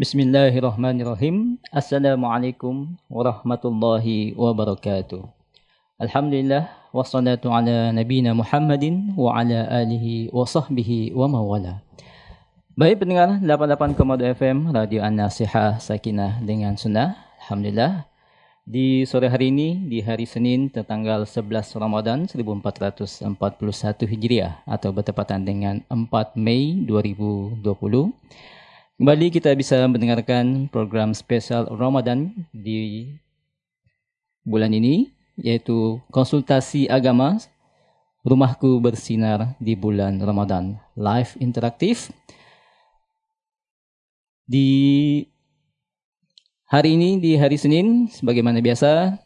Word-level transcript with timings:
Bismillahirrahmanirrahim. 0.00 1.60
Assalamualaikum 1.68 2.96
warahmatullahi 3.12 4.32
wabarakatuh. 4.32 5.28
Alhamdulillah 6.00 6.72
wassalatu 6.88 7.52
ala 7.52 7.92
nabina 7.92 8.32
Muhammadin 8.32 9.12
wa 9.12 9.36
ala 9.36 9.68
alihi 9.68 10.32
wa 10.32 10.48
sahbihi 10.48 11.12
wa 11.12 11.28
mawala. 11.28 11.84
Baik 12.80 13.04
pendengar 13.04 13.44
88,2 13.44 14.40
FM 14.40 14.72
Radio 14.72 15.04
An-Nasihah 15.04 15.76
Sakinah 15.76 16.40
dengan 16.48 16.80
Sunnah. 16.80 17.20
Alhamdulillah 17.44 18.08
di 18.64 19.04
sore 19.04 19.28
hari 19.28 19.52
ini 19.52 19.84
di 19.84 20.00
hari 20.00 20.24
Senin 20.24 20.72
tertanggal 20.72 21.28
11 21.28 21.76
Ramadan 21.76 22.24
1441 22.24 23.28
Hijriah 24.08 24.64
atau 24.64 24.96
bertepatan 24.96 25.44
dengan 25.44 25.84
4 25.92 26.40
Mei 26.40 26.88
2020 26.88 27.60
Kembali 29.00 29.32
kita 29.32 29.56
bisa 29.56 29.80
mendengarkan 29.88 30.68
program 30.68 31.16
spesial 31.16 31.64
Ramadan 31.72 32.36
di 32.52 33.08
bulan 34.44 34.76
ini 34.76 35.08
yaitu 35.40 35.96
konsultasi 36.12 36.84
agama 36.84 37.40
Rumahku 38.28 38.76
Bersinar 38.76 39.56
di 39.56 39.72
bulan 39.72 40.20
Ramadan. 40.20 40.76
Live 41.00 41.32
interaktif. 41.40 42.12
Di 44.44 44.68
hari 46.68 46.92
ini 46.92 47.16
di 47.24 47.40
hari 47.40 47.56
Senin 47.56 48.04
sebagaimana 48.04 48.60
biasa 48.60 49.16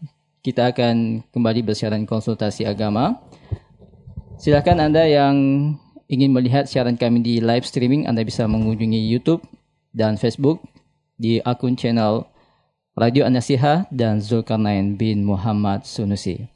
kita 0.46 0.70
akan 0.70 1.26
kembali 1.34 1.66
bersiaran 1.66 2.06
konsultasi 2.06 2.62
agama. 2.62 3.18
Silakan 4.38 4.86
Anda 4.86 5.02
yang 5.02 5.34
ingin 6.06 6.30
melihat 6.30 6.70
siaran 6.70 6.94
kami 6.94 7.26
di 7.26 7.34
live 7.42 7.66
streaming 7.66 8.06
Anda 8.06 8.22
bisa 8.22 8.46
mengunjungi 8.46 9.10
YouTube 9.10 9.42
dan 9.94 10.18
Facebook 10.18 10.60
di 11.14 11.38
akun 11.46 11.78
channel 11.78 12.26
Radio 12.98 13.22
An-Nasihah 13.26 13.86
dan 13.94 14.18
Zulkarnain 14.18 14.98
bin 14.98 15.22
Muhammad 15.22 15.86
Sunusi. 15.86 16.50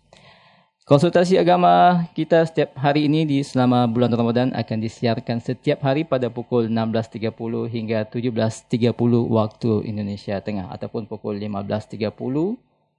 Konsultasi 0.88 1.36
agama 1.36 2.08
kita 2.16 2.40
setiap 2.48 2.72
hari 2.72 3.12
ini 3.12 3.28
di 3.28 3.44
selama 3.44 3.84
bulan 3.84 4.08
Ramadan 4.08 4.48
akan 4.56 4.78
disiarkan 4.80 5.36
setiap 5.38 5.84
hari 5.84 6.02
pada 6.08 6.32
pukul 6.32 6.64
16.30 6.64 7.28
hingga 7.68 8.08
17.30 8.08 8.96
waktu 9.28 9.72
Indonesia 9.84 10.40
Tengah 10.40 10.72
ataupun 10.72 11.04
pukul 11.04 11.36
15.30 11.36 12.08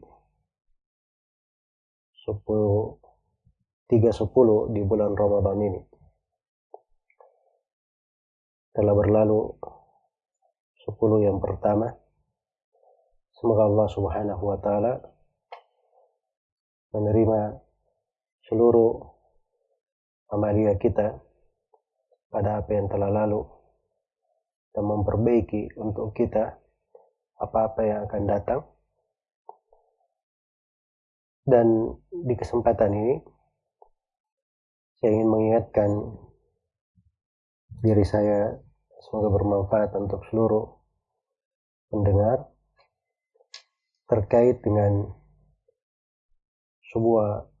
10 2.28 2.36
310 3.88 4.76
di 4.76 4.84
bulan 4.84 5.16
Ramadan 5.16 5.64
ini. 5.64 5.80
Telah 8.76 8.92
berlalu 8.92 9.48
10 10.84 11.24
yang 11.24 11.40
pertama. 11.40 11.88
Semoga 13.32 13.64
Allah 13.64 13.88
Subhanahu 13.88 14.44
wa 14.44 14.60
taala 14.60 15.00
menerima 16.92 17.64
seluruh 18.44 19.13
amalia 20.34 20.74
kita 20.74 21.14
pada 22.34 22.58
apa 22.58 22.70
yang 22.74 22.90
telah 22.90 23.10
lalu 23.14 23.46
dan 24.74 24.84
memperbaiki 24.90 25.78
untuk 25.78 26.10
kita 26.18 26.58
apa-apa 27.38 27.80
yang 27.86 28.00
akan 28.10 28.22
datang. 28.26 28.60
Dan 31.44 31.94
di 32.10 32.34
kesempatan 32.34 32.90
ini 32.90 33.14
saya 34.98 35.10
ingin 35.14 35.28
mengingatkan 35.28 35.90
diri 37.84 38.02
saya 38.08 38.56
semoga 39.04 39.28
bermanfaat 39.28 39.92
untuk 40.00 40.24
seluruh 40.32 40.64
pendengar 41.92 42.48
terkait 44.08 44.64
dengan 44.64 45.12
sebuah 46.90 47.53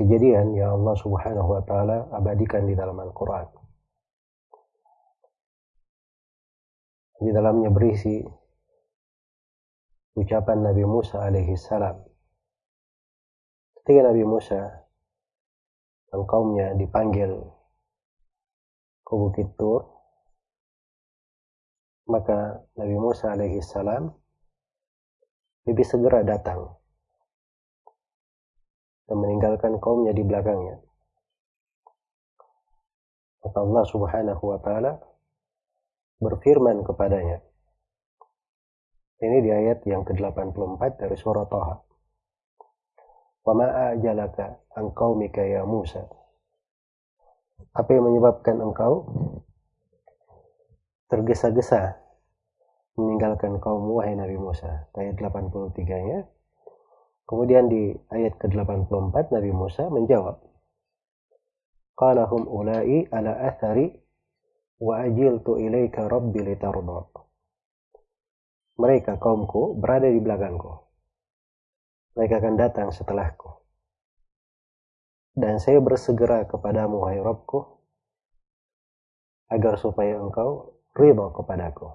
kejadian 0.00 0.56
yang 0.56 0.80
Allah 0.80 0.96
Subhanahu 0.96 1.60
wa 1.60 1.62
taala 1.68 2.08
abadikan 2.16 2.64
di 2.64 2.72
dalam 2.72 2.96
Al-Qur'an. 2.96 3.44
Di 7.20 7.28
dalamnya 7.36 7.68
berisi 7.68 8.24
ucapan 10.16 10.72
Nabi 10.72 10.88
Musa 10.88 11.20
alaihi 11.20 11.52
salam. 11.52 12.00
Ketika 13.76 14.08
Nabi 14.08 14.24
Musa 14.24 14.72
dan 16.08 16.24
kaumnya 16.24 16.72
dipanggil 16.80 17.36
ke 19.04 19.12
Bukit 19.12 19.52
Tur, 19.60 19.84
maka 22.08 22.56
Nabi 22.80 22.96
Musa 22.96 23.36
alaihi 23.36 23.60
salam 23.60 24.08
lebih 25.68 25.84
segera 25.84 26.24
datang 26.24 26.79
dan 29.10 29.16
meninggalkan 29.18 29.82
kaumnya 29.82 30.14
di 30.14 30.22
belakangnya. 30.22 30.78
Maka 33.42 33.58
Allah 33.58 33.84
Subhanahu 33.90 34.42
wa 34.46 34.58
taala 34.62 35.02
berfirman 36.22 36.86
kepadanya. 36.86 37.42
Ini 39.20 39.38
di 39.42 39.50
ayat 39.50 39.82
yang 39.84 40.06
ke-84 40.06 40.80
dari 40.96 41.16
surah 41.18 41.44
Taha. 41.50 41.76
Wa 43.42 43.52
ma 43.52 43.90
ajalaka 43.90 44.62
an 44.78 44.94
qaumika 44.94 45.42
ya 45.42 45.66
Musa. 45.66 46.06
Apa 47.74 47.90
yang 47.90 48.06
menyebabkan 48.14 48.62
engkau 48.62 49.10
tergesa-gesa 51.10 51.98
meninggalkan 52.94 53.58
kaum 53.58 53.90
wahai 53.90 54.14
Nabi 54.14 54.38
Musa? 54.38 54.86
Ayat 54.94 55.18
83-nya. 55.18 56.39
Kemudian 57.30 57.70
di 57.70 57.94
ayat 58.10 58.42
ke-84 58.42 59.30
Nabi 59.30 59.54
Musa 59.54 59.86
menjawab. 59.86 60.42
Qala 61.94 62.26
hum 62.26 62.42
ulai 62.50 63.06
ala 63.06 63.46
athari 63.46 63.86
wa 64.82 64.98
ajiltu 64.98 65.54
ilaika 65.62 66.10
rabbi 66.10 66.42
litarda. 66.42 67.06
mereka 68.82 69.14
kaumku 69.20 69.78
berada 69.78 70.10
di 70.10 70.18
belakangku. 70.18 70.72
Mereka 72.18 72.42
akan 72.42 72.54
datang 72.58 72.88
setelahku. 72.90 73.62
Dan 75.30 75.62
saya 75.62 75.78
bersegera 75.78 76.42
kepadamu, 76.50 77.06
wahai 77.06 77.22
Rabbku, 77.22 77.60
agar 79.54 79.78
supaya 79.78 80.18
engkau 80.18 80.80
ridho 80.98 81.30
kepadaku. 81.30 81.94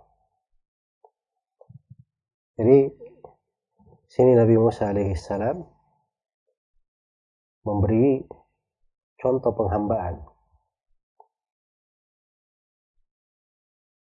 Jadi, 2.55 2.77
sini 4.15 4.31
Nabi 4.31 4.55
Musa 4.55 4.95
alaihissalam 4.95 5.59
memberi 7.67 8.23
contoh 9.19 9.51
penghambaan 9.51 10.23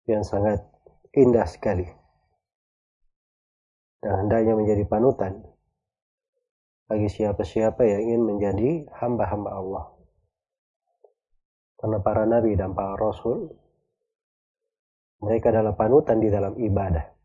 yang 0.06 0.22
sangat 0.22 0.62
indah 1.10 1.42
sekali 1.50 1.90
dan 3.98 4.22
hendaknya 4.22 4.54
menjadi 4.54 4.86
panutan 4.86 5.42
bagi 6.86 7.10
siapa-siapa 7.10 7.82
yang 7.82 8.00
ingin 8.06 8.22
menjadi 8.22 8.70
hamba-hamba 9.02 9.50
Allah. 9.58 9.84
Karena 11.82 11.98
para 11.98 12.22
nabi 12.22 12.54
dan 12.54 12.78
para 12.78 12.94
rasul 12.94 13.50
mereka 15.18 15.50
adalah 15.50 15.74
panutan 15.74 16.22
di 16.22 16.30
dalam 16.30 16.54
ibadah. 16.54 17.15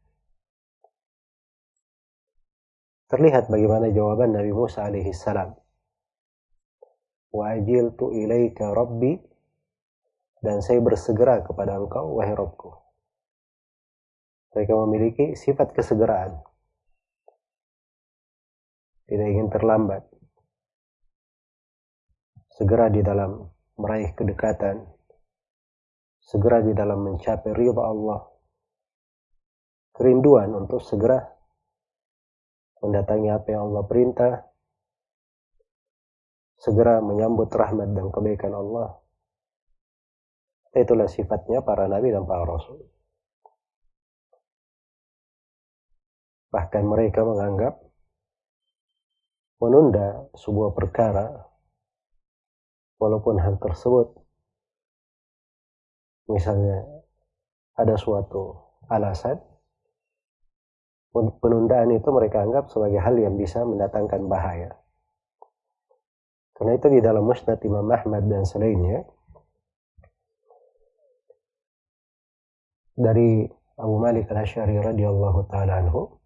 Terlihat 3.12 3.52
bagaimana 3.52 3.92
jawaban 3.92 4.31
Nabi 4.31 4.56
Musa 4.56 4.88
alaihi 4.88 5.12
salam. 5.12 5.52
Wa 7.36 7.56
ilaika 7.60 8.72
rabbi 8.72 9.19
dan 10.40 10.63
saya 10.63 10.80
bersegera 10.80 11.44
kepada 11.44 11.75
engkau 11.75 12.16
wahai 12.16 12.36
Rabbku. 12.36 12.72
Mereka 14.56 14.74
memiliki 14.74 15.25
sifat 15.36 15.75
kesegeraan 15.75 16.40
tidak 19.12 19.28
ingin 19.28 19.52
terlambat. 19.52 20.08
Segera 22.56 22.88
di 22.88 23.04
dalam 23.04 23.44
meraih 23.75 24.16
kedekatan, 24.16 24.88
segera 26.24 26.63
di 26.63 26.72
dalam 26.72 27.04
mencapai 27.04 27.52
ridha 27.52 27.84
Allah. 27.84 28.24
Kerinduan 29.92 30.56
untuk 30.56 30.80
segera 30.80 31.19
mendatangi 32.81 33.30
apa 33.30 33.48
yang 33.54 33.72
Allah 33.72 33.83
perintah, 33.86 34.33
segera 36.57 37.01
menyambut 37.01 37.50
rahmat 37.50 37.94
dan 37.94 38.10
kebaikan 38.10 38.54
Allah. 38.54 39.01
Itulah 40.72 41.10
sifatnya 41.10 41.62
para 41.62 41.86
nabi 41.86 42.13
dan 42.13 42.25
para 42.25 42.45
rasul. 42.45 42.81
Bahkan 46.51 46.83
mereka 46.83 47.24
menganggap 47.24 47.80
menunda 49.62 50.25
sebuah 50.34 50.74
perkara 50.74 51.48
walaupun 52.98 53.38
hal 53.42 53.62
tersebut 53.62 54.13
misalnya 56.30 56.81
ada 57.77 57.94
suatu 57.98 58.57
alasan 58.89 59.38
penundaan 61.12 61.92
itu 61.92 62.08
mereka 62.10 62.44
anggap 62.44 62.72
sebagai 62.72 63.04
hal 63.04 63.19
yang 63.19 63.36
bisa 63.36 63.62
mendatangkan 63.68 64.25
bahaya. 64.31 64.72
Karena 66.56 66.78
itu 66.78 66.88
di 66.88 67.00
dalam 67.04 67.25
musnad 67.25 67.60
Imam 67.66 67.90
Ahmad 67.90 68.24
dan 68.30 68.46
selainnya 68.48 69.04
dari 72.96 73.50
Abu 73.81 73.96
Malik 73.98 74.30
al-Ash'ari 74.30 74.78
radhiyallahu 74.78 75.50
taala 75.50 75.81
anhu 75.81 76.22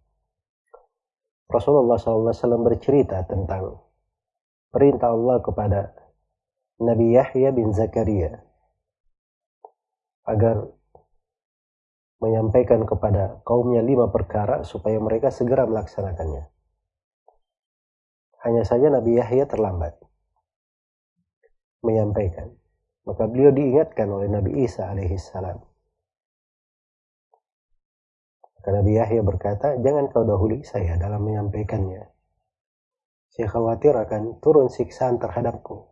Rasulullah 1.48 1.96
SAW 1.96 2.66
bercerita 2.66 3.22
tentang 3.24 3.80
perintah 4.68 5.14
Allah 5.14 5.40
kepada 5.40 5.80
Nabi 6.84 7.16
Yahya 7.16 7.54
bin 7.56 7.72
Zakaria 7.72 8.44
agar 10.28 10.68
menyampaikan 12.22 12.82
kepada 12.88 13.42
kaumnya 13.44 13.84
lima 13.84 14.08
perkara 14.08 14.64
supaya 14.64 14.96
mereka 14.96 15.28
segera 15.28 15.68
melaksanakannya. 15.68 16.48
Hanya 18.46 18.62
saja 18.62 18.88
Nabi 18.88 19.18
Yahya 19.18 19.44
terlambat 19.50 19.98
menyampaikan. 21.84 22.54
Maka 23.06 23.30
beliau 23.30 23.54
diingatkan 23.54 24.10
oleh 24.10 24.26
Nabi 24.26 24.66
Isa 24.66 24.90
alaihissalam 24.90 25.62
karena 28.66 28.82
Nabi 28.82 28.98
Yahya 28.98 29.22
berkata, 29.22 29.78
jangan 29.78 30.10
kau 30.10 30.26
dahului 30.26 30.66
saya 30.66 30.98
dalam 30.98 31.22
menyampaikannya. 31.22 32.02
Saya 33.30 33.46
khawatir 33.46 33.94
akan 33.94 34.42
turun 34.42 34.66
siksaan 34.66 35.22
terhadapku. 35.22 35.86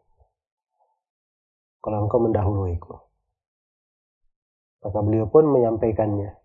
Kalau 1.78 1.98
engkau 2.02 2.18
mendahuluiku. 2.18 3.03
Maka 4.84 4.98
beliau 5.00 5.26
pun 5.32 5.48
menyampaikannya. 5.48 6.36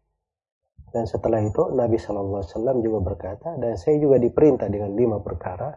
Dan 0.89 1.05
setelah 1.05 1.43
itu 1.43 1.69
Nabi 1.75 1.99
Shallallahu 1.99 2.39
Alaihi 2.39 2.51
Wasallam 2.55 2.77
juga 2.81 2.99
berkata, 3.03 3.59
dan 3.59 3.75
saya 3.75 3.99
juga 3.99 4.17
diperintah 4.17 4.71
dengan 4.71 4.95
lima 4.95 5.19
perkara. 5.19 5.75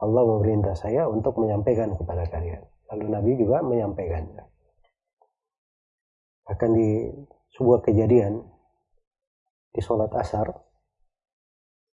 Allah 0.00 0.22
memerintah 0.24 0.74
saya 0.74 1.06
untuk 1.06 1.36
menyampaikan 1.36 1.92
kepada 1.94 2.24
kalian. 2.26 2.64
Lalu 2.88 3.06
Nabi 3.12 3.30
juga 3.36 3.60
menyampaikannya. 3.60 4.42
Akan 6.48 6.70
di 6.72 7.12
sebuah 7.52 7.84
kejadian 7.84 8.40
di 9.76 9.80
sholat 9.84 10.08
asar, 10.16 10.48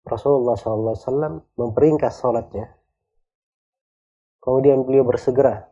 Rasulullah 0.09 0.57
SAW 0.57 1.45
memperingkas 1.53 2.17
sholatnya. 2.17 2.73
Kemudian 4.41 4.81
beliau 4.81 5.05
bersegera 5.05 5.69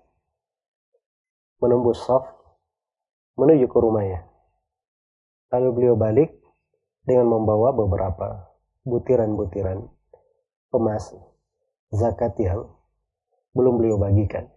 menembus 1.57 2.05
saf 2.05 2.37
menuju 3.38 3.66
ke 3.69 3.78
rumahnya. 3.78 4.25
Lalu 5.54 5.69
beliau 5.72 5.95
balik 5.95 6.36
dengan 7.07 7.31
membawa 7.31 7.72
beberapa 7.72 8.51
butiran-butiran 8.84 9.88
emas 10.75 11.16
zakat 11.94 12.36
yang 12.42 12.68
belum 13.56 13.80
beliau 13.80 13.95
bagikan. 13.95 14.51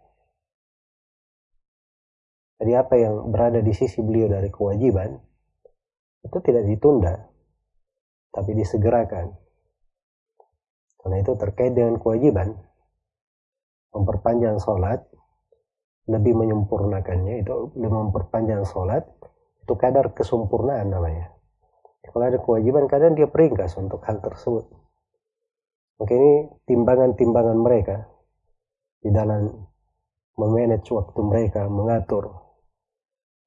Jadi 2.60 2.72
apa 2.76 2.94
yang 3.00 3.32
berada 3.32 3.64
di 3.64 3.72
sisi 3.72 4.04
beliau 4.04 4.28
dari 4.28 4.52
kewajiban 4.52 5.16
itu 6.20 6.38
tidak 6.44 6.68
ditunda, 6.68 7.14
tapi 8.28 8.52
disegerakan. 8.52 9.32
Karena 11.00 11.16
itu 11.24 11.32
terkait 11.40 11.72
dengan 11.72 11.96
kewajiban 11.96 12.52
memperpanjang 13.96 14.60
sholat, 14.60 15.00
lebih 16.08 16.32
menyempurnakannya 16.32 17.44
itu 17.44 17.74
lebih 17.76 17.90
memperpanjang 17.90 18.64
sholat 18.64 19.04
itu 19.60 19.74
kadar 19.76 20.14
kesempurnaan 20.16 20.88
namanya. 20.88 21.34
Kalau 22.00 22.26
ada 22.26 22.40
kewajiban 22.40 22.88
kadang 22.88 23.14
dia 23.14 23.28
peringkas 23.28 23.76
untuk 23.76 24.02
hal 24.08 24.18
tersebut. 24.24 24.66
Maka 26.00 26.12
ini 26.16 26.48
timbangan-timbangan 26.64 27.58
mereka 27.60 28.08
di 29.04 29.12
dalam 29.12 29.52
memanage 30.40 30.88
waktu 30.90 31.20
mereka, 31.20 31.68
mengatur 31.68 32.40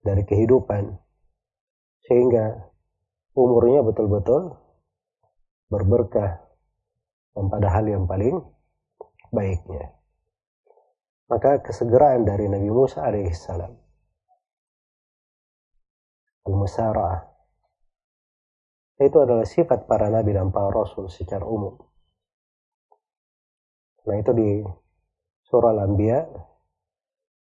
dari 0.06 0.22
kehidupan 0.22 0.94
sehingga 2.06 2.70
umurnya 3.34 3.82
betul-betul 3.82 4.54
berberkah 5.74 6.46
dan 7.34 7.46
pada 7.50 7.68
hal 7.74 7.90
yang 7.90 8.06
paling 8.06 8.38
baiknya. 9.34 10.03
Maka 11.32 11.64
kesegeraan 11.64 12.28
dari 12.28 12.52
Nabi 12.52 12.70
Musa 12.70 13.04
alaihissalam 13.04 13.84
al-musara'ah 16.44 17.24
itu 19.04 19.18
adalah 19.20 19.44
sifat 19.44 19.84
para 19.88 20.08
nabi 20.08 20.32
dan 20.32 20.52
para 20.52 20.72
rasul 20.72 21.12
secara 21.12 21.44
umum. 21.44 21.76
Nah 24.08 24.16
itu 24.20 24.32
di 24.36 24.64
surah 25.48 25.72
Al-Anbiya 25.76 26.20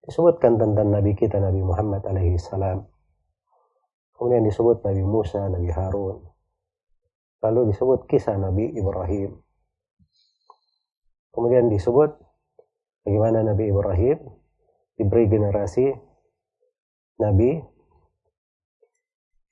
disebutkan 0.05 0.57
tentang 0.57 0.93
nabi 0.93 1.13
kita 1.13 1.41
Nabi 1.41 1.61
Muhammad 1.61 2.05
alaihissalam. 2.05 2.85
Kemudian 4.13 4.45
disebut 4.45 4.85
Nabi 4.85 5.03
Musa, 5.03 5.49
Nabi 5.49 5.73
Harun, 5.73 6.21
Lalu 7.43 7.75
disebut 7.75 8.07
kisah 8.07 8.39
Nabi 8.39 8.71
Ibrahim. 8.71 9.35
Kemudian 11.35 11.67
disebut 11.67 12.15
bagaimana 13.03 13.43
Nabi 13.43 13.69
Ibrahim 13.69 14.17
diberi 14.97 15.27
generasi 15.27 15.91
Nabi 17.19 17.61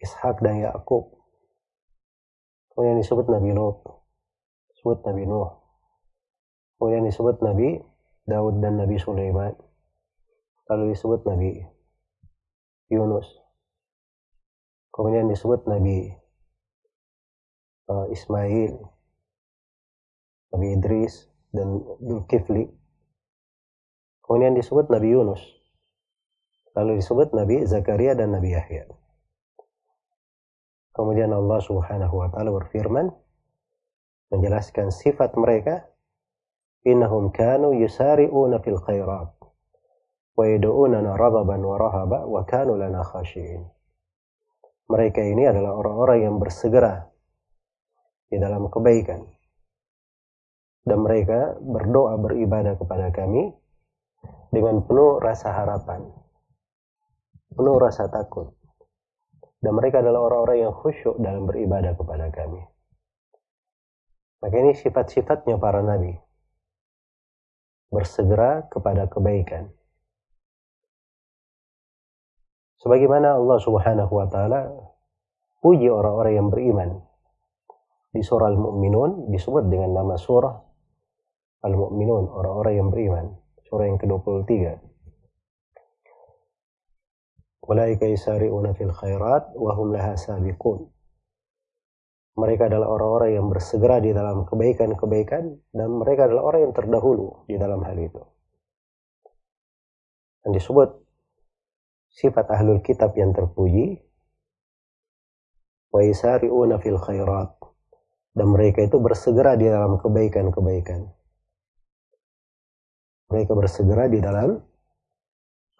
Ishak 0.01 0.41
dan 0.41 0.65
Yakub. 0.65 1.13
Kemudian 2.73 2.97
disebut 2.97 3.29
Nabi 3.29 3.53
Lot, 3.53 3.85
disebut 4.73 5.05
Nabi 5.05 5.23
Nuh. 5.29 5.51
Kemudian 6.81 7.05
disebut 7.05 7.37
Nabi 7.45 7.77
Daud 8.25 8.57
dan 8.63 8.81
Nabi 8.81 8.97
Sulaiman. 8.97 9.53
Lalu 10.65 10.97
disebut 10.97 11.21
Nabi 11.27 11.61
Yunus. 12.89 13.27
Kemudian 14.89 15.29
disebut 15.29 15.69
Nabi 15.69 16.11
uh, 17.91 18.07
Ismail, 18.09 18.73
Nabi 20.51 20.67
Idris, 20.75 21.29
dan 21.53 21.79
Zulkifli. 22.01 22.80
Kemudian 24.25 24.53
disebut 24.55 24.87
Nabi 24.87 25.11
Yunus. 25.11 25.41
Lalu 26.77 27.03
disebut 27.03 27.35
Nabi 27.35 27.67
Zakaria 27.67 28.15
dan 28.15 28.31
Nabi 28.31 28.55
Yahya. 28.55 28.87
Kemudian 30.91 31.31
Allah 31.31 31.59
Subhanahu 31.63 32.15
wa 32.19 32.27
taala 32.31 32.51
berfirman 32.51 33.11
menjelaskan 34.31 34.91
sifat 34.91 35.35
mereka 35.39 35.87
innahum 36.87 37.31
kanu 37.31 37.75
yusari'una 37.75 38.59
fil 38.63 38.79
khairat 38.79 39.31
wa 40.35 40.43
yad'unana 40.47 41.15
raghaban 41.19 41.63
wa 41.63 41.75
rahaba 41.79 42.27
wa 42.27 42.43
kanu 42.47 42.79
lana 42.79 43.03
khashi'in. 43.03 43.67
Mereka 44.91 45.23
ini 45.23 45.47
adalah 45.47 45.79
orang-orang 45.79 46.19
yang 46.27 46.35
bersegera 46.39 47.07
di 48.27 48.35
dalam 48.39 48.67
kebaikan. 48.67 49.23
Dan 50.83 51.05
mereka 51.05 51.55
berdoa 51.61 52.19
beribadah 52.19 52.75
kepada 52.75 53.13
kami 53.15 53.53
dengan 54.51 54.83
penuh 54.83 55.17
rasa 55.23 55.55
harapan, 55.55 56.03
penuh 57.55 57.77
rasa 57.79 58.11
takut. 58.11 58.51
Dan 59.61 59.77
mereka 59.77 60.01
adalah 60.01 60.25
orang-orang 60.25 60.65
yang 60.65 60.73
khusyuk 60.73 61.21
dalam 61.21 61.45
beribadah 61.45 61.93
kepada 61.93 62.33
kami. 62.33 62.65
Maka 64.41 64.55
ini 64.57 64.73
sifat-sifatnya 64.73 65.61
para 65.61 65.85
nabi. 65.85 66.17
Bersegera 67.93 68.65
kepada 68.73 69.05
kebaikan. 69.05 69.69
Sebagaimana 72.81 73.37
Allah 73.37 73.59
Subhanahu 73.61 74.09
wa 74.09 74.25
taala 74.25 74.65
puji 75.61 75.87
orang-orang 75.93 76.33
yang 76.41 76.49
beriman. 76.49 76.89
Di 78.11 78.25
surah 78.25 78.49
Al-Mu'minun 78.49 79.29
disebut 79.29 79.69
dengan 79.69 79.93
nama 80.03 80.17
surah 80.17 80.57
Al-Mu'minun, 81.61 82.25
orang-orang 82.27 82.73
yang 82.73 82.89
beriman. 82.89 83.25
Surah 83.71 83.87
yang 83.87 83.95
ke-23. 84.03 84.51
Ulaika 87.71 88.03
yusari'una 88.03 88.75
fil 88.75 88.91
khairat 88.91 89.55
wa 89.55 89.71
hum 89.79 89.95
laha 89.95 90.19
sabiqun. 90.19 90.91
Mereka 92.35 92.67
adalah 92.67 92.91
orang-orang 92.91 93.39
yang 93.39 93.47
bersegera 93.47 94.03
di 94.03 94.11
dalam 94.11 94.43
kebaikan-kebaikan 94.43 95.71
dan 95.71 95.87
mereka 95.87 96.27
adalah 96.27 96.51
orang 96.51 96.67
yang 96.67 96.75
terdahulu 96.75 97.47
di 97.47 97.55
dalam 97.55 97.79
hal 97.87 97.95
itu. 97.95 98.19
Dan 100.43 100.51
disebut 100.51 100.91
sifat 102.11 102.51
ahlul 102.51 102.83
kitab 102.83 103.15
yang 103.15 103.31
terpuji 103.31 104.03
wa 105.95 106.03
yusari'una 106.03 106.75
fil 106.83 106.99
khairat 106.99 107.55
dan 108.35 108.47
mereka 108.51 108.83
itu 108.83 108.99
bersegera 108.99 109.55
di 109.55 109.71
dalam 109.71 109.95
kebaikan-kebaikan. 109.95 111.20
Mereka 113.31 113.55
bersegera 113.55 114.11
di 114.11 114.19
dalam 114.19 114.59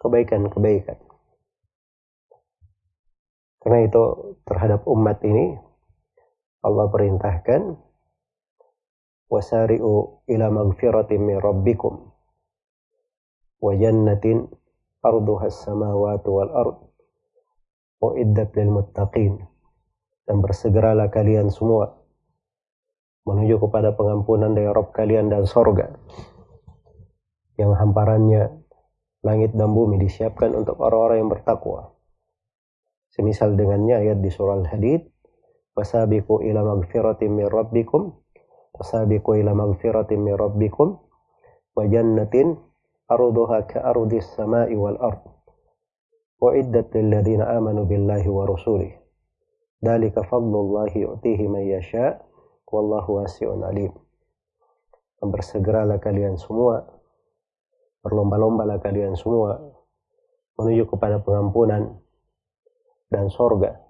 kebaikan-kebaikan. 0.00 0.98
Karena 3.62 3.78
itu 3.86 4.02
terhadap 4.42 4.82
umat 4.90 5.22
ini 5.22 5.54
Allah 6.66 6.90
perintahkan 6.90 7.78
wasari'u 9.30 10.26
ila 10.26 10.46
magfiratin 10.50 11.20
min 11.22 11.38
rabbikum 11.38 12.10
wa 13.62 13.72
jannatin 13.78 14.50
arduha 15.06 15.46
as-samawati 15.46 16.28
wal 16.28 16.50
ard 16.50 16.76
uiddat 18.02 18.50
lil 18.58 18.70
muttaqin 18.82 19.38
dan 20.26 20.42
bersegeralah 20.42 21.06
kalian 21.08 21.48
semua 21.54 22.02
menuju 23.22 23.62
kepada 23.62 23.94
pengampunan 23.94 24.50
dari 24.50 24.66
Rabb 24.66 24.90
kalian 24.90 25.30
dan 25.30 25.46
sorga 25.46 25.94
yang 27.60 27.76
hamparannya 27.76 28.62
langit 29.22 29.54
dan 29.54 29.70
bumi 29.70 30.00
disiapkan 30.02 30.52
untuk 30.52 30.80
orang-orang 30.82 31.26
yang 31.26 31.30
bertakwa. 31.30 31.94
Semisal 33.12 33.54
dengannya 33.54 34.02
ayat 34.02 34.18
di 34.24 34.32
surah 34.32 34.60
Al-Hadid, 34.64 35.04
"Wasabiqu 35.76 36.42
ila 36.42 36.64
magfiratin 36.64 37.30
min 37.30 37.46
rabbikum" 37.46 38.22
Wasabiqu 38.72 39.36
ila 39.36 39.52
magfiratin 39.52 40.16
min 40.24 40.32
rabbikum 40.32 40.96
wa 41.76 41.82
jannatin 41.84 42.56
arduha 43.04 43.68
ka'ardis 43.68 44.32
samai 44.32 44.72
wal 44.72 44.96
ard. 44.96 45.20
Lil 46.42 47.06
ladzina 47.12 47.52
amanu 47.52 47.84
billahi 47.84 48.26
wa 48.32 48.48
rasulih. 48.48 48.96
Dalika 49.78 50.24
fadlullahi 50.24 51.04
yu'tihi 51.04 51.46
man 51.52 51.62
yasha' 51.68 52.18
wallahu 52.66 53.22
wasi'un 53.22 53.60
alim. 53.62 53.92
Bersegeralah 55.22 56.02
kalian 56.02 56.40
semua 56.40 56.82
berlomba-lombalah 58.02 58.82
kalian 58.82 59.14
semua. 59.14 59.58
Menuju 60.58 60.84
kepada 60.90 61.22
pengampunan 61.22 61.96
dan 63.08 63.32
sorga. 63.32 63.80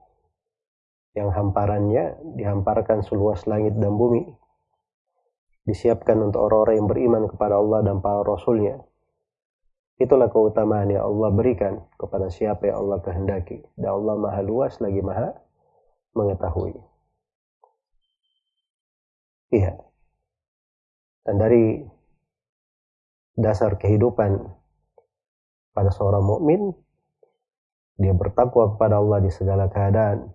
Yang 1.12 1.28
hamparannya 1.36 2.16
dihamparkan 2.38 3.04
seluas 3.04 3.44
langit 3.50 3.76
dan 3.76 3.98
bumi. 3.98 4.24
Disiapkan 5.66 6.18
untuk 6.22 6.48
orang-orang 6.48 6.74
yang 6.78 6.88
beriman 6.88 7.24
kepada 7.28 7.58
Allah 7.58 7.80
dan 7.84 7.98
para 8.00 8.22
Rasulnya. 8.22 8.78
Itulah 10.00 10.32
keutamaan 10.32 10.90
yang 10.90 11.06
Allah 11.06 11.30
berikan 11.30 11.84
kepada 11.94 12.26
siapa 12.32 12.66
yang 12.66 12.86
Allah 12.86 12.98
kehendaki. 13.04 13.62
Dan 13.76 13.90
Allah 14.02 14.14
maha 14.18 14.42
luas 14.42 14.80
lagi 14.82 14.98
maha 14.98 15.30
mengetahui. 16.16 16.74
Iya. 19.52 19.76
Dan 21.22 21.36
dari 21.38 21.84
dasar 23.38 23.80
kehidupan 23.80 24.52
pada 25.72 25.88
seorang 25.88 26.24
mukmin 26.24 26.76
dia 28.00 28.12
bertakwa 28.16 28.74
kepada 28.76 28.98
Allah 28.98 29.22
di 29.22 29.30
segala 29.30 29.68
keadaan. 29.68 30.32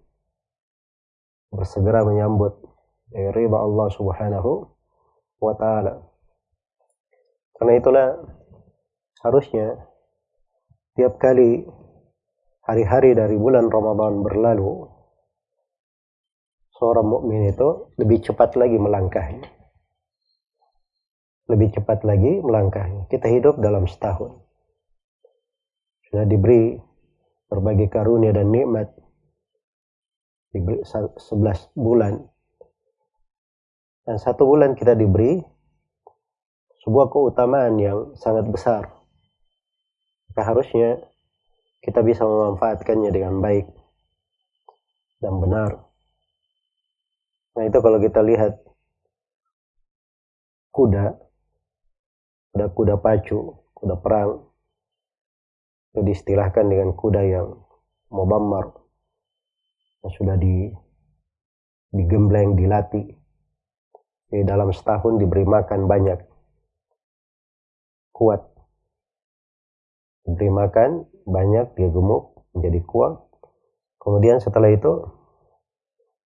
Bersegera 1.51 2.05
menyambut 2.05 2.59
riba 3.11 3.57
Allah 3.57 3.87
subhanahu 3.91 4.51
wa 5.41 5.53
ta'ala. 5.57 5.99
Karena 7.57 7.73
itulah 7.75 8.07
harusnya 9.25 9.81
tiap 10.93 11.17
kali 11.17 11.65
hari-hari 12.61 13.17
dari 13.17 13.33
bulan 13.39 13.71
Ramadan 13.71 14.21
berlalu, 14.21 14.85
seorang 16.77 17.07
mukmin 17.09 17.49
itu 17.49 17.89
lebih 17.97 18.21
cepat 18.21 18.53
lagi 18.53 18.77
melangkahnya. 18.77 19.56
Lebih 21.47 21.79
cepat 21.79 22.03
lagi 22.03 22.43
melangkahnya. 22.43 23.07
Kita 23.07 23.31
hidup 23.31 23.63
dalam 23.63 23.87
setahun. 23.87 24.35
Sudah 26.11 26.27
diberi 26.27 26.75
berbagai 27.47 27.87
karunia 27.87 28.35
dan 28.35 28.51
nikmat. 28.51 28.91
Diberi 30.51 30.83
11 30.83 31.15
bulan. 31.75 32.19
Dan 34.03 34.15
satu 34.19 34.47
bulan 34.47 34.75
kita 34.75 34.95
diberi 34.95 35.39
sebuah 36.83 37.11
keutamaan 37.11 37.75
yang 37.79 38.15
sangat 38.15 38.47
besar. 38.47 38.87
Maka 40.31 40.41
harusnya 40.47 41.03
kita 41.83 42.03
bisa 42.03 42.23
memanfaatkannya 42.23 43.11
dengan 43.11 43.39
baik 43.43 43.67
dan 45.19 45.33
benar. 45.39 45.71
Nah 47.59 47.63
itu 47.67 47.79
kalau 47.83 47.99
kita 47.99 48.23
lihat 48.23 48.55
kuda 50.71 51.26
ada 52.57 52.73
kuda 52.73 52.97
pacu 52.97 53.53
kuda 53.77 53.95
perang. 54.01 54.41
Itu 55.93 56.01
diistilahkan 56.01 56.65
dengan 56.65 56.97
kuda 56.97 57.21
yang 57.21 57.53
mubammar 58.09 58.73
yang 60.01 60.13
sudah 60.17 60.35
di 60.37 60.73
digembleng 61.93 62.57
dilatih 62.57 63.13
di 64.27 64.43
dalam 64.43 64.73
setahun 64.73 65.21
diberi 65.21 65.45
makan 65.47 65.87
banyak. 65.87 66.19
Kuat. 68.11 68.41
Diberi 70.25 70.49
makan 70.51 71.07
banyak 71.23 71.77
dia 71.77 71.89
gemuk 71.93 72.35
menjadi 72.57 72.81
kuat. 72.83 73.13
Kemudian 74.01 74.41
setelah 74.41 74.73
itu 74.73 75.05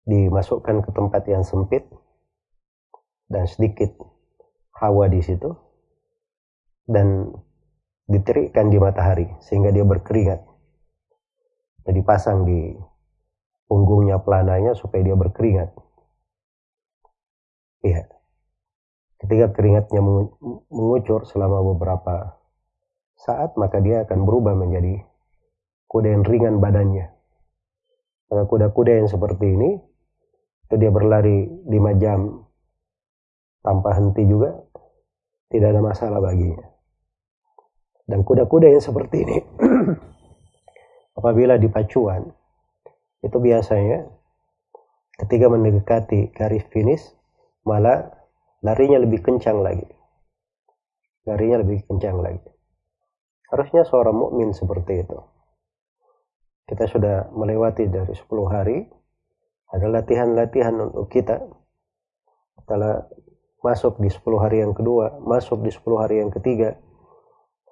dimasukkan 0.06 0.86
ke 0.86 0.90
tempat 0.94 1.22
yang 1.28 1.42
sempit. 1.44 1.84
Dan 3.30 3.46
sedikit 3.46 3.94
hawa 4.74 5.06
di 5.06 5.22
situ 5.22 5.54
dan 6.90 7.30
diterikkan 8.10 8.66
di 8.74 8.82
matahari 8.82 9.30
sehingga 9.38 9.70
dia 9.70 9.86
berkeringat. 9.86 10.42
Jadi 11.86 12.00
pasang 12.02 12.42
di 12.42 12.74
punggungnya 13.70 14.18
pelananya 14.18 14.74
supaya 14.74 15.06
dia 15.06 15.14
berkeringat. 15.14 15.70
Iya. 17.86 18.10
Ketika 19.22 19.54
keringatnya 19.54 20.02
mengucur 20.68 21.22
selama 21.28 21.62
beberapa 21.62 22.40
saat, 23.14 23.54
maka 23.54 23.78
dia 23.78 24.02
akan 24.02 24.26
berubah 24.26 24.58
menjadi 24.58 25.06
kuda 25.86 26.08
yang 26.18 26.24
ringan 26.26 26.56
badannya. 26.58 27.12
Maka 28.32 28.42
kuda-kuda 28.48 29.04
yang 29.04 29.08
seperti 29.10 29.46
ini 29.54 29.70
itu 30.66 30.74
dia 30.78 30.90
berlari 30.90 31.46
lima 31.66 31.94
jam 31.98 32.46
tanpa 33.60 33.92
henti 33.98 34.22
juga 34.24 34.54
tidak 35.50 35.74
ada 35.74 35.82
masalah 35.82 36.22
baginya. 36.22 36.69
Dan 38.10 38.26
kuda-kuda 38.26 38.66
yang 38.66 38.82
seperti 38.82 39.22
ini 39.22 39.38
apabila 41.18 41.54
dipacuan 41.62 42.26
itu 43.22 43.38
biasanya 43.38 44.10
ketika 45.22 45.46
mendekati 45.46 46.34
garis 46.34 46.66
finish 46.74 47.06
malah 47.62 48.10
larinya 48.66 48.98
lebih 48.98 49.22
kencang 49.22 49.62
lagi. 49.62 49.86
Larinya 51.28 51.62
lebih 51.62 51.86
kencang 51.86 52.18
lagi. 52.18 52.50
Harusnya 53.52 53.86
seorang 53.86 54.16
mukmin 54.16 54.50
seperti 54.50 55.06
itu. 55.06 55.18
Kita 56.66 56.90
sudah 56.90 57.30
melewati 57.30 57.86
dari 57.86 58.14
10 58.14 58.26
hari 58.46 58.78
ada 59.70 59.86
latihan-latihan 59.86 60.74
untuk 60.82 61.06
kita 61.06 61.46
setelah 62.58 63.06
masuk 63.62 64.02
di 64.02 64.10
10 64.10 64.42
hari 64.42 64.66
yang 64.66 64.74
kedua, 64.74 65.20
masuk 65.22 65.62
di 65.62 65.70
10 65.70 66.02
hari 66.02 66.22
yang 66.22 66.30
ketiga, 66.34 66.74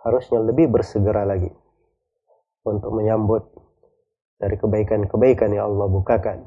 harusnya 0.07 0.39
lebih 0.43 0.71
bersegera 0.71 1.27
lagi 1.27 1.51
untuk 2.63 2.93
menyambut 2.95 3.49
dari 4.39 4.55
kebaikan-kebaikan 4.55 5.51
yang 5.51 5.75
Allah 5.75 5.89
bukakan. 5.91 6.39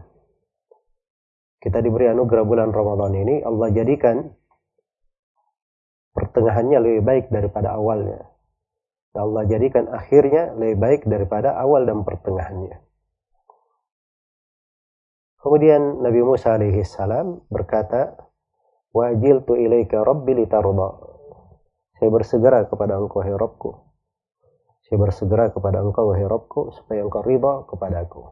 Kita 1.62 1.78
diberi 1.84 2.10
anugerah 2.10 2.46
bulan 2.48 2.74
Ramadan 2.74 3.14
ini, 3.14 3.46
Allah 3.46 3.70
jadikan 3.70 4.34
pertengahannya 6.16 6.80
lebih 6.82 7.02
baik 7.06 7.26
daripada 7.30 7.78
awalnya. 7.78 8.32
Allah 9.12 9.44
jadikan 9.44 9.92
akhirnya 9.92 10.56
lebih 10.56 10.78
baik 10.80 11.02
daripada 11.04 11.54
awal 11.60 11.84
dan 11.84 12.08
pertengahannya. 12.08 12.80
Kemudian 15.42 16.00
Nabi 16.00 16.22
Musa 16.24 16.56
alaihi 16.56 16.86
salam 16.88 17.44
berkata, 17.52 18.16
Wajil 18.92 19.44
tu 19.48 19.56
ilaika 19.56 20.04
rabbi 20.04 20.36
litarda. 20.36 20.90
Saya 22.02 22.10
bersegera 22.10 22.66
kepada 22.66 22.98
engkau, 22.98 23.22
hai 23.22 23.30
Rabbku. 23.30 23.92
Saya 24.82 24.98
bersegera 24.98 25.54
kepada 25.54 25.86
engkau, 25.86 26.10
wahai 26.10 26.26
Rabbku, 26.26 26.74
supaya 26.74 27.06
engkau 27.06 27.22
riba 27.22 27.70
kepada 27.70 28.02
aku. 28.02 28.26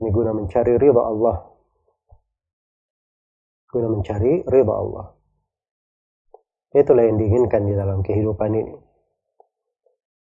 Ini 0.00 0.08
guna 0.08 0.32
mencari 0.32 0.80
riba 0.80 1.02
Allah. 1.04 1.44
Guna 3.68 3.92
mencari 3.92 4.48
riba 4.48 4.72
Allah. 4.72 5.12
Itulah 6.72 7.04
yang 7.04 7.20
diinginkan 7.20 7.68
di 7.68 7.76
dalam 7.76 8.00
kehidupan 8.00 8.50
ini. 8.56 8.74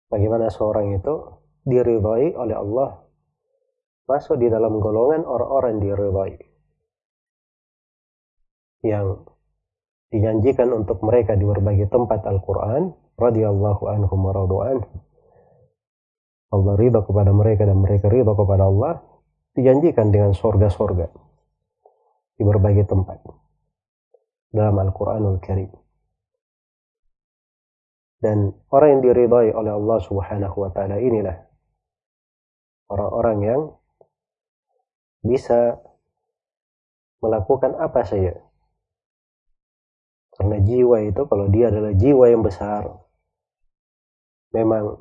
Bagaimana 0.09 0.49
seorang 0.49 0.97
itu 0.97 1.15
diridhai 1.69 2.33
oleh 2.33 2.57
Allah 2.57 3.05
masuk 4.09 4.41
di 4.41 4.49
dalam 4.49 4.81
golongan 4.81 5.29
orang-orang 5.29 5.81
diridhai 5.85 6.35
yang 8.85 9.23
dijanjikan 10.15 10.71
untuk 10.71 11.03
mereka 11.03 11.35
di 11.35 11.43
berbagai 11.43 11.91
tempat 11.91 12.23
Al-Quran 12.23 12.95
radhiyallahu 13.19 13.83
anhum 13.91 14.21
wa 14.23 14.47
Allah 16.55 16.75
ridha 16.79 17.03
kepada 17.03 17.35
mereka 17.35 17.67
dan 17.67 17.83
mereka 17.83 18.07
ridha 18.07 18.31
kepada 18.31 18.71
Allah 18.71 19.03
dijanjikan 19.59 20.15
dengan 20.15 20.31
sorga-sorga 20.31 21.11
di 22.39 22.47
berbagai 22.47 22.87
tempat 22.87 23.27
dalam 24.55 24.79
Al-Quranul 24.79 25.43
Karim. 25.43 25.75
Dan 28.23 28.55
orang 28.71 28.99
yang 28.99 29.03
diridhai 29.03 29.51
oleh 29.51 29.73
Allah 29.75 29.99
Subhanahu 29.99 30.57
wa 30.63 30.71
taala 30.71 31.03
inilah 31.03 31.43
orang-orang 32.87 33.39
yang 33.43 33.61
bisa 35.27 35.83
melakukan 37.19 37.75
apa 37.83 38.07
saja 38.07 38.39
karena 40.35 40.59
jiwa 40.63 40.99
itu 41.07 41.23
kalau 41.31 41.47
dia 41.47 41.71
adalah 41.71 41.95
jiwa 41.95 42.25
yang 42.27 42.43
besar, 42.43 42.91
memang 44.51 44.99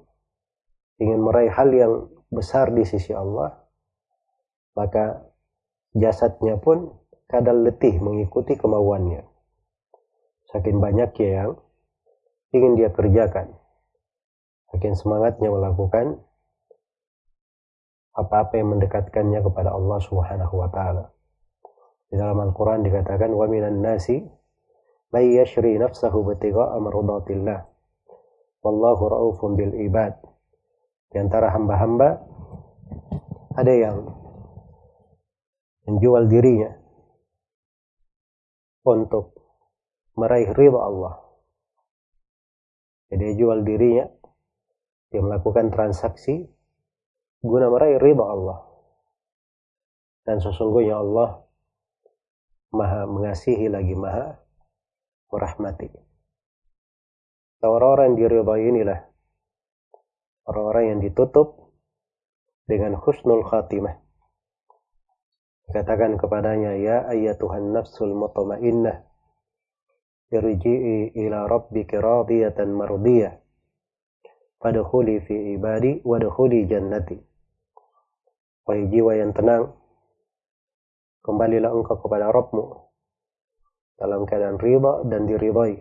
ingin 1.02 1.19
meraih 1.22 1.50
hal 1.50 1.69
yang 1.74 1.93
besar 2.30 2.69
di 2.69 2.86
sisi 2.86 3.13
Allah, 3.13 3.54
maka 4.78 5.26
jasadnya 5.98 6.58
pun 6.62 6.93
kadang 7.26 7.65
letih 7.65 7.98
mengikuti 7.98 8.54
kemauannya. 8.54 9.26
Saking 10.54 10.78
banyaknya 10.78 11.30
yang 11.30 11.52
ingin 12.54 12.78
dia 12.78 12.93
kerjakan. 12.93 13.58
Saking 14.69 14.93
semangatnya 14.93 15.50
melakukan 15.50 16.22
apa-apa 18.13 18.62
yang 18.62 18.78
mendekatkannya 18.78 19.41
kepada 19.41 19.74
Allah 19.74 19.98
Subhanahu 19.98 20.62
wa 20.62 20.69
taala. 20.69 21.10
Di 22.13 22.22
dalam 22.22 22.38
Al-Qur'an 22.38 22.86
dikatakan 22.86 23.34
wa 23.34 23.50
minan 23.50 23.82
nasi 23.82 24.22
may 25.13 25.38
yashri 25.38 25.78
nafsahu 25.78 26.26
batiga'a 26.26 26.82
mardatillah 26.82 27.69
wallahu 28.65 29.04
raufun 29.13 29.54
bil 29.54 29.78
ibad 29.78 30.17
di 31.13 31.21
antara 31.21 31.54
hamba-hamba 31.54 32.17
ada 33.54 33.69
yang 33.69 34.10
menjual 35.86 36.26
dirinya 36.26 36.73
untuk 38.84 39.38
meraih 40.17 40.49
ridha 40.58 40.80
Allah. 40.80 41.21
Jadi 43.13 43.38
jual 43.38 43.62
dirinya, 43.62 44.10
dia 45.13 45.21
melakukan 45.21 45.69
transaksi 45.69 46.49
guna 47.45 47.69
meraih 47.69 48.02
ridha 48.02 48.26
Allah. 48.26 48.60
Dan 50.23 50.41
sesungguhnya 50.41 50.97
Allah 50.97 51.45
maha 52.73 53.06
mengasihi 53.06 53.69
lagi 53.69 53.93
maha 53.93 54.43
merahmati. 55.34 55.89
Orang-orang 57.65 58.13
yang 58.13 58.17
diridhai 58.22 58.63
inilah 58.69 59.00
orang-orang 60.46 60.86
yang 60.93 61.00
ditutup 61.02 61.74
dengan 62.69 63.00
husnul 63.00 63.41
khatimah. 63.48 63.98
Katakan 65.74 66.22
kepadanya, 66.22 66.78
Ya 66.78 67.08
ayatuhan 67.10 67.74
nafsul 67.74 68.13
mutmainnah, 68.13 69.08
irji'i 70.30 71.17
ila 71.24 71.50
rabbiki 71.50 71.98
radiyatan 71.98 72.69
mardiyah, 72.69 73.41
fadkhuli 74.62 75.24
fi 75.24 75.56
ibadi 75.58 76.04
wadkhuli 76.06 76.67
jannati. 76.69 77.17
Wahai 78.67 78.86
jiwa 78.91 79.17
yang 79.17 79.32
tenang, 79.34 79.72
kembalilah 81.24 81.72
engkau 81.72 82.00
kepada 82.00 82.30
Rabbmu 82.30 82.93
dalam 84.04 84.28
keadaan 84.28 84.60
riba 84.60 85.08
dan 85.08 85.24
diridhai. 85.24 85.80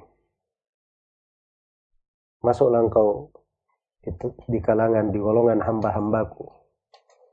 Masuklah 2.46 2.86
engkau 2.86 3.34
itu 4.06 4.30
di 4.46 4.62
kalangan 4.62 5.10
di 5.10 5.18
golongan 5.18 5.58
hamba-hambaku 5.58 6.46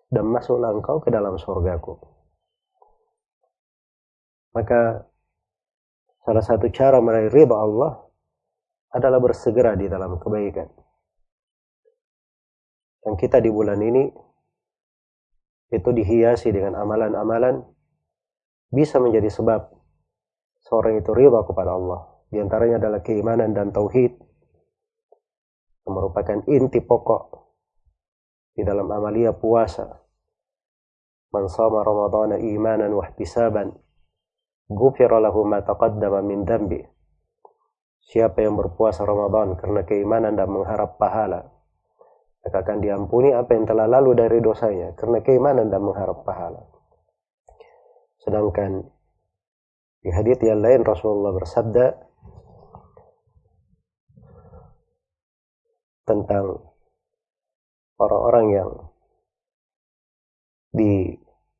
dan 0.10 0.26
masuklah 0.26 0.74
engkau 0.74 0.98
ke 0.98 1.14
dalam 1.14 1.38
surgaku. 1.38 2.02
Maka 4.58 5.06
salah 6.26 6.42
satu 6.42 6.74
cara 6.74 6.98
meraih 6.98 7.30
riba 7.30 7.54
Allah 7.54 8.02
adalah 8.90 9.22
bersegera 9.22 9.78
di 9.78 9.86
dalam 9.86 10.18
kebaikan. 10.18 10.66
Dan 13.06 13.14
kita 13.14 13.38
di 13.38 13.54
bulan 13.54 13.78
ini 13.78 14.10
itu 15.70 15.90
dihiasi 15.94 16.50
dengan 16.50 16.82
amalan-amalan 16.82 17.62
bisa 18.74 18.98
menjadi 18.98 19.30
sebab 19.30 19.79
seorang 20.70 21.02
itu 21.02 21.12
ridha 21.18 21.42
kepada 21.44 21.74
Allah. 21.74 22.06
Di 22.30 22.38
antaranya 22.38 22.78
adalah 22.78 23.02
keimanan 23.02 23.58
dan 23.58 23.74
tauhid 23.74 24.14
yang 25.84 25.94
merupakan 25.98 26.46
inti 26.46 26.78
pokok 26.78 27.24
di 28.54 28.62
dalam 28.62 28.86
amalia 28.94 29.34
puasa. 29.34 29.90
Man 31.34 31.50
sama 31.50 31.82
Ramadana 31.82 32.38
imanan 32.38 32.94
wa 32.94 33.06
ihtisaban 33.10 33.74
ghufira 34.70 35.18
lahu 35.18 35.42
ma 35.46 35.66
taqaddama 35.66 36.22
min 36.22 36.46
dambi. 36.46 36.82
Siapa 38.10 38.42
yang 38.42 38.58
berpuasa 38.58 39.06
Ramadan 39.06 39.58
karena 39.58 39.86
keimanan 39.86 40.34
dan 40.34 40.50
mengharap 40.50 40.98
pahala, 40.98 41.46
maka 42.42 42.58
akan 42.66 42.82
diampuni 42.82 43.30
apa 43.36 43.54
yang 43.54 43.70
telah 43.70 43.86
lalu 43.86 44.18
dari 44.18 44.42
dosanya 44.42 44.98
karena 44.98 45.22
keimanan 45.22 45.70
dan 45.70 45.82
mengharap 45.86 46.26
pahala. 46.26 46.66
Sedangkan 48.18 48.90
di 50.00 50.10
hadits 50.10 50.44
yang 50.44 50.64
lain 50.64 50.88
Rasulullah 50.88 51.36
bersabda 51.36 51.86
tentang 56.08 56.58
orang-orang 58.00 58.46
yang 58.50 58.70
di 60.74 61.14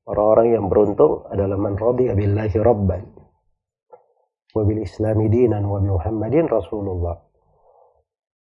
orang-orang 0.08 0.48
yang 0.56 0.66
beruntung 0.72 1.28
adalah 1.30 1.58
man 1.60 1.76
radiya 1.78 2.18
billahi 2.18 2.58
rabban 2.58 3.04
wa 4.56 4.62
bil 4.66 4.82
islami 4.82 5.30
dinan 5.30 5.68
wa 5.70 5.78
bi 5.78 5.90
muhammadin 5.92 6.50
rasulullah. 6.50 7.22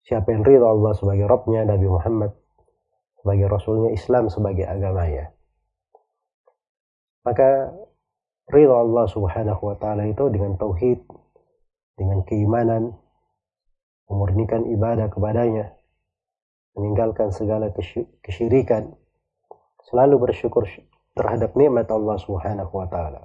Siapa 0.04 0.36
yang 0.36 0.44
ridha 0.44 0.68
Allah 0.68 0.92
sebagai 0.92 1.24
Rabbnya 1.24 1.64
Nabi 1.64 1.88
Muhammad 1.88 2.36
sebagai 3.24 3.48
Rasulnya 3.48 3.88
Islam 3.96 4.28
sebagai 4.28 4.68
agamanya. 4.68 5.32
Maka 7.24 7.72
ridha 8.50 8.76
Allah 8.76 9.04
Subhanahu 9.08 9.62
wa 9.62 9.76
taala 9.80 10.04
itu 10.08 10.28
dengan 10.28 10.56
tauhid, 10.60 11.00
dengan 11.96 12.26
keimanan, 12.26 12.92
memurnikan 14.10 14.68
ibadah 14.68 15.08
kepadanya, 15.08 15.72
meninggalkan 16.76 17.32
segala 17.32 17.72
kesyirikan, 18.20 18.92
selalu 19.88 20.28
bersyukur 20.28 20.68
terhadap 21.14 21.54
nikmat 21.54 21.88
Allah 21.88 22.18
Subhanahu 22.20 22.72
wa 22.74 22.86
taala. 22.90 23.22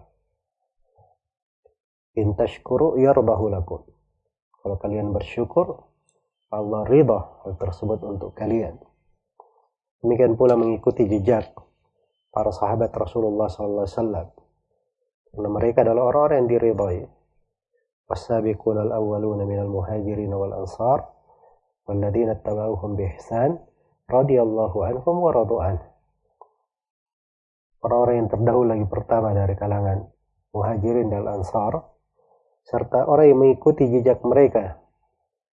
In 2.18 2.36
tashkuru 2.36 3.00
lakum. 3.00 3.86
Kalau 4.60 4.76
kalian 4.76 5.16
bersyukur, 5.16 5.88
Allah 6.52 6.82
ridha 6.84 7.20
hal 7.46 7.54
tersebut 7.56 8.02
untuk 8.04 8.36
kalian. 8.36 8.76
Demikian 10.04 10.36
pula 10.36 10.56
mengikuti 10.56 11.06
jejak 11.08 11.52
para 12.32 12.52
sahabat 12.52 12.92
Rasulullah 12.92 13.48
SAW. 13.48 14.49
Karena 15.35 15.51
mereka 15.51 15.83
adalah 15.83 16.03
orang-orang 16.11 16.37
yang 16.45 16.51
diridhai. 16.55 17.01
والسابقون 18.05 18.79
الأولون 18.85 19.49
من 19.49 19.59
المهاجرين 19.59 20.35
والأنصار 20.35 20.99
والذين 21.89 22.29
اتبعوهم 22.31 22.97
بإحسان 22.97 23.59
رضي 24.11 24.43
الله 24.43 24.73
عنهم 24.87 25.15
ورضوا 25.25 25.63
عنه 25.63 25.83
orang-orang 27.85 28.17
yang 28.25 28.31
terdahulu 28.33 28.67
lagi 28.77 28.87
pertama 28.89 29.37
dari 29.37 29.57
kalangan 29.57 30.09
muhajirin 30.57 31.13
dan 31.13 31.29
ansar 31.29 31.85
serta 32.65 33.05
orang 33.05 33.29
yang 33.29 33.41
mengikuti 33.45 33.85
jejak 33.93 34.25
mereka 34.25 34.81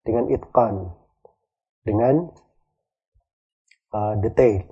dengan 0.08 0.32
itqan, 0.32 0.96
dengan 1.84 2.32
uh, 3.92 4.16
detail, 4.24 4.64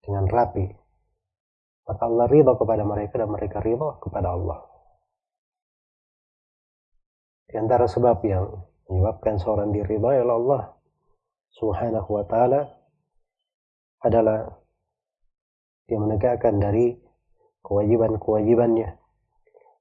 dengan 0.00 0.24
rapi. 0.24 0.72
maka 1.87 2.03
Allah 2.03 2.27
ridha 2.27 2.53
kepada 2.59 2.83
mereka 2.83 3.15
dan 3.15 3.31
mereka 3.31 3.57
ridha 3.63 3.95
kepada 4.03 4.35
Allah. 4.35 4.59
Di 7.47 7.55
antara 7.55 7.87
sebab 7.87 8.19
yang 8.27 8.43
menyebabkan 8.91 9.39
seorang 9.39 9.71
diridhai 9.71 10.19
oleh 10.19 10.35
Allah 10.35 10.63
Subhanahu 11.55 12.09
wa 12.11 12.23
taala 12.27 12.67
adalah 14.03 14.51
dia 15.87 15.95
menegakkan 15.95 16.59
dari 16.59 16.91
kewajiban-kewajibannya 17.63 18.89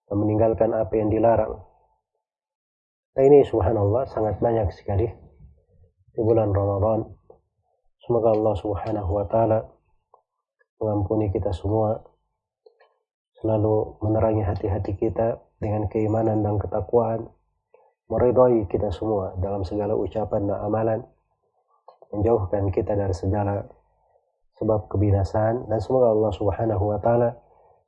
dan 0.06 0.16
meninggalkan 0.16 0.70
apa 0.70 0.94
yang 0.94 1.10
dilarang 1.10 1.66
Nah 3.16 3.24
ini 3.24 3.48
subhanallah 3.48 4.04
sangat 4.12 4.44
banyak 4.44 4.68
sekali 4.76 5.08
di 6.12 6.20
bulan 6.20 6.52
Ramadan. 6.52 7.16
Semoga 8.04 8.36
Allah 8.36 8.54
subhanahu 8.60 9.08
wa 9.08 9.24
ta'ala 9.24 9.64
mengampuni 10.80 11.32
kita 11.32 11.52
semua. 11.52 12.02
Selalu 13.36 14.00
menerangi 14.00 14.42
hati-hati 14.44 14.96
kita 14.96 15.40
dengan 15.60 15.88
keimanan 15.92 16.40
dan 16.40 16.56
ketakwaan. 16.56 17.28
Meridai 18.06 18.64
kita 18.70 18.94
semua 18.94 19.34
dalam 19.42 19.66
segala 19.66 19.98
ucapan 19.98 20.46
dan 20.46 20.58
amalan. 20.62 21.00
Menjauhkan 22.14 22.70
kita 22.70 22.94
dari 22.94 23.12
segala 23.12 23.66
sebab 24.56 24.88
kebinasaan. 24.88 25.68
Dan 25.68 25.78
semoga 25.82 26.12
Allah 26.12 26.32
subhanahu 26.32 26.84
wa 26.94 26.98
ta'ala 27.02 27.34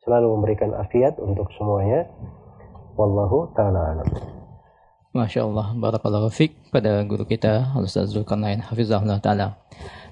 selalu 0.05 0.37
memberikan 0.37 0.75
afiat 0.77 1.17
untuk 1.23 1.49
semuanya. 1.57 2.09
Wallahu 2.99 3.55
ta'ala 3.55 3.95
alam. 3.95 4.09
Masya 5.17 5.49
Allah, 5.49 5.73
Barakallahu 5.73 6.29
Fik 6.29 6.69
pada 6.69 7.01
guru 7.09 7.25
kita, 7.25 7.73
Al-Ustaz 7.73 8.13
Zulkarnain 8.13 8.61
Hafizahullah 8.61 9.19
Ta'ala. 9.25 9.57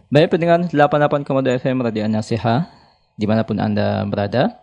Baik 0.07 0.38
pendengar 0.38 0.62
88,2 0.71 1.66
FM 1.66 1.83
Radio 1.83 2.07
Nasiha, 2.07 2.71
di 3.19 3.27
mana 3.27 3.42
pun 3.42 3.59
Anda 3.59 4.07
berada. 4.07 4.62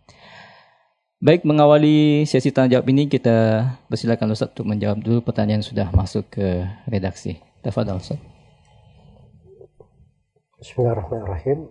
Baik, 1.22 1.46
mengawali 1.46 2.26
sesi 2.26 2.50
tanya 2.50 2.74
jawab 2.74 2.90
ini, 2.90 3.06
kita 3.06 3.70
persilakan 3.86 4.34
Ustaz 4.34 4.50
untuk 4.50 4.66
menjawab 4.66 4.98
dulu 4.98 5.22
pertanyaan 5.22 5.62
yang 5.62 5.70
sudah 5.70 5.94
masuk 5.94 6.26
ke 6.26 6.66
redaksi. 6.90 7.38
Tafadhal 7.62 8.02
Ustaz. 8.02 8.18
Bismillahirrahmanirrahim. 10.58 11.70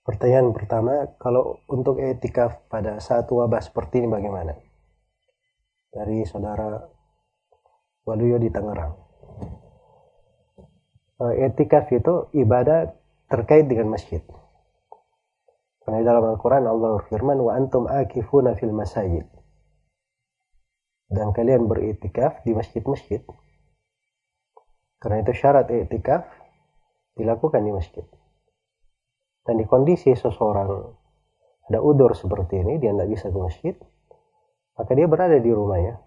Pertanyaan 0.00 0.48
pertama, 0.56 1.12
kalau 1.20 1.60
untuk 1.68 2.00
etikaf 2.00 2.64
pada 2.72 2.96
saat 3.04 3.28
wabah 3.28 3.60
seperti 3.60 4.00
ini 4.00 4.08
bagaimana? 4.08 4.69
Dari 5.90 6.22
saudara 6.22 6.78
Waluyo 8.06 8.38
di 8.38 8.46
Tangerang. 8.46 8.94
Eh, 11.20 11.34
etikaf 11.44 11.90
itu 11.92 12.32
ibadah 12.32 12.88
terkait 13.28 13.68
dengan 13.68 13.92
masjid. 13.92 14.24
Karena 15.84 16.06
dalam 16.06 16.32
Al-Quran 16.32 16.64
Allah 16.64 17.02
firman, 17.10 17.42
wa 17.42 17.52
antum 17.58 17.84
akifuna 17.90 18.54
fil 18.54 18.72
masajid. 18.72 19.26
Dan 21.10 21.34
kalian 21.34 21.66
beretikaf 21.66 22.40
di 22.46 22.54
masjid-masjid. 22.54 23.20
Karena 25.02 25.26
itu 25.26 25.32
syarat 25.34 25.68
etikaf 25.68 26.24
dilakukan 27.18 27.66
di 27.66 27.72
masjid. 27.74 28.06
Dan 29.42 29.58
di 29.58 29.66
kondisi 29.66 30.14
seseorang 30.14 30.70
ada 31.66 31.78
udur 31.82 32.14
seperti 32.14 32.62
ini, 32.62 32.78
dia 32.78 32.94
tidak 32.94 33.08
bisa 33.10 33.26
ke 33.28 33.38
masjid, 33.38 33.74
maka 34.76 34.92
dia 34.94 35.06
berada 35.06 35.38
di 35.38 35.50
rumahnya. 35.50 35.98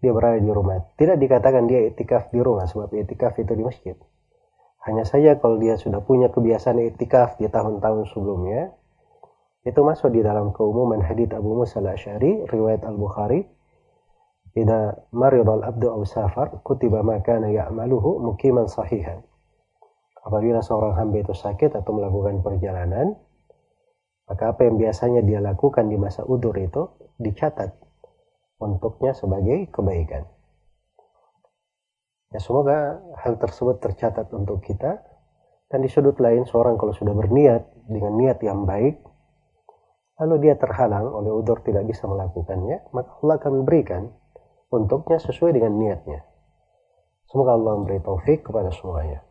Dia 0.00 0.12
berada 0.12 0.40
di 0.40 0.50
rumah. 0.52 0.92
Tidak 0.96 1.16
dikatakan 1.16 1.64
dia 1.68 1.88
itikaf 1.88 2.28
di 2.32 2.40
rumah, 2.40 2.68
sebab 2.68 2.92
itikaf 2.92 3.36
itu 3.40 3.52
di 3.56 3.64
masjid. 3.64 3.96
Hanya 4.84 5.02
saja 5.08 5.40
kalau 5.40 5.56
dia 5.58 5.80
sudah 5.80 6.04
punya 6.04 6.30
kebiasaan 6.30 6.78
itikaf 6.94 7.40
di 7.40 7.48
tahun-tahun 7.48 8.06
sebelumnya, 8.12 8.70
itu 9.66 9.80
masuk 9.82 10.14
di 10.14 10.22
dalam 10.22 10.54
keumuman 10.54 11.02
hadith 11.02 11.34
Abu 11.34 11.58
Musa 11.58 11.82
al-Ash'ari, 11.82 12.46
riwayat 12.46 12.86
Al-Bukhari, 12.86 13.42
Ida 14.56 14.96
marid 15.12 15.44
al-abdu 15.44 15.92
aw 15.92 16.00
safar, 16.08 16.64
kutiba 16.64 17.04
ma 17.04 17.20
kana 17.20 17.52
ya'maluhu 17.52 18.24
mukiman 18.24 18.64
sahihan 18.64 19.20
apabila 20.26 20.58
seorang 20.58 20.98
hamba 20.98 21.22
itu 21.22 21.30
sakit 21.30 21.78
atau 21.78 21.94
melakukan 21.94 22.42
perjalanan, 22.42 23.14
maka 24.26 24.50
apa 24.50 24.66
yang 24.66 24.76
biasanya 24.78 25.22
dia 25.22 25.38
lakukan 25.38 25.86
di 25.86 25.94
masa 25.98 26.26
udur 26.26 26.54
itu 26.58 26.90
dicatat 27.18 27.72
untuknya 28.58 29.12
sebagai 29.14 29.70
kebaikan. 29.70 30.26
Ya 32.34 32.42
semoga 32.42 32.98
hal 33.22 33.38
tersebut 33.38 33.78
tercatat 33.78 34.26
untuk 34.34 34.60
kita 34.66 34.98
dan 35.70 35.78
di 35.82 35.88
sudut 35.90 36.18
lain 36.18 36.42
seorang 36.46 36.74
kalau 36.74 36.90
sudah 36.90 37.14
berniat 37.14 37.62
dengan 37.86 38.18
niat 38.18 38.38
yang 38.42 38.66
baik 38.66 38.98
lalu 40.16 40.48
dia 40.48 40.54
terhalang 40.56 41.06
oleh 41.12 41.30
udur 41.30 41.60
tidak 41.62 41.86
bisa 41.86 42.08
melakukannya 42.08 42.82
maka 42.90 43.10
Allah 43.22 43.34
akan 43.38 43.52
memberikan 43.62 44.02
untuknya 44.70 45.18
sesuai 45.22 45.54
dengan 45.54 45.74
niatnya. 45.78 46.26
Semoga 47.26 47.58
Allah 47.58 47.72
memberi 47.78 47.98
taufik 48.02 48.46
kepada 48.46 48.70
semuanya. 48.70 49.25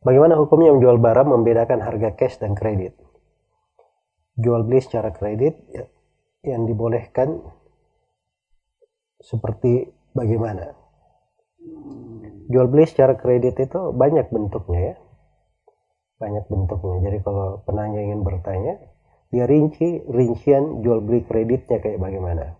Bagaimana 0.00 0.32
hukumnya 0.40 0.72
menjual 0.72 0.96
barang 0.96 1.28
membedakan 1.28 1.84
harga 1.84 2.16
cash 2.16 2.40
dan 2.40 2.56
kredit? 2.56 2.96
Jual 4.40 4.64
beli 4.64 4.80
secara 4.80 5.12
kredit 5.12 5.60
ya, 5.68 5.84
yang 6.48 6.64
dibolehkan 6.64 7.44
seperti 9.20 9.92
bagaimana? 10.16 10.72
Jual 12.48 12.72
beli 12.72 12.88
secara 12.88 13.20
kredit 13.20 13.60
itu 13.60 13.92
banyak 13.92 14.32
bentuknya 14.32 14.80
ya. 14.80 14.96
Banyak 16.16 16.48
bentuknya. 16.48 16.96
Jadi 17.04 17.18
kalau 17.20 17.60
penanya 17.68 18.00
ingin 18.00 18.24
bertanya, 18.24 18.80
dia 19.28 19.44
rinci 19.44 20.00
rincian 20.08 20.80
jual 20.80 21.04
beli 21.04 21.28
kreditnya 21.28 21.76
kayak 21.76 22.00
bagaimana. 22.00 22.56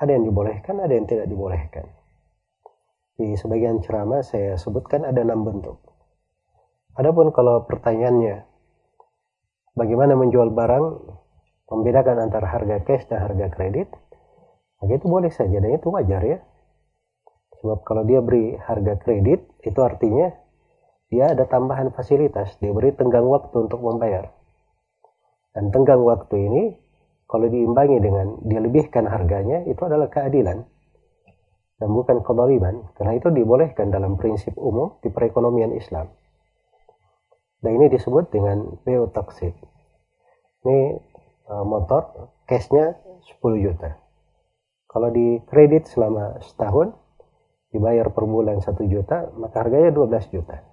Ada 0.00 0.16
yang 0.16 0.24
dibolehkan, 0.24 0.80
ada 0.80 0.96
yang 0.96 1.04
tidak 1.04 1.28
dibolehkan. 1.28 1.84
Di 3.20 3.36
sebagian 3.36 3.84
ceramah 3.84 4.24
saya 4.24 4.56
sebutkan 4.56 5.04
ada 5.04 5.20
enam 5.20 5.44
bentuk. 5.44 5.87
Adapun 6.98 7.30
kalau 7.30 7.62
pertanyaannya, 7.70 8.42
bagaimana 9.78 10.18
menjual 10.18 10.50
barang, 10.50 10.86
membedakan 11.70 12.26
antara 12.26 12.50
harga 12.50 12.82
cash 12.82 13.06
dan 13.06 13.22
harga 13.22 13.46
kredit, 13.54 13.86
maka 14.82 14.92
itu 14.98 15.06
boleh 15.06 15.30
saja 15.30 15.62
dan 15.62 15.78
itu 15.78 15.94
wajar 15.94 16.22
ya. 16.26 16.38
Sebab 17.62 17.86
kalau 17.86 18.02
dia 18.02 18.18
beri 18.18 18.58
harga 18.58 18.98
kredit, 18.98 19.46
itu 19.62 19.78
artinya 19.78 20.34
dia 21.06 21.30
ada 21.30 21.46
tambahan 21.46 21.94
fasilitas, 21.94 22.58
diberi 22.58 22.90
tenggang 22.98 23.30
waktu 23.30 23.54
untuk 23.54 23.78
membayar. 23.78 24.34
Dan 25.54 25.70
tenggang 25.70 26.02
waktu 26.02 26.34
ini 26.34 26.62
kalau 27.30 27.46
diimbangi 27.46 28.02
dengan 28.02 28.42
dia 28.42 28.58
lebihkan 28.58 29.06
harganya 29.06 29.62
itu 29.70 29.80
adalah 29.86 30.10
keadilan 30.10 30.66
dan 31.78 31.88
bukan 31.94 32.26
kebaliman 32.26 32.90
karena 32.98 33.12
itu 33.14 33.28
dibolehkan 33.30 33.94
dalam 33.94 34.18
prinsip 34.18 34.56
umum 34.58 34.98
di 34.98 35.14
perekonomian 35.14 35.76
Islam. 35.78 36.10
Dan 37.58 37.70
ini 37.78 37.86
disebut 37.90 38.30
dengan 38.30 38.78
beo 38.86 39.10
taksid. 39.10 39.54
Ini 40.62 40.78
uh, 41.50 41.64
motor 41.66 42.30
cashnya 42.46 42.94
10 43.42 43.64
juta. 43.64 43.98
Kalau 44.88 45.08
di 45.10 45.42
kredit 45.50 45.90
selama 45.90 46.38
setahun 46.40 46.94
dibayar 47.74 48.08
per 48.14 48.24
bulan 48.24 48.62
1 48.62 48.72
juta, 48.88 49.28
maka 49.36 49.66
harganya 49.66 49.90
12 49.92 50.32
juta. 50.32 50.64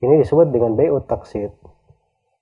Ini 0.00 0.24
disebut 0.24 0.48
dengan 0.48 0.78
beo 0.78 1.02
taksid. 1.04 1.52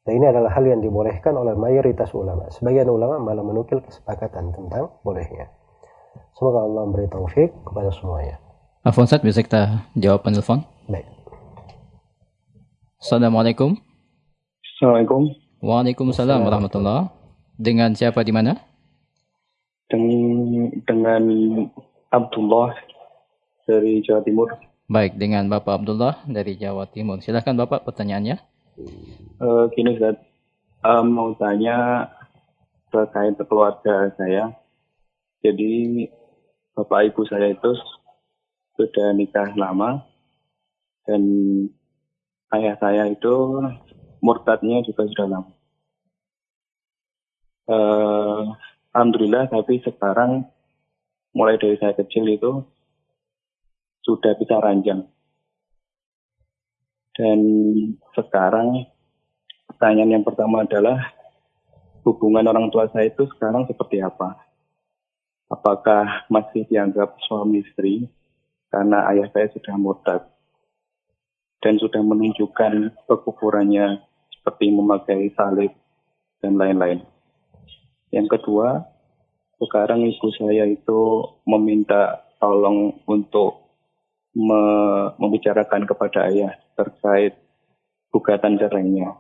Dan 0.07 0.25
ini 0.25 0.27
adalah 0.31 0.55
hal 0.57 0.65
yang 0.65 0.81
dibolehkan 0.81 1.37
oleh 1.37 1.53
mayoritas 1.53 2.15
ulama. 2.17 2.49
Sebagian 2.49 2.89
ulama 2.89 3.21
malah 3.21 3.45
menukil 3.45 3.85
kesepakatan 3.85 4.57
tentang 4.57 4.97
bolehnya. 5.05 5.53
Semoga 6.33 6.65
Allah 6.65 6.87
memberi 6.89 7.11
taufik 7.11 7.51
kepada 7.67 7.91
semuanya. 7.93 8.41
Afonsat, 8.87 9.21
bisa 9.21 9.43
kita 9.45 9.85
jawab 9.99 10.25
penelpon? 10.25 10.65
Baik. 10.89 11.17
Assalamualaikum. 12.99 13.79
Assalamualaikum. 14.59 15.31
Waalaikumsalam 15.63 16.43
warahmatullah. 16.43 17.15
Dengan 17.55 17.95
siapa 17.95 18.27
di 18.27 18.35
mana? 18.35 18.59
Dengan, 19.87 20.75
dengan 20.83 21.23
Abdullah 22.11 22.75
dari 23.71 24.03
Jawa 24.03 24.27
Timur. 24.27 24.51
Baik, 24.91 25.15
dengan 25.15 25.47
Bapak 25.47 25.79
Abdullah 25.79 26.27
dari 26.27 26.59
Jawa 26.59 26.91
Timur. 26.91 27.23
Silahkan 27.23 27.55
Bapak 27.55 27.87
pertanyaannya. 27.87 28.43
Uh, 29.39 29.71
gini 29.79 29.95
Ustaz, 29.95 30.19
um, 30.83 31.07
mau 31.07 31.31
tanya 31.39 32.11
terkait 32.91 33.39
keluarga 33.47 34.11
saya. 34.19 34.59
Jadi 35.39 36.03
bapak 36.75 37.15
ibu 37.15 37.23
saya 37.31 37.55
itu 37.55 37.79
sudah 38.75 39.15
nikah 39.15 39.55
lama 39.55 40.03
dan 41.07 41.23
ayah 42.57 42.77
saya 42.81 43.05
itu 43.11 43.35
murtadnya 44.25 44.81
juga 44.87 45.05
sudah 45.09 45.27
lama. 45.29 45.53
Uh, 47.69 48.57
Alhamdulillah 48.97 49.53
tapi 49.53 49.85
sekarang 49.85 50.49
mulai 51.37 51.61
dari 51.61 51.77
saya 51.77 51.93
kecil 51.93 52.25
itu 52.25 52.65
sudah 54.01 54.33
bisa 54.41 54.57
ranjang 54.57 55.05
dan 57.19 57.39
sekarang 58.15 58.87
pertanyaan 59.67 60.15
yang 60.15 60.25
pertama 60.25 60.63
adalah 60.63 61.11
hubungan 62.07 62.47
orang 62.47 62.71
tua 62.71 62.87
saya 62.95 63.11
itu 63.11 63.27
sekarang 63.35 63.67
seperti 63.67 63.99
apa? 63.99 64.39
Apakah 65.51 66.31
masih 66.31 66.63
dianggap 66.71 67.19
suami 67.27 67.67
istri 67.67 68.07
karena 68.71 69.11
ayah 69.11 69.27
saya 69.35 69.51
sudah 69.51 69.75
murtad 69.75 70.23
dan 71.59 71.75
sudah 71.79 72.03
menunjukkan 72.03 72.94
kekufurannya 73.07 74.03
seperti 74.31 74.71
memakai 74.71 75.35
salib 75.35 75.75
dan 76.38 76.55
lain-lain. 76.55 77.03
Yang 78.14 78.38
kedua, 78.38 78.87
sekarang 79.59 80.07
ibu 80.07 80.29
saya 80.38 80.64
itu 80.71 81.27
meminta 81.44 82.23
tolong 82.38 83.03
untuk 83.11 83.68
me 84.38 84.62
membicarakan 85.18 85.83
kepada 85.83 86.31
ayah 86.31 86.55
terkait 86.79 87.35
gugatan 88.14 88.55
cerainya. 88.55 89.18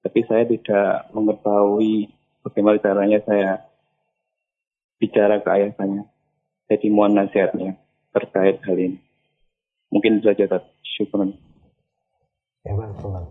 Tapi 0.00 0.24
saya 0.24 0.48
tidak 0.48 1.12
mengetahui 1.12 2.08
bagaimana 2.40 2.80
caranya 2.80 3.20
saya 3.28 3.60
bicara 4.96 5.44
ke 5.44 5.48
ayah 5.60 5.72
saya. 5.76 6.02
Jadi 6.72 6.88
mohon 6.90 7.14
nasihatnya 7.14 7.76
terkait 8.16 8.58
hal 8.64 8.76
ini. 8.80 8.98
Mungkin 9.92 10.24
saja 10.24 10.50
tak 10.50 10.66
syukur. 12.66 13.12
Ya, 13.14 13.22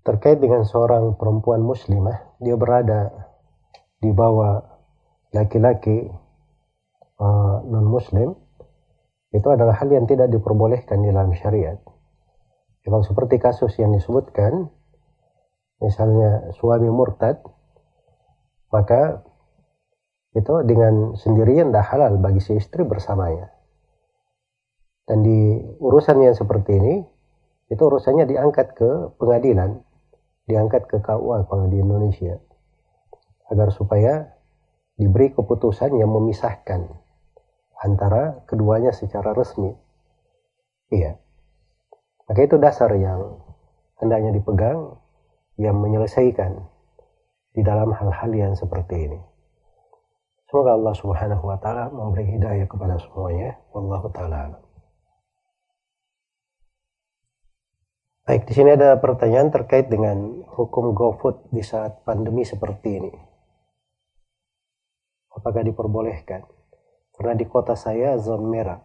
Terkait 0.00 0.40
dengan 0.40 0.64
seorang 0.64 1.20
perempuan 1.20 1.60
muslimah, 1.60 2.40
dia 2.40 2.56
berada 2.56 3.12
di 4.00 4.08
bawah 4.16 4.64
laki-laki 5.36 6.08
uh, 7.20 7.56
non-muslim, 7.68 8.32
itu 9.30 9.48
adalah 9.52 9.76
hal 9.76 9.92
yang 9.92 10.08
tidak 10.08 10.32
diperbolehkan 10.32 11.04
di 11.04 11.12
dalam 11.12 11.30
syariat. 11.36 11.76
Kalau 12.80 13.04
seperti 13.04 13.36
kasus 13.36 13.76
yang 13.76 13.92
disebutkan, 13.92 14.72
misalnya 15.84 16.48
suami 16.56 16.88
murtad, 16.88 17.44
maka 18.72 19.20
itu 20.32 20.64
dengan 20.64 21.12
sendirian 21.12 21.76
dah 21.76 21.84
halal 21.84 22.16
bagi 22.16 22.40
si 22.40 22.56
istri 22.56 22.88
bersamanya. 22.88 23.52
Dan 25.10 25.26
di 25.26 25.58
urusan 25.82 26.22
yang 26.22 26.38
seperti 26.38 26.78
ini, 26.78 27.02
itu 27.66 27.82
urusannya 27.82 28.30
diangkat 28.30 28.78
ke 28.78 29.10
pengadilan, 29.18 29.82
diangkat 30.46 30.86
ke 30.86 31.02
KUA 31.02 31.50
kalau 31.50 31.66
di 31.66 31.82
Indonesia, 31.82 32.38
agar 33.50 33.74
supaya 33.74 34.38
diberi 34.94 35.34
keputusan 35.34 35.98
yang 35.98 36.14
memisahkan 36.14 36.86
antara 37.82 38.46
keduanya 38.46 38.94
secara 38.94 39.34
resmi. 39.34 39.74
Iya. 40.94 41.18
Maka 42.30 42.46
itu 42.46 42.54
dasar 42.62 42.94
yang 42.94 43.42
hendaknya 43.98 44.30
dipegang 44.30 44.94
yang 45.58 45.74
menyelesaikan 45.82 46.54
di 47.50 47.66
dalam 47.66 47.90
hal-hal 47.98 48.30
yang 48.30 48.54
seperti 48.54 49.10
ini. 49.10 49.18
Semoga 50.46 50.78
Allah 50.78 50.94
Subhanahu 50.94 51.50
wa 51.50 51.58
taala 51.58 51.90
memberi 51.90 52.30
hidayah 52.30 52.70
kepada 52.70 52.94
semuanya. 53.02 53.58
Wallahu 53.74 54.06
taala 54.14 54.69
Baik, 58.30 58.46
di 58.46 58.54
sini 58.54 58.78
ada 58.78 58.94
pertanyaan 58.94 59.50
terkait 59.50 59.90
dengan 59.90 60.46
hukum 60.54 60.94
GoFood 60.94 61.50
di 61.50 61.66
saat 61.66 62.06
pandemi 62.06 62.46
seperti 62.46 63.02
ini. 63.02 63.10
Apakah 65.34 65.66
diperbolehkan? 65.66 66.46
Karena 67.10 67.34
di 67.34 67.42
kota 67.50 67.74
saya 67.74 68.14
zona 68.22 68.46
merah. 68.46 68.78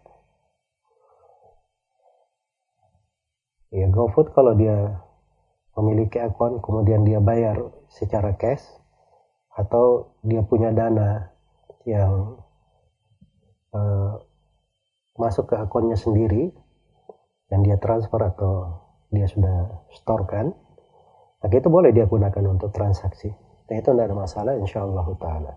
Ya, 3.69 3.85
GoFood 3.85 4.33
kalau 4.33 4.57
dia 4.57 4.97
memiliki 5.77 6.17
akun 6.17 6.57
kemudian 6.65 7.05
dia 7.05 7.21
bayar 7.21 7.69
secara 7.85 8.33
cash 8.33 8.65
atau 9.53 10.09
dia 10.25 10.41
punya 10.41 10.73
dana 10.73 11.29
yang 11.85 12.41
uh, 13.77 14.25
masuk 15.21 15.53
ke 15.53 15.55
akunnya 15.61 16.01
sendiri 16.01 16.49
dan 17.53 17.61
dia 17.61 17.77
transfer 17.77 18.25
atau 18.25 18.84
dia 19.15 19.27
sudah 19.31 19.87
storekan 19.95 20.51
maka 21.39 21.55
itu 21.55 21.71
boleh 21.71 21.95
dia 21.95 22.03
gunakan 22.03 22.43
untuk 22.51 22.75
transaksi 22.75 23.31
dan 23.65 23.79
itu 23.79 23.89
tidak 23.95 24.11
ada 24.11 24.15
masalah 24.19 24.53
insya 24.59 24.83
Allah 24.83 25.07
ta'ala 25.15 25.53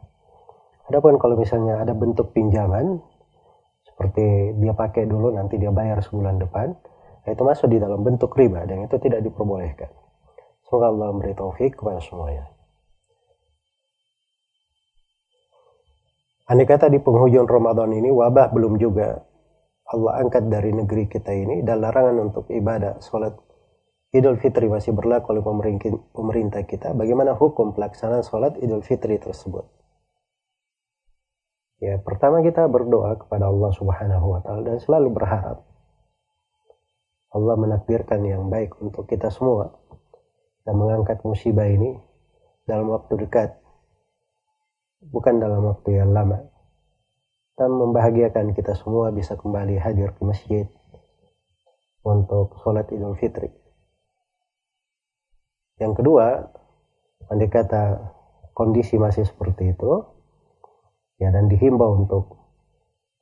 Adapun 0.89 1.21
kalau 1.21 1.37
misalnya 1.37 1.85
ada 1.85 1.93
bentuk 1.93 2.33
pinjaman 2.33 2.97
seperti 3.85 4.57
dia 4.57 4.73
pakai 4.73 5.05
dulu 5.05 5.37
nanti 5.37 5.61
dia 5.61 5.69
bayar 5.69 6.01
sebulan 6.01 6.41
depan, 6.41 6.73
nah 7.27 7.31
itu 7.35 7.43
masuk 7.45 7.69
di 7.69 7.77
dalam 7.77 8.01
bentuk 8.01 8.33
riba 8.33 8.65
dan 8.65 8.89
itu 8.89 8.97
tidak 8.97 9.21
diperbolehkan. 9.21 9.93
Semoga 10.65 10.89
Allah 10.89 11.09
memberi 11.13 11.37
taufik 11.37 11.77
kepada 11.77 12.01
semuanya. 12.01 12.49
Andai 16.49 16.65
kata 16.65 16.89
di 16.89 16.97
penghujung 17.05 17.45
Ramadan 17.45 17.93
ini 17.93 18.09
wabah 18.09 18.49
belum 18.57 18.81
juga 18.81 19.21
Allah 19.93 20.25
angkat 20.25 20.49
dari 20.49 20.73
negeri 20.73 21.05
kita 21.05 21.29
ini 21.29 21.61
dan 21.61 21.85
larangan 21.85 22.33
untuk 22.33 22.49
ibadah 22.49 22.97
sholat 23.05 23.37
Idul 24.09 24.41
Fitri 24.41 24.73
masih 24.73 24.97
berlaku 24.97 25.37
oleh 25.37 25.45
pemerintah 26.17 26.65
kita. 26.65 26.97
Bagaimana 26.97 27.37
hukum 27.37 27.77
pelaksanaan 27.77 28.25
sholat 28.25 28.57
Idul 28.57 28.81
Fitri 28.81 29.21
tersebut? 29.21 29.69
Ya, 31.79 32.01
pertama 32.01 32.43
kita 32.43 32.67
berdoa 32.67 33.21
kepada 33.21 33.47
Allah 33.47 33.71
Subhanahu 33.71 34.27
wa 34.35 34.41
taala 34.43 34.67
dan 34.67 34.83
selalu 34.83 35.15
berharap 35.15 35.63
Allah 37.31 37.55
menakdirkan 37.55 38.25
yang 38.25 38.51
baik 38.51 38.75
untuk 38.83 39.07
kita 39.07 39.31
semua 39.31 39.79
dan 40.67 40.75
mengangkat 40.75 41.23
musibah 41.23 41.71
ini 41.71 41.95
dalam 42.67 42.91
waktu 42.91 43.15
dekat 43.23 43.63
bukan 45.07 45.39
dalam 45.39 45.71
waktu 45.71 46.03
yang 46.03 46.11
lama 46.11 46.51
dan 47.55 47.71
membahagiakan 47.71 48.59
kita 48.59 48.75
semua 48.75 49.15
bisa 49.15 49.39
kembali 49.39 49.79
hadir 49.79 50.11
ke 50.19 50.23
masjid 50.27 50.67
untuk 52.03 52.59
sholat 52.59 52.91
idul 52.91 53.15
fitri 53.15 53.55
yang 55.79 55.95
kedua 55.95 56.51
andai 57.31 57.51
kata 57.51 58.13
kondisi 58.55 58.99
masih 58.99 59.27
seperti 59.27 59.75
itu 59.75 60.07
ya 61.23 61.31
dan 61.35 61.47
dihimbau 61.47 62.07
untuk 62.07 62.39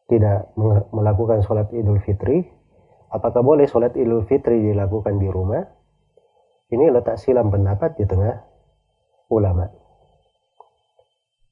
tidak 0.06 0.52
melakukan 0.92 1.42
sholat 1.42 1.68
idul 1.74 1.98
fitri 2.00 2.56
apakah 3.10 3.42
boleh 3.42 3.66
sholat 3.66 3.94
idul 3.94 4.24
fitri 4.26 4.60
dilakukan 4.60 5.16
di 5.16 5.28
rumah? 5.30 5.62
Ini 6.66 6.90
letak 6.90 7.16
silam 7.16 7.48
pendapat 7.48 7.94
di 7.94 8.04
tengah 8.04 8.42
ulama. 9.30 9.70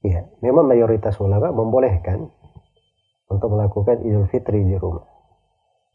Ya, 0.05 0.27
memang 0.43 0.69
mayoritas 0.69 1.17
ulama 1.17 1.49
membolehkan 1.49 2.29
untuk 3.31 3.49
melakukan 3.55 4.05
idul 4.05 4.27
fitri 4.29 4.61
di 4.61 4.75
rumah. 4.75 5.07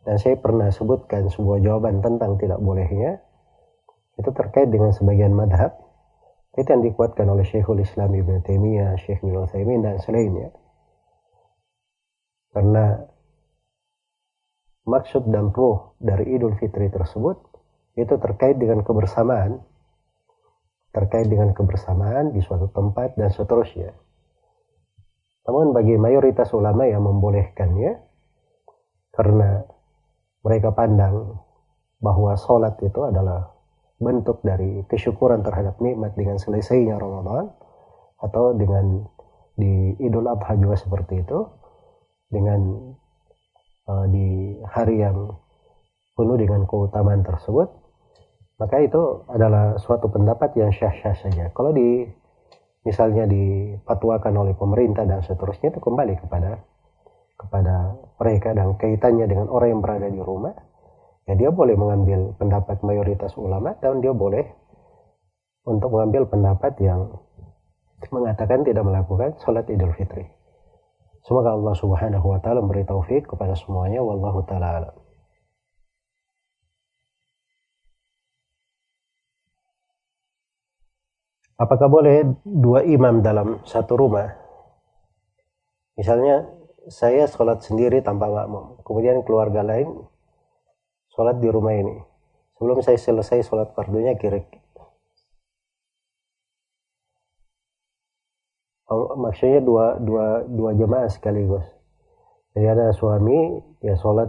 Dan 0.03 0.17
saya 0.17 0.41
pernah 0.41 0.73
sebutkan 0.73 1.29
sebuah 1.29 1.61
jawaban 1.61 2.01
tentang 2.01 2.41
tidak 2.41 2.59
bolehnya. 2.59 3.21
Itu 4.21 4.37
terkait 4.37 4.69
dengan 4.69 4.93
sebagian 4.93 5.33
madhab. 5.33 5.81
Itu 6.53 6.69
yang 6.69 6.85
dikuatkan 6.85 7.25
oleh 7.25 7.47
Syekhul 7.49 7.81
Islam 7.81 8.13
Ibn 8.13 8.45
Taimiyah, 8.45 9.01
Syekh 9.01 9.25
Bin 9.25 9.41
Utsaimin 9.41 9.81
dan 9.81 9.97
selainnya. 9.97 10.53
Karena 12.53 13.01
maksud 14.85 15.25
dan 15.31 15.55
ruh 15.55 15.97
dari 15.97 16.37
Idul 16.37 16.59
Fitri 16.61 16.93
tersebut 16.93 17.41
itu 17.97 18.15
terkait 18.21 18.59
dengan 18.61 18.85
kebersamaan 18.85 19.63
terkait 20.91 21.31
dengan 21.31 21.55
kebersamaan 21.55 22.35
di 22.35 22.43
suatu 22.43 22.67
tempat 22.75 23.15
dan 23.15 23.31
seterusnya. 23.31 23.95
Namun 25.47 25.71
bagi 25.71 25.95
mayoritas 25.95 26.51
ulama 26.51 26.87
yang 26.87 27.07
membolehkannya 27.07 27.93
karena 29.15 29.67
mereka 30.43 30.75
pandang 30.75 31.39
bahwa 32.03 32.35
sholat 32.35 32.75
itu 32.83 33.01
adalah 33.07 33.55
bentuk 34.01 34.41
dari 34.41 34.83
kesyukuran 34.89 35.45
terhadap 35.45 35.77
nikmat 35.79 36.17
dengan 36.17 36.41
selesainya 36.41 36.97
Ramadan 36.97 37.53
atau 38.17 38.57
dengan 38.57 39.05
di 39.55 39.93
Idul 40.01 40.25
Adha 40.25 40.57
juga 40.57 40.81
seperti 40.81 41.21
itu 41.21 41.39
dengan 42.33 42.61
uh, 43.85 44.07
di 44.09 44.57
hari 44.65 45.05
yang 45.05 45.37
penuh 46.17 46.37
dengan 46.41 46.65
keutamaan 46.65 47.21
tersebut 47.21 47.69
maka 48.61 48.77
itu 48.81 49.25
adalah 49.29 49.81
suatu 49.81 50.13
pendapat 50.13 50.53
yang 50.61 50.69
syah-syah 50.69 51.17
saja. 51.17 51.49
Kalau 51.57 51.73
di 51.73 52.05
misalnya 52.85 53.25
dipatuakan 53.25 54.37
oleh 54.37 54.53
pemerintah 54.53 55.09
dan 55.09 55.25
seterusnya 55.25 55.73
itu 55.73 55.81
kembali 55.81 56.21
kepada 56.21 56.61
kepada 57.41 57.97
mereka 58.21 58.53
dan 58.53 58.77
kaitannya 58.77 59.25
dengan 59.25 59.49
orang 59.49 59.69
yang 59.77 59.81
berada 59.81 60.09
di 60.13 60.21
rumah 60.21 60.53
ya 61.31 61.39
dia 61.39 61.51
boleh 61.55 61.79
mengambil 61.79 62.35
pendapat 62.35 62.83
mayoritas 62.83 63.39
ulama 63.39 63.79
dan 63.79 64.03
dia 64.03 64.11
boleh 64.11 64.51
untuk 65.63 65.95
mengambil 65.95 66.27
pendapat 66.27 66.75
yang 66.83 67.07
mengatakan 68.11 68.67
tidak 68.67 68.83
melakukan 68.83 69.39
sholat 69.39 69.63
idul 69.71 69.95
fitri 69.95 70.27
Semoga 71.21 71.53
Allah 71.53 71.77
Subhanahu 71.77 72.27
wa 72.33 72.41
taala 72.41 72.65
memberi 72.65 72.85
taufik 72.89 73.29
kepada 73.29 73.53
semuanya 73.53 74.01
wallahu 74.01 74.41
taala. 74.49 74.97
Apakah 81.61 81.93
boleh 81.93 82.25
dua 82.41 82.89
imam 82.89 83.21
dalam 83.21 83.61
satu 83.69 84.01
rumah? 84.01 84.33
Misalnya 86.01 86.49
saya 86.89 87.29
sholat 87.29 87.61
sendiri 87.61 88.01
tanpa 88.01 88.33
makmum, 88.33 88.81
kemudian 88.81 89.21
keluarga 89.21 89.61
lain 89.61 90.09
sholat 91.15 91.37
di 91.39 91.49
rumah 91.51 91.75
ini. 91.75 91.97
Sebelum 92.57 92.85
saya 92.85 93.01
selesai 93.01 93.41
sholat 93.47 93.73
fardunya 93.73 94.15
kira 94.21 94.45
oh, 98.91 99.17
maksudnya 99.17 99.65
dua 99.65 99.97
dua 99.97 100.45
dua 100.45 100.71
jemaah 100.77 101.09
sekaligus. 101.09 101.65
Jadi 102.53 102.67
ada 102.67 102.93
suami 102.93 103.63
ya 103.81 103.97
sholat 103.97 104.29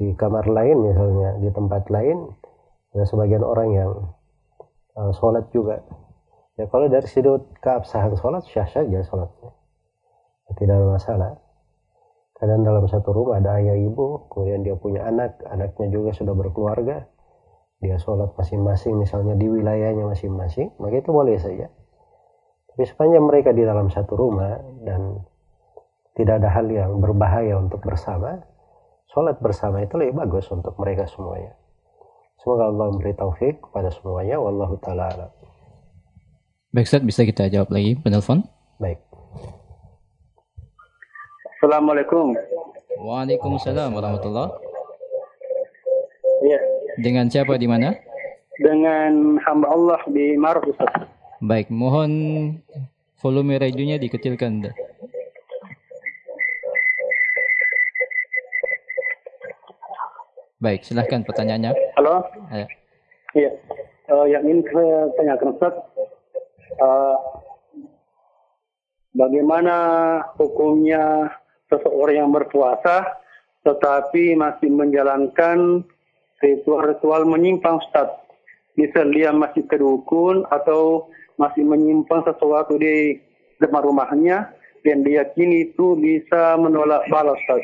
di 0.00 0.10
kamar 0.18 0.50
lain 0.50 0.76
misalnya 0.82 1.30
di 1.38 1.48
tempat 1.54 1.86
lain 1.92 2.34
ada 2.96 3.04
sebagian 3.06 3.46
orang 3.46 3.68
yang 3.70 3.90
uh, 4.98 5.12
sholat 5.14 5.46
juga. 5.54 5.78
Ya 6.58 6.66
kalau 6.70 6.90
dari 6.90 7.06
sudut 7.06 7.46
keabsahan 7.62 8.18
sholat 8.18 8.42
syah 8.50 8.66
saja 8.66 8.98
sholatnya. 9.06 9.52
Tidak 10.54 10.74
ada 10.74 10.86
masalah 10.86 11.43
kadang 12.38 12.66
dalam 12.66 12.84
satu 12.90 13.14
rumah 13.14 13.38
ada 13.38 13.58
ayah 13.62 13.78
ibu 13.78 14.26
kemudian 14.30 14.66
dia 14.66 14.74
punya 14.74 15.06
anak 15.06 15.38
anaknya 15.46 15.86
juga 15.90 16.10
sudah 16.12 16.34
berkeluarga 16.34 17.06
dia 17.78 17.96
sholat 18.00 18.32
masing-masing 18.34 18.98
misalnya 18.98 19.38
di 19.38 19.46
wilayahnya 19.46 20.08
masing-masing 20.08 20.74
maka 20.82 20.98
itu 20.98 21.10
boleh 21.10 21.36
saja 21.38 21.70
tapi 22.74 22.90
sepanjang 22.90 23.22
mereka 23.22 23.54
di 23.54 23.62
dalam 23.62 23.86
satu 23.86 24.18
rumah 24.18 24.58
dan 24.82 25.22
tidak 26.14 26.42
ada 26.42 26.50
hal 26.50 26.66
yang 26.70 26.98
berbahaya 27.02 27.58
untuk 27.58 27.82
bersama, 27.82 28.42
sholat 29.10 29.38
bersama 29.42 29.82
itu 29.82 29.98
lebih 29.98 30.18
bagus 30.26 30.46
untuk 30.50 30.74
mereka 30.78 31.06
semuanya. 31.10 31.54
Semoga 32.42 32.70
Allah 32.70 32.86
memberi 32.90 33.14
taufik 33.14 33.62
kepada 33.62 33.94
semuanya. 33.94 34.42
Wallahu 34.42 34.74
ta'ala 34.82 35.10
alam. 35.10 35.30
Baik 36.74 36.90
Ustaz, 36.90 37.02
bisa 37.06 37.22
kita 37.22 37.46
jawab 37.46 37.70
lagi 37.70 37.94
penelpon? 37.98 38.42
Baik. 38.82 38.98
Assalamualaikum. 41.64 42.36
Waalaikumsalam 43.00 43.96
warahmatullah. 43.96 44.52
Iya. 46.44 46.60
Dengan 47.00 47.32
siapa 47.32 47.56
di 47.56 47.64
mana? 47.64 47.96
Dengan 48.60 49.40
hamba 49.40 49.72
Allah 49.72 49.96
di 50.12 50.36
Maroc 50.36 50.68
Ustaz. 50.68 51.08
Baik, 51.40 51.72
mohon 51.72 52.12
volume 53.16 53.56
radionya 53.56 53.96
dikecilkan. 53.96 54.76
Baik, 60.60 60.84
silahkan 60.84 61.24
pertanyaannya. 61.24 61.72
Halo? 61.96 62.28
Ayo. 62.52 62.68
Iya. 63.32 63.50
Uh, 64.12 64.28
yang 64.28 64.44
ingin 64.44 64.68
saya 64.68 65.08
tanyakan 65.16 65.56
Ustaz, 65.56 65.72
uh, 66.76 67.16
bagaimana 69.16 69.76
hukumnya 70.36 71.32
seseorang 71.94 72.26
yang 72.26 72.34
berpuasa 72.34 73.06
tetapi 73.62 74.34
masih 74.34 74.66
menjalankan 74.66 75.86
ritual-ritual 76.42 77.22
menyimpang 77.22 77.78
Ustaz? 77.78 78.10
Misal 78.74 79.14
dia 79.14 79.30
masih 79.30 79.62
kedukun 79.70 80.42
atau 80.50 81.06
masih 81.38 81.62
menyimpan 81.62 82.26
sesuatu 82.26 82.74
di 82.74 83.22
depan 83.62 83.86
rumahnya 83.86 84.50
dan 84.82 85.06
diyakini 85.06 85.70
itu 85.70 85.94
bisa 85.94 86.58
menolak 86.58 87.06
balas 87.06 87.38
Ustaz. 87.46 87.62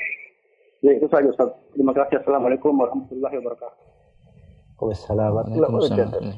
Ya 0.86 0.94
itu 0.94 1.10
saja 1.10 1.26
Ustaz. 1.26 1.50
Terima 1.74 1.90
kasih. 1.90 2.22
Assalamualaikum 2.22 2.70
warahmatullahi 2.78 3.34
wabarakatuh. 3.42 3.82
Waalaikumsalam 4.78 6.30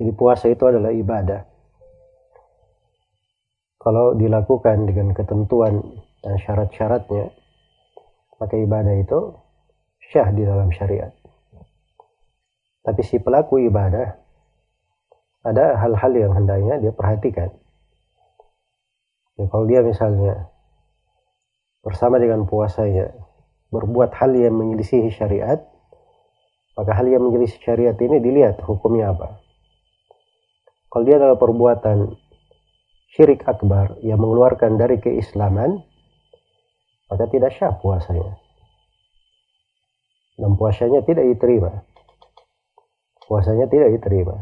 Jadi 0.00 0.12
puasa 0.16 0.48
itu 0.48 0.64
adalah 0.64 0.90
ibadah. 0.96 1.49
Kalau 3.80 4.12
dilakukan 4.12 4.84
dengan 4.84 5.16
ketentuan 5.16 5.80
dan 6.20 6.36
syarat-syaratnya, 6.36 7.32
maka 8.36 8.54
ibadah 8.60 8.92
itu 8.92 9.40
syah 10.12 10.28
di 10.36 10.44
dalam 10.44 10.68
syariat. 10.68 11.08
Tapi 12.84 13.00
si 13.00 13.16
pelaku 13.16 13.56
ibadah 13.64 14.20
ada 15.48 15.80
hal-hal 15.80 16.12
yang 16.12 16.32
hendaknya 16.36 16.76
dia 16.76 16.92
perhatikan. 16.92 17.48
Ya, 19.40 19.48
kalau 19.48 19.64
dia 19.64 19.80
misalnya 19.80 20.52
bersama 21.80 22.20
dengan 22.20 22.44
puasanya 22.44 23.16
berbuat 23.72 24.12
hal 24.12 24.36
yang 24.36 24.60
menyelisihi 24.60 25.08
syariat, 25.08 25.64
maka 26.76 26.92
hal 26.92 27.08
yang 27.08 27.24
menyelisih 27.24 27.64
syariat 27.64 27.96
ini 27.96 28.20
dilihat 28.20 28.60
hukumnya 28.60 29.16
apa. 29.16 29.40
Kalau 30.92 31.04
dia 31.08 31.16
adalah 31.16 31.40
perbuatan 31.40 32.12
syirik 33.10 33.42
akbar 33.46 33.98
yang 34.06 34.22
mengeluarkan 34.22 34.78
dari 34.78 35.02
keislaman, 35.02 35.82
maka 37.10 37.24
tidak 37.26 37.50
syah 37.54 37.74
puasanya. 37.74 38.38
Dan 40.38 40.56
puasanya 40.56 41.02
tidak 41.04 41.26
diterima. 41.26 41.82
Puasanya 43.26 43.66
tidak 43.66 43.98
diterima. 43.98 44.36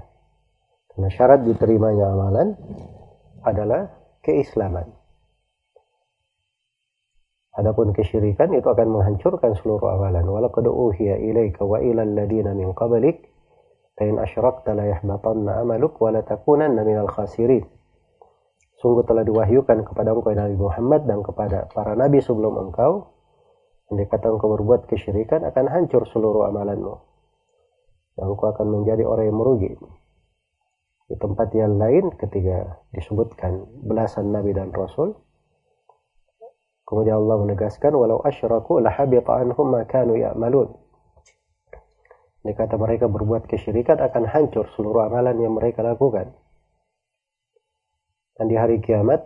Nah, 0.98 1.10
syarat 1.14 1.46
diterimanya 1.46 2.10
amalan 2.10 2.58
adalah 3.46 3.86
keislaman. 4.22 4.90
Adapun 7.58 7.90
kesyirikan 7.90 8.54
itu 8.54 8.66
akan 8.70 8.86
menghancurkan 8.94 9.54
seluruh 9.58 9.94
amalan. 9.98 10.26
Walaqad 10.26 10.66
uhiya 10.70 11.18
ilaika 11.18 11.66
wa 11.66 11.82
ila 11.82 12.06
alladziina 12.06 12.54
min 12.54 12.70
qablik 12.74 13.26
la 13.98 14.02
in 14.06 14.18
asyrakta 14.22 14.78
la 14.78 14.86
yahbatanna 14.86 15.58
amaluk 15.58 15.98
wa 15.98 16.14
la 16.14 16.22
takunanna 16.22 16.86
minal 16.86 17.10
khasirin. 17.10 17.77
Sungguh 18.78 19.02
telah 19.02 19.26
diwahyukan 19.26 19.82
kepada 19.90 20.14
engkau 20.14 20.30
Nabi 20.30 20.54
Muhammad 20.54 21.02
dan 21.10 21.26
kepada 21.26 21.66
para 21.74 21.98
nabi 21.98 22.22
sebelum 22.22 22.70
engkau 22.70 23.10
andai 23.90 24.06
kata 24.06 24.30
engkau 24.30 24.54
berbuat 24.54 24.86
kesyirikan 24.86 25.42
akan 25.48 25.66
hancur 25.66 26.06
seluruh 26.06 26.46
amalanmu. 26.46 26.94
Dan 28.14 28.24
engkau 28.30 28.54
akan 28.54 28.66
menjadi 28.70 29.02
orang 29.02 29.26
yang 29.32 29.38
merugi. 29.38 29.72
Di 31.08 31.16
tempat 31.16 31.48
yang 31.56 31.80
lain 31.80 32.12
ketika 32.14 32.84
disebutkan 32.92 33.66
belasan 33.82 34.30
nabi 34.30 34.52
dan 34.52 34.70
rasul, 34.70 35.16
Kemudian 36.88 37.20
Allah 37.20 37.36
menegaskan 37.44 37.92
walau 37.92 38.24
asyraku 38.24 38.80
lahabita 38.80 39.36
anhum 39.36 39.76
ma 39.76 39.84
kanu 39.84 40.16
ya'malun. 40.16 40.72
Ini 42.48 42.56
kata 42.56 42.80
mereka 42.80 43.12
berbuat 43.12 43.44
kesyirikan 43.44 44.00
akan 44.00 44.24
hancur 44.24 44.64
seluruh 44.72 45.04
amalan 45.04 45.36
yang 45.36 45.52
mereka 45.52 45.84
lakukan 45.84 46.32
dan 48.38 48.46
di 48.46 48.56
hari 48.56 48.78
kiamat 48.78 49.20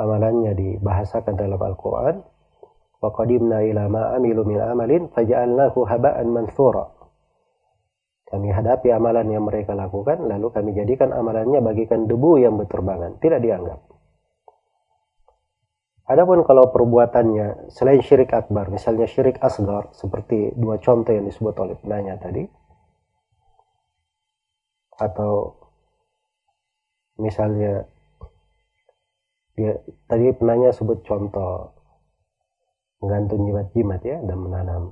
amalannya 0.00 0.56
dibahasakan 0.56 1.36
dalam 1.36 1.60
Al-Quran 1.60 2.24
wa 3.00 3.08
qadimna 3.12 3.60
ila 3.68 3.86
ma 3.92 4.02
amilu 4.16 4.42
min 4.48 4.58
amalin 4.58 5.12
faja'alnahu 5.12 5.84
haba'an 5.84 6.26
manthura 6.32 7.00
kami 8.30 8.54
hadapi 8.54 8.94
amalan 8.94 9.26
yang 9.26 9.42
mereka 9.42 9.74
lakukan 9.74 10.22
lalu 10.22 10.54
kami 10.54 10.70
jadikan 10.70 11.10
amalannya 11.10 11.58
bagikan 11.58 12.06
debu 12.06 12.38
yang 12.38 12.54
berterbangan. 12.54 13.18
Tidak 13.18 13.42
dianggap. 13.42 13.82
Adapun 16.06 16.46
kalau 16.46 16.70
perbuatannya 16.70 17.70
selain 17.74 18.02
syirik 18.02 18.30
akbar, 18.30 18.70
misalnya 18.70 19.06
syirik 19.10 19.38
asgar 19.42 19.90
seperti 19.94 20.54
dua 20.54 20.78
contoh 20.78 21.10
yang 21.10 21.26
disebut 21.26 21.54
oleh 21.58 21.78
penanya 21.78 22.18
tadi, 22.18 22.46
atau 24.98 25.54
misalnya 27.18 27.86
dia 29.58 29.78
tadi 30.06 30.30
penanya 30.36 30.70
sebut 30.70 31.02
contoh 31.04 31.74
menggantung 33.00 33.48
jimat-jimat 33.48 34.00
ya 34.04 34.18
dan 34.20 34.38
menanam. 34.38 34.82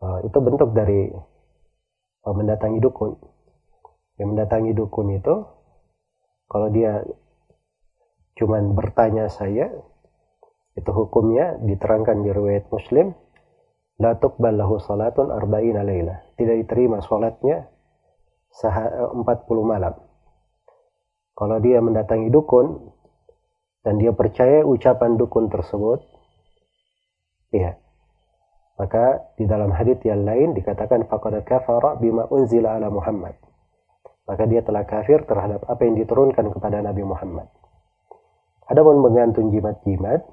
Uh, 0.00 0.20
itu 0.26 0.38
bentuk 0.40 0.72
dari 0.72 1.12
uh, 2.24 2.34
mendatangi 2.34 2.80
dukun. 2.80 3.16
Yang 4.20 4.28
mendatangi 4.34 4.72
dukun 4.72 5.08
itu 5.14 5.34
kalau 6.48 6.68
dia 6.72 7.02
cuman 8.34 8.74
bertanya 8.74 9.30
saya 9.30 9.70
itu 10.74 10.90
hukumnya 10.90 11.54
diterangkan 11.62 12.26
di 12.26 12.30
riwayat 12.34 12.66
muslim 12.66 13.14
la 14.02 14.18
tuqbal 14.18 14.58
lahu 14.58 14.82
salatun 14.82 15.30
arba'ina 15.30 15.86
laila 15.86 16.18
tidak 16.34 16.66
diterima 16.66 16.98
salatnya 16.98 17.70
40 18.54 19.18
malam. 19.66 19.94
Kalau 21.34 21.58
dia 21.58 21.82
mendatangi 21.82 22.30
dukun 22.30 22.93
dan 23.84 24.00
dia 24.00 24.16
percaya 24.16 24.64
ucapan 24.64 25.20
dukun 25.20 25.52
tersebut, 25.52 26.00
ya, 27.52 27.76
maka 28.80 29.30
di 29.38 29.46
dalam 29.46 29.70
hadis 29.70 30.00
yang 30.02 30.26
lain 30.26 30.56
dikatakan 30.56 31.06
faqad 31.06 31.44
kafara 31.46 31.94
bima 32.00 32.26
unzila 32.32 32.74
ala 32.74 32.90
Muhammad. 32.90 33.36
Maka 34.24 34.48
dia 34.48 34.64
telah 34.64 34.88
kafir 34.88 35.22
terhadap 35.28 35.68
apa 35.68 35.84
yang 35.84 36.00
diturunkan 36.00 36.48
kepada 36.48 36.80
Nabi 36.80 37.04
Muhammad. 37.04 37.46
Adapun 38.64 39.04
menggantung 39.04 39.52
jimat-jimat 39.52 40.24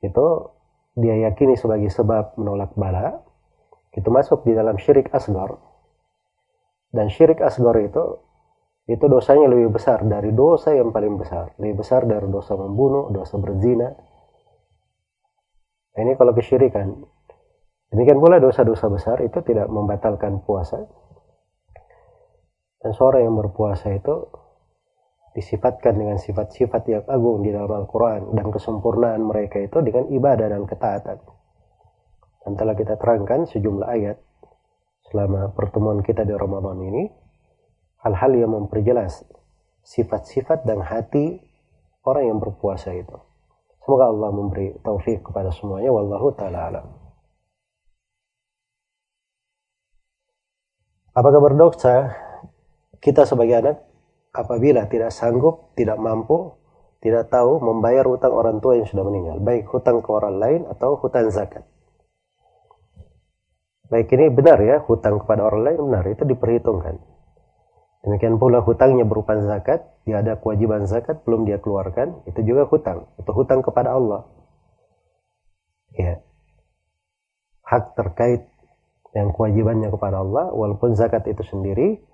itu 0.00 0.26
dia 0.96 1.28
yakini 1.28 1.54
sebagai 1.60 1.92
sebab 1.92 2.40
menolak 2.40 2.72
bala 2.74 3.20
itu 3.94 4.08
masuk 4.10 4.42
di 4.48 4.56
dalam 4.56 4.80
syirik 4.80 5.12
asgar 5.14 5.60
dan 6.94 7.10
syirik 7.10 7.42
asgar 7.42 7.76
itu 7.82 8.18
itu 8.84 9.04
dosanya 9.08 9.48
lebih 9.48 9.72
besar 9.72 10.04
dari 10.04 10.28
dosa 10.36 10.76
yang 10.76 10.92
paling 10.92 11.16
besar. 11.16 11.56
Lebih 11.56 11.80
besar 11.80 12.04
dari 12.04 12.28
dosa 12.28 12.52
membunuh, 12.52 13.08
dosa 13.08 13.40
berzina. 13.40 13.88
Ini 15.96 16.12
kalau 16.20 16.36
kesyirikan. 16.36 16.92
Demikian 17.88 18.20
pula 18.20 18.36
dosa-dosa 18.42 18.92
besar 18.92 19.24
itu 19.24 19.40
tidak 19.40 19.72
membatalkan 19.72 20.44
puasa. 20.44 20.84
Dan 22.84 22.92
seorang 22.92 23.24
yang 23.24 23.36
berpuasa 23.40 23.88
itu 23.96 24.28
disifatkan 25.32 25.96
dengan 25.96 26.20
sifat-sifat 26.20 26.82
yang 26.92 27.04
agung 27.08 27.40
di 27.40 27.56
dalam 27.56 27.72
Al-Quran 27.72 28.36
dan 28.36 28.52
kesempurnaan 28.52 29.24
mereka 29.24 29.64
itu 29.64 29.80
dengan 29.80 30.12
ibadah 30.12 30.46
dan 30.52 30.68
ketaatan. 30.68 31.18
Dan 32.44 32.52
telah 32.60 32.76
kita 32.76 33.00
terangkan 33.00 33.48
sejumlah 33.48 33.88
ayat 33.88 34.20
selama 35.08 35.56
pertemuan 35.56 36.04
kita 36.04 36.28
di 36.28 36.36
Ramadan 36.36 36.76
ini 36.84 37.23
hal-hal 38.04 38.32
yang 38.36 38.52
memperjelas 38.52 39.24
sifat-sifat 39.80 40.68
dan 40.68 40.84
hati 40.84 41.40
orang 42.04 42.36
yang 42.36 42.38
berpuasa 42.38 42.92
itu. 42.92 43.16
Semoga 43.84 44.08
Allah 44.08 44.30
memberi 44.32 44.76
taufik 44.80 45.24
kepada 45.28 45.52
semuanya. 45.52 45.92
Wallahu 45.92 46.32
ta'ala 46.32 46.58
alam. 46.72 46.86
Apakah 51.14 51.40
berdosa 51.40 52.10
kita 52.98 53.28
sebagai 53.28 53.60
anak 53.60 53.76
apabila 54.34 54.88
tidak 54.90 55.14
sanggup, 55.14 55.76
tidak 55.78 56.00
mampu, 56.00 56.58
tidak 57.04 57.28
tahu 57.28 57.60
membayar 57.60 58.02
hutang 58.08 58.32
orang 58.32 58.58
tua 58.58 58.80
yang 58.80 58.88
sudah 58.88 59.04
meninggal, 59.04 59.36
baik 59.38 59.68
hutang 59.68 60.00
ke 60.00 60.10
orang 60.10 60.40
lain 60.40 60.60
atau 60.66 60.96
hutang 60.98 61.28
zakat. 61.28 61.62
Baik 63.92 64.10
ini 64.16 64.32
benar 64.32 64.58
ya, 64.64 64.80
hutang 64.80 65.20
kepada 65.20 65.44
orang 65.44 65.62
lain 65.70 65.78
benar, 65.86 66.04
itu 66.08 66.24
diperhitungkan. 66.24 67.13
Demikian 68.04 68.36
pula 68.36 68.60
hutangnya 68.60 69.08
berupa 69.08 69.32
zakat, 69.40 69.80
dia 70.04 70.20
ada 70.20 70.36
kewajiban 70.36 70.84
zakat 70.84 71.24
belum 71.24 71.48
dia 71.48 71.56
keluarkan, 71.56 72.20
itu 72.28 72.44
juga 72.44 72.68
hutang, 72.68 73.08
itu 73.16 73.30
hutang 73.32 73.64
kepada 73.64 73.96
Allah. 73.96 74.28
Ya. 75.96 76.20
Hak 77.64 77.96
terkait 77.96 78.44
yang 79.16 79.32
kewajibannya 79.32 79.88
kepada 79.88 80.20
Allah, 80.20 80.52
walaupun 80.52 80.92
zakat 80.92 81.24
itu 81.32 81.40
sendiri 81.48 82.04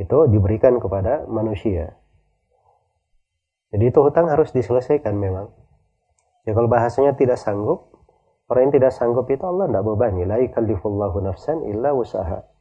itu 0.00 0.18
diberikan 0.32 0.80
kepada 0.80 1.28
manusia. 1.28 1.96
Jadi 3.76 3.92
itu 3.92 3.98
hutang 4.00 4.32
harus 4.32 4.56
diselesaikan 4.56 5.12
memang. 5.20 5.52
Ya 6.48 6.56
kalau 6.56 6.70
bahasanya 6.70 7.12
tidak 7.12 7.36
sanggup, 7.36 7.92
orang 8.48 8.70
yang 8.70 8.74
tidak 8.80 8.92
sanggup 8.96 9.28
itu 9.28 9.44
Allah 9.44 9.68
tidak 9.68 9.84
bebani. 9.84 10.22
La 10.24 10.40
nafsan 10.40 11.66
illa 11.68 11.92
usaha. 11.92 12.55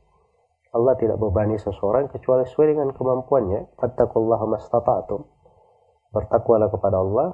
Allah 0.76 1.00
tidak 1.00 1.16
bebani 1.16 1.56
seseorang 1.56 2.12
kecuali 2.12 2.44
sesuai 2.44 2.76
dengan 2.76 2.92
kemampuannya. 2.92 3.80
Fattakullaha 3.80 4.44
mastata'tum. 4.44 5.24
Bertakwalah 6.12 6.68
kepada 6.68 7.00
Allah 7.00 7.32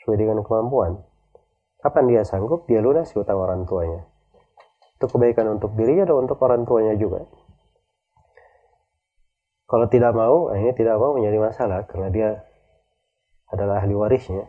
sesuai 0.00 0.16
dengan 0.16 0.40
kemampuan. 0.40 0.96
Kapan 1.84 2.04
dia 2.08 2.24
sanggup, 2.24 2.64
dia 2.64 2.80
lunasi 2.80 3.20
utang 3.20 3.36
orang 3.36 3.68
tuanya. 3.68 4.08
Itu 4.96 5.12
kebaikan 5.12 5.60
untuk 5.60 5.76
dirinya 5.76 6.08
dan 6.08 6.24
untuk 6.24 6.40
orang 6.40 6.64
tuanya 6.64 6.96
juga. 6.96 7.28
Kalau 9.68 9.84
tidak 9.92 10.16
mau, 10.16 10.48
ini 10.56 10.72
tidak 10.72 10.96
mau 10.96 11.12
menjadi 11.12 11.38
masalah 11.44 11.84
karena 11.84 12.08
dia 12.08 12.28
adalah 13.52 13.84
ahli 13.84 13.92
warisnya. 13.92 14.48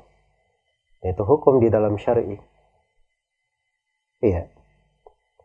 Itu 1.04 1.28
hukum 1.28 1.60
di 1.60 1.68
dalam 1.68 2.00
syar'i. 2.00 2.40
Iya. 4.24 4.48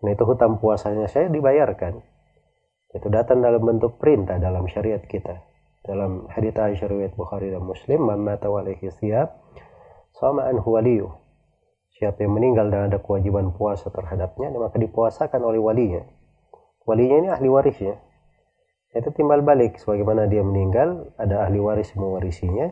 Nah 0.06 0.10
itu 0.14 0.22
hutang 0.22 0.62
puasanya 0.62 1.10
saya 1.10 1.26
dibayarkan 1.26 2.13
itu 2.94 3.10
datang 3.10 3.42
dalam 3.42 3.58
bentuk 3.58 3.98
perintah 3.98 4.38
dalam 4.38 4.70
syariat 4.70 5.02
kita. 5.02 5.42
Dalam 5.84 6.30
hadits 6.30 6.56
Aisyah 6.56 6.88
riwayat 6.88 7.12
Bukhari 7.18 7.50
dan 7.50 7.66
Muslim, 7.66 8.06
"Man 8.06 8.22
mata 8.22 8.48
siyab 9.02 9.34
sama 10.16 10.46
anhu 10.46 10.78
waliyu." 10.78 11.10
Siapa 11.98 12.22
yang 12.22 12.38
meninggal 12.38 12.70
dan 12.70 12.90
ada 12.90 12.98
kewajiban 13.02 13.54
puasa 13.54 13.90
terhadapnya, 13.90 14.50
maka 14.54 14.78
dipuasakan 14.78 15.42
oleh 15.42 15.60
walinya. 15.62 16.02
Walinya 16.86 17.16
ini 17.22 17.28
ahli 17.30 17.48
warisnya. 17.50 17.98
Itu 18.94 19.10
timbal 19.10 19.42
balik 19.42 19.78
sebagaimana 19.82 20.30
dia 20.30 20.42
meninggal, 20.46 21.10
ada 21.18 21.46
ahli 21.46 21.58
waris 21.58 21.90
mewarisinya. 21.98 22.70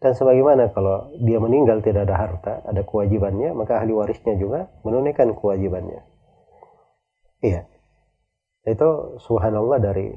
Dan 0.00 0.16
sebagaimana 0.16 0.72
kalau 0.72 1.12
dia 1.20 1.36
meninggal 1.42 1.84
tidak 1.84 2.08
ada 2.08 2.16
harta, 2.16 2.52
ada 2.64 2.82
kewajibannya, 2.86 3.52
maka 3.52 3.82
ahli 3.82 3.92
warisnya 3.92 4.34
juga 4.38 4.72
menunaikan 4.86 5.36
kewajibannya. 5.36 6.00
Iya. 7.44 7.68
Itu 8.64 9.16
subhanallah 9.24 9.80
dari 9.80 10.12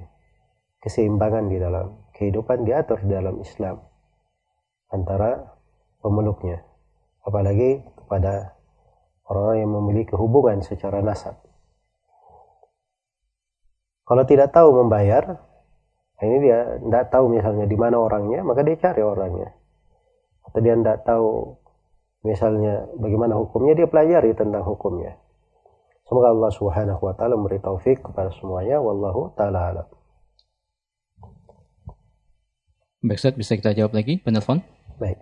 keseimbangan 0.84 1.48
di 1.48 1.58
dalam 1.64 2.12
kehidupan 2.12 2.68
diatur 2.68 3.00
di 3.04 3.16
dalam 3.16 3.40
Islam 3.40 3.80
antara 4.92 5.48
pemeluknya. 6.04 6.60
Apalagi 7.24 7.80
kepada 8.04 8.52
orang-orang 9.32 9.60
yang 9.64 9.72
memiliki 9.72 10.14
hubungan 10.20 10.60
secara 10.60 11.00
nasab. 11.00 11.40
Kalau 14.04 14.28
tidak 14.28 14.52
tahu 14.52 14.84
membayar, 14.84 15.40
ini 16.20 16.44
dia 16.44 16.76
tidak 16.84 17.08
tahu 17.08 17.32
misalnya 17.32 17.64
di 17.64 17.78
mana 17.80 17.96
orangnya, 18.04 18.44
maka 18.44 18.60
dia 18.68 18.76
cari 18.76 19.00
orangnya. 19.00 19.56
Atau 20.44 20.60
dia 20.60 20.76
tidak 20.76 21.08
tahu 21.08 21.56
misalnya 22.28 22.92
bagaimana 23.00 23.40
hukumnya, 23.40 23.80
dia 23.80 23.88
pelajari 23.88 24.36
tentang 24.36 24.68
hukumnya. 24.68 25.23
Semoga 26.04 26.36
Allah 26.36 26.52
Subhanahu 26.52 27.02
wa 27.02 27.14
taala 27.16 27.40
memberi 27.40 27.64
taufik 27.64 28.04
kepada 28.04 28.30
semuanya 28.38 28.80
wallahu 28.84 29.32
taala 29.40 29.60
alam. 29.72 29.88
Baik, 33.04 33.20
Ustaz, 33.20 33.36
bisa 33.36 33.60
kita 33.60 33.76
jawab 33.76 33.96
lagi 33.96 34.24
penelpon? 34.24 34.64
Baik. 34.96 35.20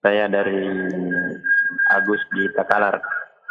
Saya 0.00 0.32
dari 0.32 0.64
Agus 1.92 2.22
di 2.32 2.48
Takalar. 2.56 2.96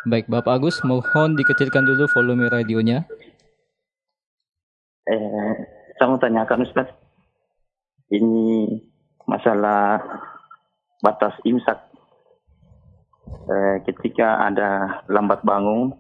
Baik, 0.10 0.26
Bapak 0.26 0.58
Agus, 0.58 0.82
mohon 0.82 1.38
dikecilkan 1.38 1.86
dulu 1.86 2.10
volume 2.10 2.50
radionya. 2.50 3.06
Eh, 5.06 5.54
saya 6.02 6.10
mau 6.10 6.18
tanyakan 6.18 6.66
Ustaz. 6.66 6.90
ini 8.10 8.66
masalah 9.30 10.02
batas 11.06 11.38
imsak. 11.46 11.89
Eh, 13.30 13.78
ketika 13.86 14.46
ada 14.46 15.02
lambat 15.10 15.42
bangun, 15.42 15.94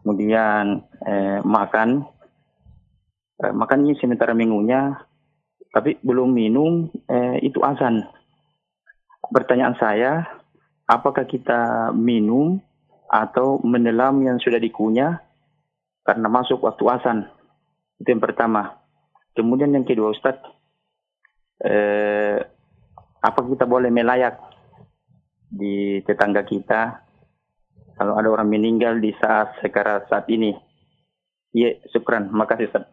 kemudian 0.00 0.84
eh, 1.04 1.40
makan, 1.40 2.04
eh, 3.40 3.52
makannya 3.52 3.96
sementara 3.96 4.36
minggunya, 4.36 5.00
tapi 5.72 5.96
belum 6.04 6.28
minum, 6.32 6.92
eh, 7.08 7.40
itu 7.40 7.60
azan. 7.64 8.04
Pertanyaan 9.32 9.76
saya, 9.80 10.28
apakah 10.84 11.24
kita 11.24 11.92
minum 11.96 12.60
atau 13.08 13.56
menelam 13.64 14.20
yang 14.20 14.36
sudah 14.40 14.60
dikunyah 14.60 15.24
karena 16.04 16.28
masuk 16.28 16.60
waktu 16.64 16.84
azan? 17.00 17.18
Itu 17.96 18.12
yang 18.12 18.20
pertama. 18.20 18.76
Kemudian 19.32 19.72
yang 19.72 19.88
kedua 19.88 20.12
Ustadz, 20.12 20.48
eh, 21.64 22.44
apa 23.20 23.40
kita 23.40 23.64
boleh 23.64 23.88
melayak 23.88 24.49
di 25.50 25.98
tetangga 26.06 26.46
kita 26.46 27.02
kalau 27.98 28.16
ada 28.16 28.32
orang 28.32 28.48
meninggal 28.48 28.96
di 28.96 29.12
saat 29.20 29.60
sekarang 29.60 30.06
saat 30.08 30.24
ini? 30.32 30.56
Iya, 31.52 31.82
syukran. 31.92 32.30
Makasih 32.32 32.70
Ustaz. 32.70 32.88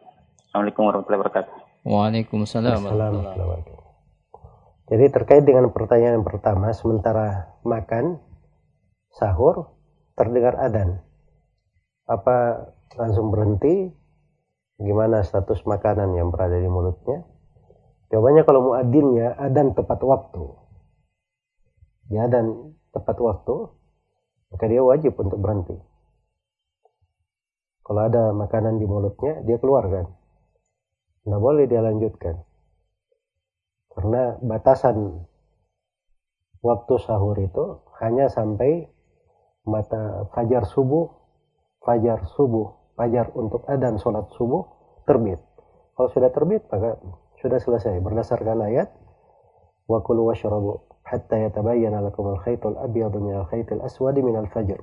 Assalamualaikum 0.50 0.84
warahmatullahi 0.84 1.20
wabarakatuh. 1.22 1.54
Waalaikumsalam. 1.88 2.82
Jadi 4.88 5.04
terkait 5.08 5.44
dengan 5.48 5.72
pertanyaan 5.72 6.20
yang 6.20 6.28
pertama, 6.28 6.74
sementara 6.76 7.56
makan, 7.64 8.20
sahur, 9.16 9.78
terdengar 10.12 10.60
adan. 10.60 11.00
Apa 12.04 12.68
langsung 12.98 13.32
berhenti? 13.32 13.88
Gimana 14.76 15.24
status 15.24 15.64
makanan 15.64 16.12
yang 16.20 16.28
berada 16.28 16.60
di 16.60 16.68
mulutnya? 16.68 17.24
Jawabannya 18.12 18.42
kalau 18.44 18.60
muadzinnya 18.72 19.40
adan 19.40 19.72
tepat 19.72 20.00
waktu. 20.04 20.67
Dia 22.08 22.24
adan 22.24 22.72
tepat 22.92 23.16
waktu, 23.20 23.56
maka 24.48 24.64
dia 24.64 24.80
wajib 24.80 25.12
untuk 25.20 25.36
berhenti. 25.40 25.76
Kalau 27.84 28.04
ada 28.04 28.32
makanan 28.32 28.80
di 28.80 28.84
mulutnya, 28.88 29.40
dia 29.44 29.56
keluarkan. 29.60 30.08
Tidak 31.24 31.40
boleh 31.40 31.68
dia 31.68 31.84
lanjutkan. 31.84 32.40
Karena 33.92 34.36
batasan 34.40 35.24
waktu 36.64 36.94
sahur 37.00 37.36
itu 37.36 37.84
hanya 38.00 38.32
sampai 38.32 38.88
mata 39.68 40.28
fajar 40.32 40.64
subuh, 40.64 41.12
fajar 41.84 42.24
subuh, 42.32 42.96
fajar 42.96 43.28
untuk 43.36 43.68
adan 43.68 44.00
sholat 44.00 44.28
subuh 44.32 44.64
terbit. 45.04 45.40
Kalau 45.92 46.08
sudah 46.08 46.32
terbit, 46.32 46.64
maka 46.72 46.96
sudah 47.44 47.60
selesai 47.60 48.00
berdasarkan 48.00 48.64
ayat 48.64 48.88
wa 49.88 50.00
kulu 50.00 50.32
washrabu 50.32 50.87
hatta 51.08 51.48
yatabayyana 51.48 52.04
lakum 52.04 52.28
al-khaytul 52.36 52.76
abyad 52.76 53.16
min 53.16 53.32
al-khaytil 53.40 53.80
aswad 53.80 54.20
min 54.20 54.36
al-fajr. 54.36 54.76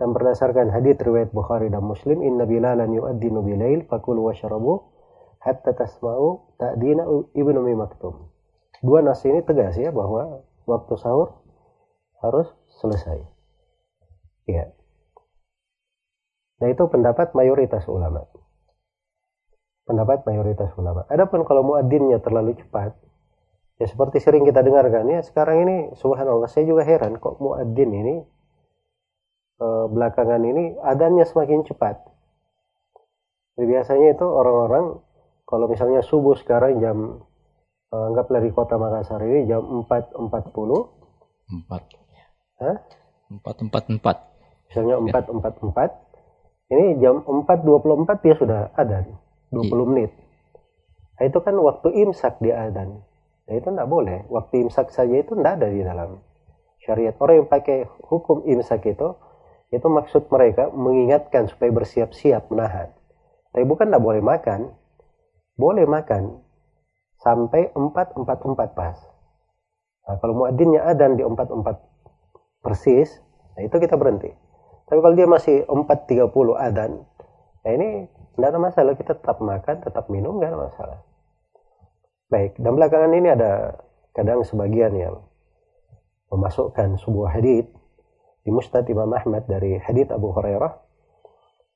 Dan 0.00 0.16
berdasarkan 0.16 0.72
hadis 0.72 0.96
riwayat 1.04 1.36
Bukhari 1.36 1.68
dan 1.68 1.84
Muslim 1.84 2.24
inna 2.24 2.48
bilalan 2.48 2.88
yu'addinu 2.88 3.44
bilail 3.44 3.84
fakulu 3.92 4.32
washrabu 4.32 4.88
hatta 5.44 5.76
tasma'u 5.76 6.56
ta'dina 6.56 7.04
ibnu 7.36 7.60
maktum. 7.76 8.32
Dua 8.80 9.04
nas 9.04 9.20
ini 9.28 9.44
tegas 9.44 9.76
ya 9.76 9.92
bahwa 9.92 10.42
waktu 10.64 10.94
sahur 10.96 11.44
harus 12.24 12.48
selesai. 12.80 13.20
Ya 14.48 14.72
nah 16.62 16.70
itu 16.70 16.86
pendapat 16.86 17.34
mayoritas 17.34 17.90
ulama. 17.90 18.22
Pendapat 19.82 20.22
mayoritas 20.22 20.70
ulama. 20.78 21.02
Adapun 21.10 21.42
kalau 21.42 21.66
muadzinnya 21.66 22.22
terlalu 22.22 22.54
cepat, 22.54 22.94
ya 23.82 23.90
seperti 23.90 24.22
sering 24.22 24.46
kita 24.46 24.62
dengarkan 24.62 25.10
ya 25.10 25.26
sekarang 25.26 25.66
ini 25.66 25.76
subhanallah 25.98 26.46
saya 26.46 26.70
juga 26.70 26.86
heran 26.86 27.18
kok 27.18 27.42
muadzin 27.42 27.90
ini 27.90 28.22
e, 29.58 29.66
belakangan 29.90 30.38
ini 30.38 30.78
adannya 30.78 31.26
semakin 31.26 31.66
cepat. 31.66 31.98
Jadi 33.58 33.66
biasanya 33.66 34.14
itu 34.14 34.22
orang-orang 34.22 35.02
kalau 35.42 35.66
misalnya 35.66 35.98
subuh 36.06 36.38
sekarang 36.38 36.78
jam 36.78 37.26
e, 37.90 37.96
anggaplah 37.98 38.38
di 38.38 38.54
kota 38.54 38.78
Makassar 38.78 39.18
ini 39.26 39.50
jam 39.50 39.66
4.40 39.82 40.30
4 41.50 42.62
Hah? 42.62 42.76
4.44 43.42 44.70
Misalnya 44.70 44.94
4.44 45.02 46.70
Ini 46.70 47.02
jam 47.02 47.26
4.24 47.26 48.22
dia 48.22 48.34
sudah 48.38 48.60
adan 48.78 49.18
20 49.50 49.68
iya. 49.68 49.84
menit. 49.84 50.10
Nah, 51.20 51.24
itu 51.28 51.38
kan 51.44 51.52
waktu 51.60 51.88
imsak 51.92 52.40
di 52.40 52.48
adan. 52.48 53.04
Nah, 53.48 53.54
itu 53.58 53.68
tidak 53.68 53.88
boleh. 53.90 54.24
Waktu 54.30 54.68
imsak 54.68 54.94
saja 54.94 55.14
itu 55.18 55.34
tidak 55.34 55.58
ada 55.58 55.68
di 55.68 55.82
dalam 55.82 56.22
syariat. 56.82 57.14
Orang 57.18 57.46
yang 57.46 57.48
pakai 57.50 57.86
hukum 58.06 58.46
imsak 58.46 58.86
itu, 58.86 59.14
itu 59.72 59.86
maksud 59.86 60.28
mereka 60.28 60.68
mengingatkan 60.70 61.48
supaya 61.48 61.72
bersiap-siap 61.72 62.52
menahan. 62.52 62.92
Tapi 63.50 63.64
bukan 63.66 63.90
tidak 63.90 64.04
boleh 64.04 64.22
makan. 64.22 64.72
Boleh 65.58 65.84
makan 65.84 66.40
sampai 67.22 67.70
4-4-4 67.74 68.72
pas. 68.74 68.98
Nah, 70.02 70.16
kalau 70.18 70.34
muadzinnya 70.34 70.82
adan 70.82 71.14
di 71.14 71.22
4-4 71.22 71.78
persis, 72.62 73.22
nah 73.54 73.62
itu 73.62 73.76
kita 73.78 73.94
berhenti. 73.94 74.30
Tapi 74.90 74.98
kalau 74.98 75.14
dia 75.14 75.28
masih 75.30 75.62
4.30 75.70 76.26
adan, 76.58 76.90
nah 77.62 77.70
ini 77.70 78.10
tidak 78.34 78.48
ada 78.48 78.58
masalah, 78.58 78.92
kita 78.98 79.12
tetap 79.14 79.38
makan, 79.38 79.76
tetap 79.84 80.04
minum, 80.10 80.42
nggak 80.42 80.50
ada 80.50 80.60
masalah. 80.66 80.98
Baik, 82.32 82.56
dan 82.56 82.72
belakangan 82.80 83.12
ini 83.12 83.28
ada 83.28 83.76
kadang 84.16 84.40
sebagian 84.40 84.96
yang 84.96 85.20
memasukkan 86.32 86.96
sebuah 86.96 87.36
hadith 87.36 87.68
di 88.40 88.48
Mustad 88.48 88.88
Imam 88.88 89.12
Ahmad 89.12 89.44
dari 89.44 89.76
hadith 89.76 90.08
Abu 90.08 90.32
Hurairah 90.32 90.72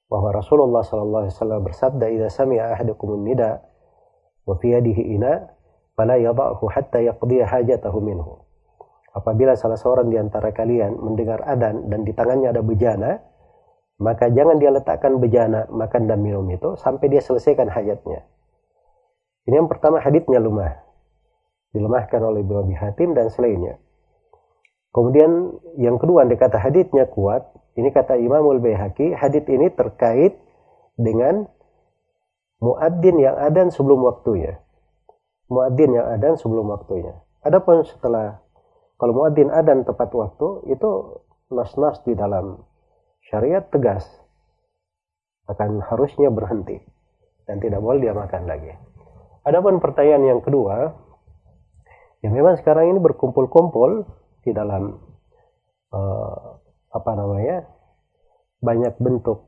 bahwa 0.09 0.33
Rasulullah 0.33 0.81
sallallahu 0.81 1.29
alaihi 1.29 1.37
wasallam 1.37 1.61
bersabda 1.61 2.09
"Idza 2.09 2.29
sami'a 2.33 2.73
ahadukum 2.73 3.21
nida 3.21 3.69
wa 4.49 4.57
fi 4.57 4.73
yadihi 4.73 5.21
ina 5.21 5.45
fala 5.93 6.17
yada'hu 6.17 6.65
hatta 6.73 7.05
yaqdiya 7.05 7.45
hajatahu 7.53 8.01
minhu." 8.01 8.41
Apabila 9.13 9.61
salah 9.61 9.77
seorang 9.77 10.09
di 10.09 10.17
antara 10.17 10.57
kalian 10.57 10.97
mendengar 10.97 11.45
adan 11.45 11.93
dan 11.93 12.01
di 12.01 12.17
tangannya 12.17 12.57
ada 12.57 12.65
bejana, 12.65 13.21
maka 14.01 14.33
jangan 14.33 14.57
dia 14.57 14.73
letakkan 14.73 15.21
bejana 15.21 15.69
makan 15.69 16.09
dan 16.09 16.25
minum 16.25 16.49
itu 16.49 16.81
sampai 16.81 17.13
dia 17.13 17.21
selesaikan 17.21 17.69
hajatnya. 17.69 18.25
Ini 19.47 19.55
yang 19.63 19.71
pertama 19.71 20.03
haditnya 20.03 20.43
lemah. 20.43 20.83
Dilemahkan 21.71 22.21
oleh 22.23 22.43
Ibnu 22.43 22.75
Hatim 22.75 23.15
dan 23.15 23.31
selainnya. 23.31 23.79
Kemudian 24.91 25.61
yang 25.77 26.01
kedua 26.01 26.25
andai 26.25 26.41
kata 26.41 26.57
haditnya 26.57 27.05
kuat, 27.07 27.47
ini 27.77 27.93
kata 27.93 28.17
Imamul 28.17 28.65
Baihaqi, 28.65 29.13
hadit 29.13 29.45
ini 29.47 29.69
terkait 29.69 30.41
dengan 30.97 31.45
muadzin 32.65 33.17
yang 33.21 33.37
adan 33.37 33.69
sebelum 33.69 34.01
waktunya. 34.03 34.57
Muadzin 35.53 35.93
yang 35.93 36.09
adan 36.09 36.41
sebelum 36.41 36.73
waktunya. 36.73 37.13
Adapun 37.45 37.85
setelah 37.85 38.41
kalau 38.97 39.13
muadzin 39.13 39.53
adan 39.53 39.85
tepat 39.85 40.09
waktu 40.17 40.73
itu 40.73 41.21
nas-nas 41.53 42.01
di 42.03 42.17
dalam 42.17 42.65
syariat 43.29 43.63
tegas 43.69 44.09
akan 45.47 45.85
harusnya 45.85 46.33
berhenti 46.33 46.81
dan 47.47 47.63
tidak 47.63 47.85
boleh 47.85 48.03
dia 48.03 48.17
makan 48.17 48.49
lagi. 48.49 48.73
Adapun 49.47 49.79
pertanyaan 49.79 50.27
yang 50.27 50.41
kedua, 50.43 50.91
yang 52.27 52.35
memang 52.35 52.59
sekarang 52.59 52.91
ini 52.91 52.99
berkumpul-kumpul 52.99 54.03
di 54.43 54.51
dalam 54.51 54.99
uh, 55.95 56.59
apa 56.91 57.11
namanya 57.15 57.63
banyak 58.59 58.99
bentuk 58.99 59.47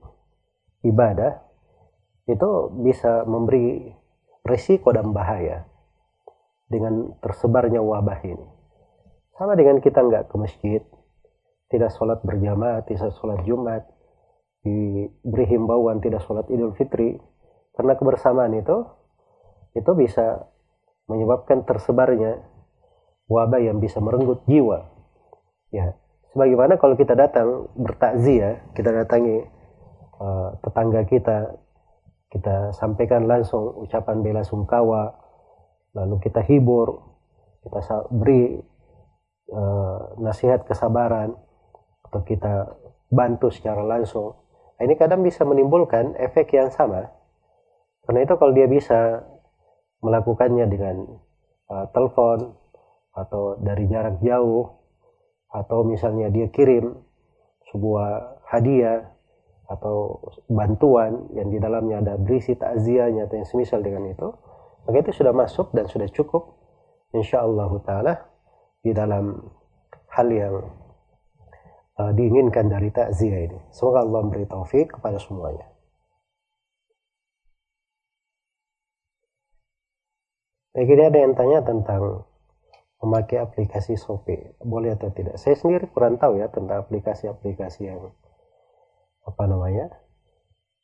ibadah 0.86 1.42
itu 2.30 2.70
bisa 2.78 3.26
memberi 3.26 3.90
risiko 4.46 4.94
dan 4.94 5.10
bahaya 5.10 5.66
dengan 6.70 7.18
tersebarnya 7.18 7.82
wabah 7.82 8.20
ini. 8.22 8.46
Sama 9.34 9.58
dengan 9.58 9.82
kita 9.82 9.98
nggak 9.98 10.30
ke 10.30 10.36
masjid, 10.38 10.82
tidak 11.74 11.90
sholat 11.98 12.22
berjamaah, 12.22 12.86
tidak 12.86 13.16
sholat 13.18 13.42
Jumat, 13.42 13.82
diberi 14.62 15.46
himbauan 15.48 15.98
tidak 15.98 16.22
sholat 16.22 16.46
Idul 16.52 16.76
Fitri, 16.78 17.18
karena 17.74 17.98
kebersamaan 17.98 18.54
itu 18.54 18.97
itu 19.76 19.90
bisa 19.96 20.48
menyebabkan 21.08 21.64
tersebarnya 21.64 22.44
wabah 23.28 23.60
yang 23.60 23.80
bisa 23.80 24.00
merenggut 24.00 24.44
jiwa. 24.48 24.88
Ya, 25.68 25.96
sebagaimana 26.32 26.80
kalau 26.80 26.96
kita 26.96 27.12
datang 27.12 27.68
bertakziah, 27.76 28.72
kita 28.72 28.92
datangi 28.92 29.44
uh, 30.20 30.56
tetangga 30.64 31.04
kita, 31.04 31.38
kita 32.32 32.72
sampaikan 32.76 33.28
langsung 33.28 33.84
ucapan 33.84 34.24
bela 34.24 34.44
sungkawa, 34.44 35.16
lalu 35.92 36.20
kita 36.24 36.40
hibur, 36.44 37.04
kita 37.64 38.08
beri 38.08 38.60
uh, 39.52 40.16
nasihat 40.20 40.64
kesabaran, 40.64 41.36
atau 42.08 42.24
kita 42.24 42.72
bantu 43.12 43.52
secara 43.52 43.84
langsung. 43.84 44.32
Nah, 44.80 44.82
ini 44.88 44.96
kadang 44.96 45.20
bisa 45.20 45.44
menimbulkan 45.44 46.16
efek 46.16 46.56
yang 46.56 46.72
sama. 46.72 47.12
Karena 48.08 48.24
itu 48.24 48.34
kalau 48.40 48.56
dia 48.56 48.64
bisa 48.64 49.20
melakukannya 50.02 50.66
dengan 50.70 50.96
uh, 51.70 51.86
telepon 51.90 52.54
atau 53.14 53.58
dari 53.58 53.90
jarak 53.90 54.22
jauh 54.22 54.78
atau 55.50 55.82
misalnya 55.82 56.30
dia 56.30 56.46
kirim 56.52 56.94
sebuah 57.72 58.40
hadiah 58.46 59.10
atau 59.68 60.22
bantuan 60.48 61.28
yang 61.36 61.52
di 61.52 61.60
dalamnya 61.60 62.00
ada 62.00 62.14
berisi 62.16 62.56
takziahnya 62.56 63.28
atau 63.28 63.36
yang 63.36 63.48
semisal 63.48 63.84
dengan 63.84 64.08
itu 64.08 64.28
maka 64.88 64.96
itu 65.04 65.12
sudah 65.20 65.36
masuk 65.36 65.68
dan 65.76 65.84
sudah 65.84 66.08
cukup 66.08 66.56
insyaallah 67.12 67.68
taala 67.84 68.14
di 68.80 68.96
dalam 68.96 69.36
hal 70.08 70.28
yang 70.32 70.54
uh, 72.00 72.12
diinginkan 72.16 72.72
dari 72.72 72.88
takziah 72.88 73.44
ini. 73.52 73.58
Semoga 73.68 74.00
Allah 74.00 74.24
memberi 74.24 74.48
taufik 74.48 74.96
kepada 74.96 75.20
semuanya 75.20 75.67
Ini 80.78 81.10
ada 81.10 81.18
yang 81.18 81.34
tanya 81.34 81.58
tentang 81.66 82.22
memakai 83.02 83.42
aplikasi 83.42 83.98
Shopee. 83.98 84.54
Boleh 84.62 84.94
atau 84.94 85.10
tidak? 85.10 85.34
Saya 85.34 85.58
sendiri 85.58 85.90
kurang 85.90 86.22
tahu 86.22 86.38
ya 86.38 86.46
tentang 86.54 86.86
aplikasi-aplikasi 86.86 87.90
yang 87.90 88.14
apa 89.26 89.44
namanya 89.50 89.90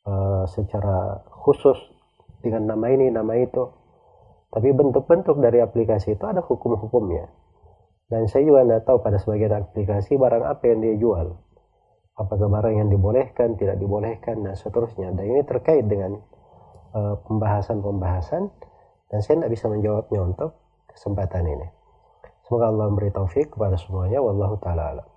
uh, 0.03 0.43
secara 0.51 1.23
khusus 1.47 1.79
dengan 2.43 2.75
nama 2.75 2.91
ini 2.91 3.07
nama 3.07 3.39
itu. 3.39 3.71
Tapi 4.51 4.75
bentuk-bentuk 4.75 5.39
dari 5.39 5.63
aplikasi 5.63 6.19
itu 6.19 6.25
ada 6.27 6.43
hukum-hukumnya. 6.43 7.31
Dan 8.11 8.27
saya 8.27 8.43
juga 8.43 8.67
tidak 8.67 8.83
tahu 8.83 8.97
pada 8.99 9.15
sebagian 9.15 9.63
aplikasi 9.63 10.19
barang 10.19 10.43
apa 10.43 10.63
yang 10.75 10.79
dia 10.83 10.95
jual. 10.99 11.39
Apakah 12.19 12.47
barang 12.51 12.75
yang 12.83 12.87
dibolehkan 12.91 13.55
tidak 13.59 13.79
dibolehkan 13.79 14.43
dan 14.43 14.55
seterusnya. 14.55 15.11
Dan 15.11 15.25
ini 15.35 15.41
terkait 15.43 15.83
dengan 15.83 16.15
eh, 16.95 17.15
pembahasan-pembahasan 17.27 18.43
uh, 18.47 18.64
dan 19.15 19.23
saya 19.23 19.39
tidak 19.39 19.55
bisa 19.55 19.71
menjawabnya 19.71 20.19
untuk 20.27 20.59
kesempatan 20.91 21.47
ini. 21.47 21.67
Semoga 22.43 22.67
Allah 22.67 22.91
memberi 22.91 23.15
taufik 23.15 23.55
kepada 23.55 23.79
semuanya. 23.79 24.19
Wallahu 24.19 24.59
ta'ala 24.59 24.83
alam. 24.91 25.07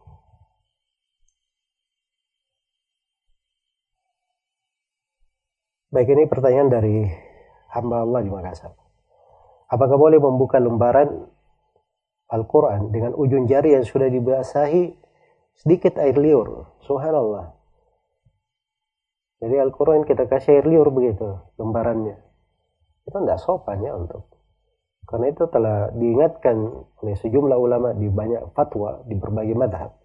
Baik 5.91 6.15
ini 6.15 6.31
pertanyaan 6.31 6.71
dari 6.71 7.11
hamba 7.75 8.07
Allah 8.07 8.23
di 8.23 8.31
Makassar. 8.31 8.71
Apakah 9.67 9.99
boleh 9.99 10.23
membuka 10.23 10.63
lembaran 10.63 11.27
Al-Quran 12.31 12.95
dengan 12.95 13.19
ujung 13.19 13.51
jari 13.51 13.75
yang 13.75 13.83
sudah 13.83 14.07
dibasahi 14.07 14.95
sedikit 15.59 15.99
air 15.99 16.15
liur? 16.15 16.71
Subhanallah. 16.87 17.51
Jadi 19.43 19.59
Al-Quran 19.59 20.07
kita 20.07 20.31
kasih 20.31 20.63
air 20.63 20.71
liur 20.71 20.87
begitu 20.95 21.35
lembarannya 21.59 22.28
itu 23.09 23.17
tidak 23.17 23.41
sopan 23.41 23.81
ya 23.81 23.97
untuk. 23.97 24.29
Karena 25.09 25.33
itu 25.33 25.49
telah 25.49 25.89
diingatkan 25.97 26.57
oleh 27.01 27.17
sejumlah 27.17 27.57
ulama 27.57 27.97
di 27.97 28.13
banyak 28.13 28.53
fatwa 28.53 29.01
di 29.09 29.17
berbagai 29.17 29.57
madhab 29.57 29.97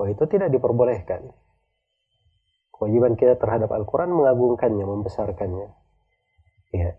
bahwa 0.00 0.08
itu 0.16 0.24
tidak 0.32 0.48
diperbolehkan. 0.48 1.28
Kewajiban 2.72 3.12
kita 3.20 3.36
terhadap 3.36 3.68
Al-Quran 3.76 4.16
mengagungkannya 4.16 4.88
membesarkannya. 4.88 5.68
Ya. 6.72 6.96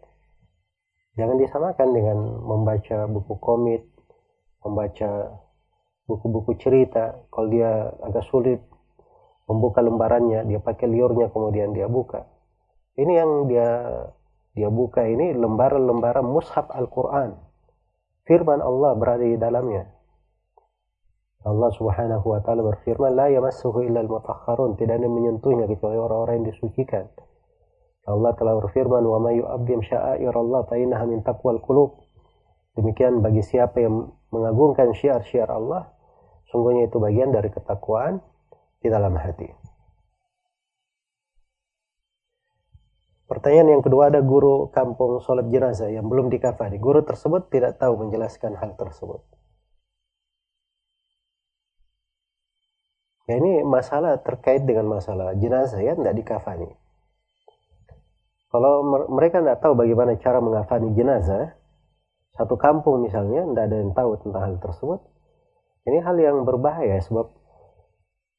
Jangan 1.17 1.41
disamakan 1.41 1.89
dengan 1.89 2.17
membaca 2.45 3.09
buku 3.09 3.33
komik 3.41 3.89
membaca 4.61 5.41
buku-buku 6.05 6.61
cerita. 6.61 7.25
Kalau 7.33 7.49
dia 7.49 7.89
agak 8.05 8.29
sulit 8.29 8.61
membuka 9.49 9.81
lembarannya 9.81 10.45
dia 10.45 10.61
pakai 10.61 10.85
liurnya 10.85 11.33
kemudian 11.33 11.73
dia 11.73 11.89
buka. 11.89 12.29
Ini 12.93 13.13
yang 13.17 13.49
dia 13.49 13.67
dia 14.51 14.67
buka 14.67 15.07
ini 15.07 15.31
lembaran-lembaran 15.31 16.27
mushaf 16.27 16.67
Al-Quran. 16.75 17.39
Firman 18.27 18.59
Allah 18.59 18.91
berada 18.99 19.23
di 19.23 19.39
dalamnya. 19.39 19.87
Allah 21.41 21.73
subhanahu 21.73 22.25
wa 22.27 22.39
ta'ala 22.43 22.61
berfirman, 22.61 23.17
La 23.17 23.31
yamassuhu 23.31 23.81
illal 23.87 24.05
mutahharun. 24.05 24.77
Tidak 24.77 24.93
ada 24.93 25.09
menyentuhnya 25.09 25.65
kecuali 25.65 25.97
orang-orang 25.97 26.43
yang 26.43 26.47
disucikan. 26.53 27.09
Allah 28.05 28.35
telah 28.37 28.61
berfirman, 28.61 29.01
Wa 29.01 29.17
mayu 29.17 29.47
abdim 29.49 29.81
sya'air 29.81 30.35
Allah 30.35 30.61
ta'inaha 30.69 31.03
min 31.09 31.25
taqwal 31.25 31.57
kulub. 31.63 31.97
Demikian 32.77 33.25
bagi 33.25 33.41
siapa 33.41 33.81
yang 33.81 34.13
mengagungkan 34.29 34.93
syiar-syiar 34.93 35.49
Allah, 35.49 35.91
sungguhnya 36.53 36.87
itu 36.87 37.01
bagian 37.01 37.33
dari 37.33 37.49
ketakwaan 37.49 38.21
di 38.79 38.87
dalam 38.87 39.17
hati. 39.17 39.60
Pertanyaan 43.31 43.79
yang 43.79 43.83
kedua 43.87 44.11
ada 44.11 44.19
guru 44.19 44.67
kampung 44.75 45.23
sholat 45.23 45.47
jenazah 45.47 45.87
yang 45.87 46.11
belum 46.11 46.27
dikafani. 46.27 46.75
Guru 46.83 46.99
tersebut 47.07 47.47
tidak 47.47 47.79
tahu 47.79 47.95
menjelaskan 48.03 48.59
hal 48.59 48.75
tersebut. 48.75 49.23
Ya 53.31 53.39
ini 53.39 53.63
masalah 53.63 54.19
terkait 54.19 54.67
dengan 54.67 54.99
masalah 54.99 55.31
jenazah 55.39 55.79
ya 55.79 55.95
tidak 55.95 56.11
dikafani. 56.11 56.75
Kalau 58.51 58.83
mereka 59.07 59.39
tidak 59.39 59.63
tahu 59.63 59.79
bagaimana 59.79 60.19
cara 60.19 60.43
mengafani 60.43 60.91
jenazah, 60.91 61.55
satu 62.35 62.59
kampung 62.59 62.99
misalnya 62.99 63.47
tidak 63.47 63.63
ada 63.71 63.77
yang 63.79 63.91
tahu 63.95 64.19
tentang 64.19 64.43
hal 64.43 64.55
tersebut, 64.59 64.99
ini 65.87 66.03
hal 66.03 66.19
yang 66.19 66.43
berbahaya 66.43 66.99
sebab 66.99 67.31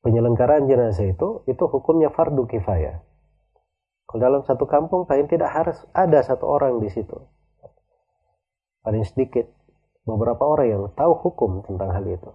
penyelenggaraan 0.05 0.68
jenazah 0.68 1.09
itu 1.09 1.49
itu 1.49 1.64
hukumnya 1.64 2.12
fardu 2.12 2.45
kifayah 2.45 3.01
kalau 4.12 4.28
dalam 4.28 4.42
satu 4.44 4.68
kampung 4.68 5.08
paling 5.08 5.24
tidak 5.24 5.48
harus 5.48 5.80
ada 5.96 6.20
satu 6.20 6.44
orang 6.44 6.84
di 6.84 6.92
situ. 6.92 7.16
Paling 8.84 9.08
sedikit 9.08 9.48
beberapa 10.04 10.44
orang 10.44 10.68
yang 10.68 10.82
tahu 10.92 11.16
hukum 11.16 11.64
tentang 11.64 11.96
hal 11.96 12.04
itu. 12.04 12.28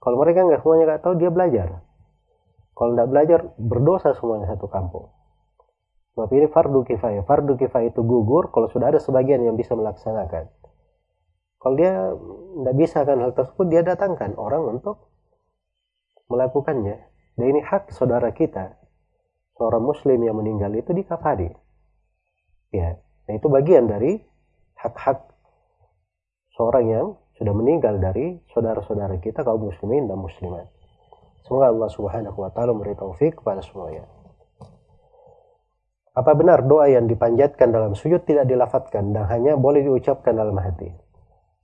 Kalau 0.00 0.16
mereka 0.16 0.40
nggak 0.40 0.64
semuanya 0.64 0.84
nggak 0.88 1.02
tahu, 1.04 1.20
dia 1.20 1.28
belajar. 1.28 1.84
Kalau 2.72 2.96
tidak 2.96 3.08
belajar, 3.12 3.40
berdosa 3.60 4.16
semuanya 4.16 4.48
satu 4.56 4.72
kampung. 4.72 5.12
Sebab 6.16 6.32
ini 6.32 6.48
fardu 6.48 6.80
kifayah. 6.88 7.28
Fardu 7.28 7.60
kifayah 7.60 7.92
itu 7.92 8.00
gugur 8.00 8.48
kalau 8.48 8.72
sudah 8.72 8.88
ada 8.88 8.96
sebagian 8.96 9.44
yang 9.44 9.60
bisa 9.60 9.76
melaksanakan. 9.76 10.48
Kalau 11.60 11.76
dia 11.76 11.92
tidak 12.56 12.76
bisa 12.80 13.04
kan 13.04 13.20
hal 13.20 13.36
tersebut, 13.36 13.68
dia 13.68 13.84
datangkan 13.84 14.32
orang 14.40 14.80
untuk 14.80 15.12
melakukannya. 16.32 17.04
Dan 17.36 17.44
ini 17.52 17.60
hak 17.60 17.92
saudara 17.92 18.32
kita 18.32 18.79
seorang 19.60 19.84
muslim 19.84 20.16
yang 20.24 20.40
meninggal 20.40 20.72
itu 20.72 20.96
dikafani. 20.96 21.52
Ya, 22.72 22.96
nah 23.28 23.32
itu 23.36 23.44
bagian 23.52 23.92
dari 23.92 24.16
hak-hak 24.80 25.20
seorang 26.56 26.88
yang 26.88 27.06
sudah 27.36 27.52
meninggal 27.52 28.00
dari 28.00 28.40
saudara-saudara 28.56 29.20
kita 29.20 29.44
kaum 29.44 29.68
muslimin 29.68 30.08
dan 30.08 30.16
muslimat. 30.16 30.64
Semoga 31.44 31.68
Allah 31.68 31.90
Subhanahu 31.92 32.40
wa 32.40 32.48
taala 32.48 32.72
memberi 32.72 32.96
taufik 32.96 33.44
kepada 33.44 33.60
semuanya. 33.60 34.08
Apa 36.16 36.32
benar 36.32 36.64
doa 36.64 36.88
yang 36.88 37.04
dipanjatkan 37.04 37.68
dalam 37.68 37.92
sujud 37.92 38.24
tidak 38.24 38.48
dilafatkan 38.48 39.12
dan 39.12 39.28
hanya 39.28 39.60
boleh 39.60 39.84
diucapkan 39.84 40.32
dalam 40.32 40.56
hati? 40.56 40.88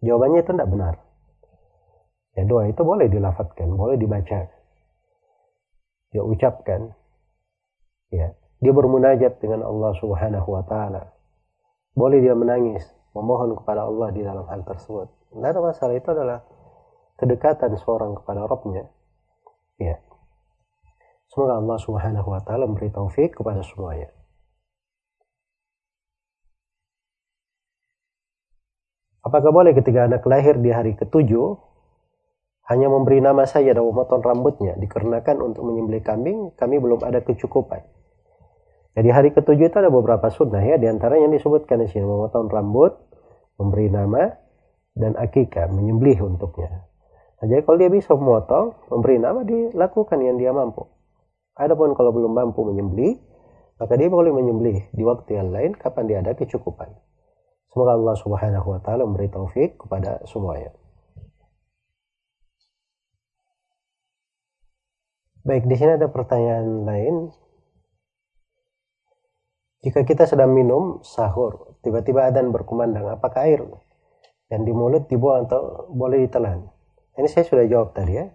Jawabannya 0.04 0.44
itu 0.44 0.52
tidak 0.52 0.68
benar. 0.68 0.94
Ya 2.36 2.44
doa 2.44 2.68
itu 2.68 2.80
boleh 2.84 3.08
dilafatkan, 3.08 3.72
boleh 3.72 3.96
dibaca. 3.96 4.52
Dia 6.12 6.22
ucapkan, 6.22 6.92
ya. 8.12 8.34
Dia 8.56 8.72
bermunajat 8.72 9.38
dengan 9.38 9.68
Allah 9.68 9.92
Subhanahu 10.00 10.48
wa 10.48 10.64
taala. 10.64 11.12
Boleh 11.92 12.24
dia 12.24 12.32
menangis 12.32 12.84
memohon 13.12 13.56
kepada 13.56 13.84
Allah 13.84 14.08
di 14.12 14.24
dalam 14.24 14.44
hal 14.48 14.64
tersebut. 14.64 15.08
Tidak 15.32 15.44
ada 15.44 15.60
masalah. 15.60 15.94
Itu 15.96 16.08
adalah 16.12 16.38
kedekatan 17.20 17.72
seorang 17.80 18.16
kepada 18.20 18.48
Rabbnya. 18.48 18.88
Ya. 19.76 20.00
Semoga 21.28 21.60
Allah 21.60 21.78
Subhanahu 21.80 22.28
wa 22.32 22.40
taala 22.40 22.64
memberi 22.64 22.88
taufik 22.88 23.36
kepada 23.36 23.60
semuanya. 23.60 24.08
Apakah 29.26 29.50
boleh 29.50 29.74
ketika 29.74 30.06
anak 30.06 30.22
lahir 30.22 30.54
di 30.54 30.70
hari 30.70 30.94
ketujuh 30.94 31.58
hanya 32.70 32.86
memberi 32.86 33.18
nama 33.18 33.42
saja 33.42 33.74
dan 33.74 33.82
memotong 33.82 34.22
rambutnya 34.22 34.78
dikarenakan 34.78 35.42
untuk 35.42 35.66
menyembelih 35.66 36.02
kambing 36.02 36.38
kami 36.54 36.78
belum 36.78 37.02
ada 37.02 37.22
kecukupan. 37.26 37.95
Jadi 38.96 39.08
hari 39.12 39.28
ketujuh 39.36 39.68
itu 39.68 39.76
ada 39.76 39.92
beberapa 39.92 40.32
sunnah 40.32 40.64
ya, 40.64 40.80
di 40.80 40.88
antaranya 40.88 41.28
yang 41.28 41.36
disebutkan 41.36 41.84
di 41.84 41.88
sini 41.92 42.08
memotong 42.08 42.48
rambut, 42.48 42.96
memberi 43.60 43.92
nama, 43.92 44.32
dan 44.96 45.12
akikah, 45.20 45.68
menyembelih 45.68 46.24
untuknya. 46.24 46.88
Nah, 47.36 47.44
jadi 47.44 47.60
kalau 47.68 47.76
dia 47.76 47.92
bisa 47.92 48.16
memotong, 48.16 48.72
memberi 48.88 49.20
nama, 49.20 49.44
dilakukan 49.44 50.16
yang 50.24 50.40
dia 50.40 50.56
mampu. 50.56 50.88
Adapun 51.60 51.92
kalau 51.92 52.08
belum 52.16 52.32
mampu 52.32 52.64
menyembelih, 52.64 53.20
maka 53.76 54.00
dia 54.00 54.08
boleh 54.08 54.32
menyembelih 54.32 54.88
di 54.96 55.02
waktu 55.04 55.36
yang 55.36 55.52
lain 55.52 55.76
kapan 55.76 56.04
dia 56.08 56.18
ada 56.24 56.32
kecukupan. 56.32 56.96
Semoga 57.68 57.92
Allah 58.00 58.16
Subhanahu 58.16 58.72
wa 58.72 58.80
taala 58.80 59.04
memberi 59.04 59.28
taufik 59.28 59.76
kepada 59.76 60.24
semuanya. 60.24 60.72
Baik, 65.44 65.68
di 65.68 65.76
sini 65.76 66.00
ada 66.00 66.08
pertanyaan 66.08 66.88
lain 66.88 67.14
jika 69.86 70.02
kita 70.02 70.26
sedang 70.26 70.50
minum 70.50 70.98
sahur, 71.06 71.78
tiba-tiba 71.86 72.26
adan 72.26 72.50
berkumandang 72.50 73.06
apakah 73.06 73.46
air? 73.46 73.62
Yang 74.50 74.62
di 74.66 74.72
mulut 74.74 75.06
dibuang 75.06 75.46
atau 75.46 75.86
boleh 75.94 76.26
ditelan. 76.26 76.66
Ini 77.14 77.30
saya 77.30 77.46
sudah 77.46 77.62
jawab 77.70 77.94
tadi 77.94 78.18
ya. 78.18 78.26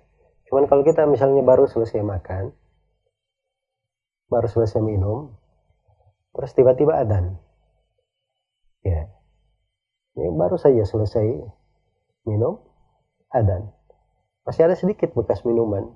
Cuman 0.48 0.72
kalau 0.72 0.88
kita 0.88 1.04
misalnya 1.12 1.44
baru 1.44 1.68
selesai 1.68 2.00
makan 2.08 2.56
baru 4.32 4.48
selesai 4.48 4.80
minum 4.80 5.36
terus 6.32 6.56
tiba-tiba 6.56 7.04
adan. 7.04 7.36
Ya. 8.88 9.12
Ini 10.16 10.32
baru 10.32 10.56
saja 10.56 10.88
selesai 10.88 11.36
minum 12.32 12.64
adan. 13.28 13.76
Masih 14.48 14.72
ada 14.72 14.80
sedikit 14.80 15.12
bekas 15.12 15.44
minuman 15.44 15.92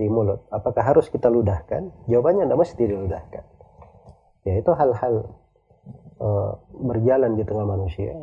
di 0.00 0.08
mulut. 0.08 0.48
Apakah 0.48 0.96
harus 0.96 1.12
kita 1.12 1.28
ludahkan? 1.28 1.92
Jawabannya 2.08 2.48
tidak 2.48 2.60
mesti 2.64 2.82
diludahkan 2.88 3.51
ya 4.42 4.58
itu 4.58 4.70
hal-hal 4.74 5.38
uh, 6.18 6.50
berjalan 6.70 7.34
di 7.38 7.42
tengah 7.46 7.66
manusia. 7.66 8.14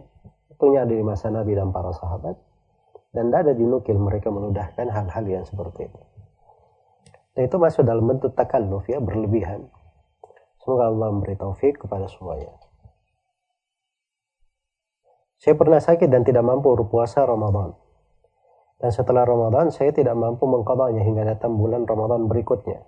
Tentunya 0.51 0.83
ada 0.83 0.93
di 0.95 1.03
masa 1.03 1.31
Nabi 1.31 1.55
dan 1.55 1.71
para 1.71 1.91
sahabat. 1.95 2.35
Dan 3.09 3.33
tidak 3.33 3.49
ada 3.49 3.53
dinukil 3.57 3.97
mereka 3.97 4.29
menudahkan 4.29 4.85
hal-hal 4.85 5.25
yang 5.25 5.41
seperti 5.41 5.89
itu. 5.89 6.01
Dan 7.33 7.49
itu 7.49 7.57
masuk 7.57 7.81
dalam 7.81 8.05
bentuk 8.05 8.37
takalluf 8.37 8.85
ya 8.85 9.01
berlebihan. 9.01 9.65
Semoga 10.61 10.93
Allah 10.93 11.09
memberi 11.09 11.33
taufik 11.33 11.81
kepada 11.81 12.05
semuanya. 12.05 12.53
Saya 15.39 15.55
pernah 15.55 15.79
sakit 15.79 16.05
dan 16.11 16.21
tidak 16.27 16.43
mampu 16.45 16.69
berpuasa 16.75 17.23
Ramadan. 17.25 17.73
Dan 18.77 18.91
setelah 18.93 19.25
Ramadan 19.25 19.71
saya 19.71 19.89
tidak 19.89 20.13
mampu 20.13 20.45
mengkodoknya 20.45 21.01
hingga 21.01 21.23
datang 21.25 21.57
bulan 21.57 21.87
Ramadan 21.89 22.29
berikutnya. 22.29 22.85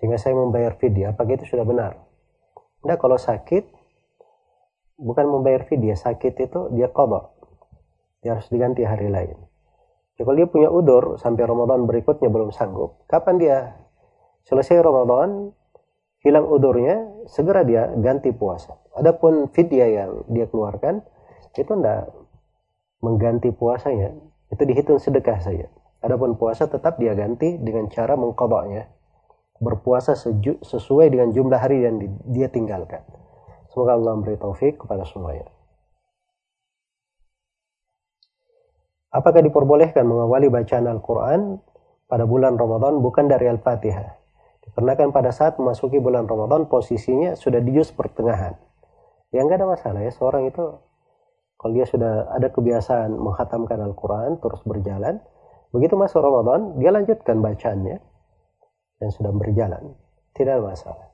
Sehingga 0.00 0.18
saya 0.18 0.34
membayar 0.34 0.74
fidyah. 0.74 1.14
Apakah 1.14 1.38
itu 1.38 1.46
sudah 1.46 1.62
benar 1.62 2.06
Nah 2.86 2.94
kalau 2.96 3.18
sakit 3.18 3.66
bukan 4.96 5.26
membayar 5.26 5.66
fidyah, 5.66 5.98
sakit 5.98 6.34
itu 6.38 6.60
dia 6.72 6.86
kodok. 6.88 7.34
Dia 8.22 8.38
harus 8.38 8.46
diganti 8.48 8.86
hari 8.86 9.10
lain. 9.10 9.36
Jadi 10.16 10.22
kalau 10.24 10.36
dia 10.38 10.48
punya 10.48 10.68
udur 10.72 11.04
sampai 11.20 11.44
Ramadan 11.44 11.84
berikutnya 11.84 12.32
belum 12.32 12.54
sanggup, 12.54 13.04
kapan 13.04 13.36
dia 13.36 13.58
selesai 14.48 14.80
Ramadan, 14.80 15.52
hilang 16.24 16.48
udurnya, 16.48 17.26
segera 17.28 17.66
dia 17.66 17.92
ganti 18.00 18.32
puasa. 18.32 18.80
Adapun 18.96 19.52
fidyah 19.52 19.90
yang 19.92 20.10
dia 20.32 20.48
keluarkan, 20.48 21.04
itu 21.52 21.68
tidak 21.68 22.08
mengganti 23.04 23.52
puasanya, 23.52 24.16
itu 24.48 24.62
dihitung 24.64 24.96
sedekah 24.96 25.36
saja. 25.44 25.68
Adapun 26.00 26.40
puasa 26.40 26.64
tetap 26.64 26.96
dia 26.96 27.12
ganti 27.12 27.60
dengan 27.60 27.92
cara 27.92 28.16
mengkodoknya 28.16 28.95
berpuasa 29.60 30.12
sesuai 30.62 31.06
dengan 31.08 31.32
jumlah 31.32 31.60
hari 31.60 31.84
yang 31.84 32.00
dia 32.28 32.48
tinggalkan. 32.52 33.02
Semoga 33.72 33.96
Allah 33.96 34.12
memberi 34.16 34.36
taufik 34.40 34.80
kepada 34.80 35.04
semuanya. 35.04 35.48
Apakah 39.12 39.40
diperbolehkan 39.40 40.04
mengawali 40.04 40.52
bacaan 40.52 40.84
Al-Quran 40.88 41.60
pada 42.04 42.28
bulan 42.28 42.60
Ramadan 42.60 43.00
bukan 43.00 43.32
dari 43.32 43.48
Al-Fatihah? 43.48 44.16
Dikarenakan 44.64 45.08
pada 45.14 45.32
saat 45.32 45.56
memasuki 45.56 45.96
bulan 46.02 46.28
Ramadan 46.28 46.68
posisinya 46.68 47.32
sudah 47.32 47.64
di 47.64 47.72
pertengahan. 47.96 48.52
Ya 49.32 49.40
nggak 49.40 49.62
ada 49.62 49.68
masalah 49.68 50.00
ya 50.04 50.12
seorang 50.12 50.52
itu 50.52 50.64
kalau 51.56 51.72
dia 51.72 51.88
sudah 51.88 52.28
ada 52.36 52.52
kebiasaan 52.52 53.16
menghatamkan 53.16 53.80
Al-Quran 53.80 54.36
terus 54.44 54.60
berjalan, 54.68 55.24
begitu 55.72 55.96
masuk 55.96 56.20
Ramadan 56.20 56.76
dia 56.76 56.92
lanjutkan 56.92 57.40
bacaannya 57.40 57.96
yang 59.00 59.12
sudah 59.12 59.32
berjalan. 59.32 59.82
Tidak 60.36 60.52
ada 60.52 60.64
masalah. 60.64 61.08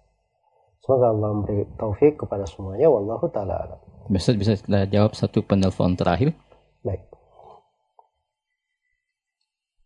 Semoga 0.82 1.14
Allah 1.14 1.30
memberi 1.30 1.62
taufik 1.78 2.18
kepada 2.18 2.42
semuanya. 2.42 2.90
Wallahu 2.90 3.30
taala 3.30 3.54
alam. 3.54 3.80
Bisa 4.10 4.34
bisa 4.34 4.58
kita 4.58 4.90
jawab 4.90 5.14
satu 5.14 5.46
penelpon 5.46 5.94
terakhir? 5.94 6.34
Baik. 6.82 7.06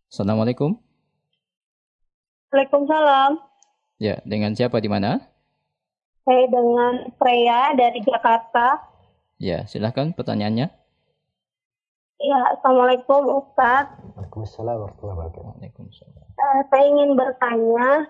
Assalamualaikum. 0.09 0.73
Waalaikumsalam. 2.49 3.37
Ya 4.01 4.17
dengan 4.25 4.57
siapa 4.57 4.81
di 4.81 4.89
mana? 4.89 5.21
Saya 6.25 6.49
dengan 6.49 7.13
Freya 7.21 7.77
dari 7.77 8.01
Jakarta. 8.01 8.81
Ya 9.37 9.69
silahkan 9.69 10.17
pertanyaannya. 10.17 10.73
Ya, 12.17 12.39
Assalamualaikum 12.57 13.37
Ustaz. 13.37 13.93
Waalaikumsalam 14.17 14.81
warahmatullahi 14.81 15.17
wabarakatuh. 15.21 15.41
Waalaikumsalam. 15.53 16.26
Uh, 16.47 16.63
saya 16.71 16.87
ingin 16.87 17.11
bertanya, 17.19 18.07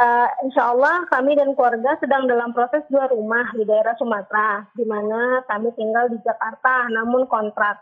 uh, 0.00 0.28
insya 0.40 0.72
Allah 0.72 1.04
kami 1.12 1.36
dan 1.36 1.52
keluarga 1.52 2.00
sedang 2.00 2.24
dalam 2.24 2.56
proses 2.56 2.80
jual 2.88 3.12
rumah 3.12 3.44
di 3.52 3.68
daerah 3.68 3.92
Sumatera, 4.00 4.64
di 4.72 4.88
mana 4.88 5.44
kami 5.44 5.68
tinggal 5.76 6.08
di 6.08 6.16
Jakarta, 6.24 6.88
namun 6.88 7.28
kontrak. 7.28 7.76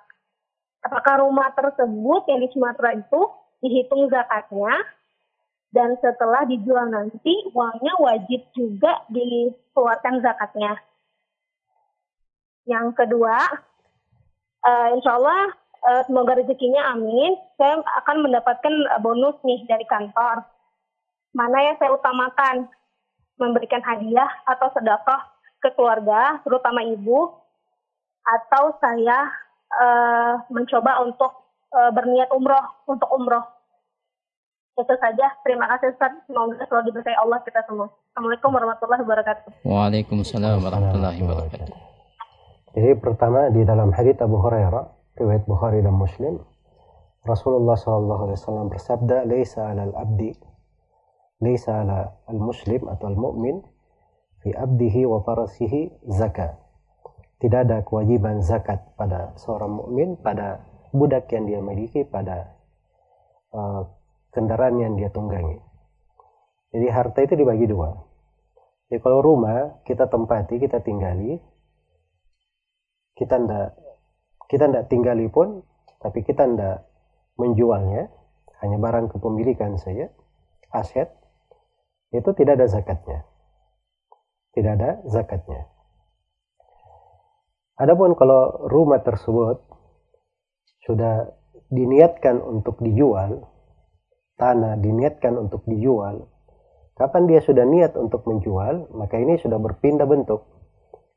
Apakah 0.82 1.22
rumah 1.22 1.55
tersebut 1.55 2.26
yang 2.26 2.43
di 2.43 2.51
Sumatera 2.51 2.99
itu 2.99 3.30
dihitung 3.62 4.11
zakatnya, 4.11 4.74
dan 5.70 5.95
setelah 6.03 6.43
dijual 6.43 6.91
nanti 6.91 7.34
uangnya 7.55 7.95
wajib 8.03 8.43
juga 8.59 9.07
dikeluarkan 9.07 10.18
zakatnya. 10.18 10.82
Yang 12.66 13.07
kedua, 13.07 13.39
uh, 14.66 14.89
insya 14.99 15.14
Allah 15.14 15.55
uh, 15.85 16.03
semoga 16.07 16.39
rezekinya 16.39 16.95
amin. 16.95 17.39
Saya 17.55 17.83
akan 17.83 18.16
mendapatkan 18.26 18.74
uh, 18.95 19.01
bonus 19.03 19.39
nih 19.45 19.62
dari 19.68 19.85
kantor. 19.87 20.47
Mana 21.37 21.59
yang 21.62 21.76
saya 21.79 21.95
utamakan? 21.95 22.70
Memberikan 23.39 23.79
hadiah 23.87 24.26
atau 24.51 24.66
sedekah 24.74 25.22
ke 25.62 25.70
keluarga, 25.79 26.43
terutama 26.43 26.83
ibu, 26.83 27.39
atau 28.26 28.74
saya 28.83 29.31
uh, 29.79 30.43
mencoba 30.51 31.07
untuk 31.07 31.47
uh, 31.70 31.91
berniat 31.95 32.35
umroh 32.35 32.83
untuk 32.91 33.07
umroh. 33.14 33.47
Itu 34.74 34.95
saja. 34.99 35.39
Terima 35.43 35.70
kasih 35.70 35.95
Ustaz. 35.95 36.18
Semoga 36.26 36.62
selalu 36.66 36.91
diberkahi 36.91 37.18
Allah 37.18 37.39
kita 37.47 37.62
semua. 37.66 37.91
Assalamualaikum 38.14 38.51
warahmatullahi 38.55 39.03
wabarakatuh. 39.07 39.49
Waalaikumsalam 39.62 40.59
warahmatullahi 40.59 41.18
wabarakatuh. 41.22 41.74
Jadi 42.79 42.91
pertama 42.99 43.51
di 43.51 43.62
dalam 43.66 43.91
hadits 43.91 44.22
Abu 44.22 44.39
Hurairah, 44.39 44.97
riwayat 45.18 45.44
Bukhari 45.44 45.82
dan 45.82 45.98
Muslim, 45.98 46.38
Rasulullah 47.26 47.74
SAW 47.74 48.70
bersabda, 48.70 49.26
"Laisa 49.26 49.68
'alal 49.68 49.92
abdi, 49.92 50.32
laisa 51.42 51.82
'ala 51.82 52.24
al-muslim 52.30 52.86
atau 52.88 53.10
al-mu'min 53.12 53.60
fi 54.40 54.54
abdihi 54.54 55.04
wa 55.04 55.20
farasihi 55.20 56.08
zakat." 56.08 56.56
Tidak 57.38 57.60
ada 57.68 57.86
kewajiban 57.86 58.42
zakat 58.42 58.82
pada 58.98 59.34
seorang 59.38 59.70
mukmin 59.78 60.18
pada 60.18 60.58
budak 60.90 61.30
yang 61.30 61.46
dia 61.46 61.60
miliki 61.62 62.02
pada 62.02 62.50
uh, 63.54 63.86
kendaraan 64.34 64.82
yang 64.82 64.98
dia 64.98 65.06
tunggangi. 65.14 65.62
Jadi 66.74 66.86
harta 66.90 67.22
itu 67.22 67.38
dibagi 67.38 67.70
dua. 67.70 67.94
Jadi 68.90 68.98
kalau 68.98 69.22
rumah 69.22 69.78
kita 69.86 70.10
tempati, 70.10 70.58
kita 70.58 70.82
tinggali, 70.82 71.38
kita 73.14 73.38
ndak 73.38 73.88
kita 74.49 74.68
ndak 74.68 74.88
tinggali 74.88 75.28
pun 75.28 75.62
tapi 76.01 76.24
kita 76.24 76.44
ndak 76.49 76.88
menjualnya 77.38 78.09
hanya 78.64 78.76
barang 78.80 79.14
kepemilikan 79.14 79.78
saja 79.78 80.11
aset 80.74 81.09
itu 82.09 82.30
tidak 82.32 82.57
ada 82.61 82.66
zakatnya. 82.68 83.20
Tidak 84.57 84.72
ada 84.80 85.05
zakatnya. 85.05 85.68
Adapun 87.78 88.16
kalau 88.18 88.66
rumah 88.66 88.99
tersebut 89.05 89.62
sudah 90.82 91.30
diniatkan 91.68 92.40
untuk 92.40 92.80
dijual 92.80 93.44
tanah 94.40 94.80
diniatkan 94.80 95.36
untuk 95.36 95.68
dijual 95.68 96.24
kapan 96.96 97.28
dia 97.28 97.44
sudah 97.44 97.68
niat 97.68 97.92
untuk 97.94 98.24
menjual 98.24 98.88
maka 98.96 99.20
ini 99.20 99.36
sudah 99.38 99.61
berpindah 99.61 100.09
bentuk. 100.09 100.49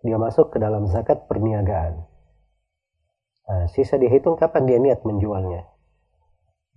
Dia 0.01 0.17
masuk 0.17 0.53
ke 0.53 0.57
dalam 0.57 0.89
zakat 0.89 1.29
perniagaan. 1.29 2.11
Nah, 3.49 3.65
sisa 3.71 3.97
dihitung 3.97 4.37
kapan 4.37 4.63
dia 4.69 4.77
niat 4.77 5.01
menjualnya. 5.01 5.65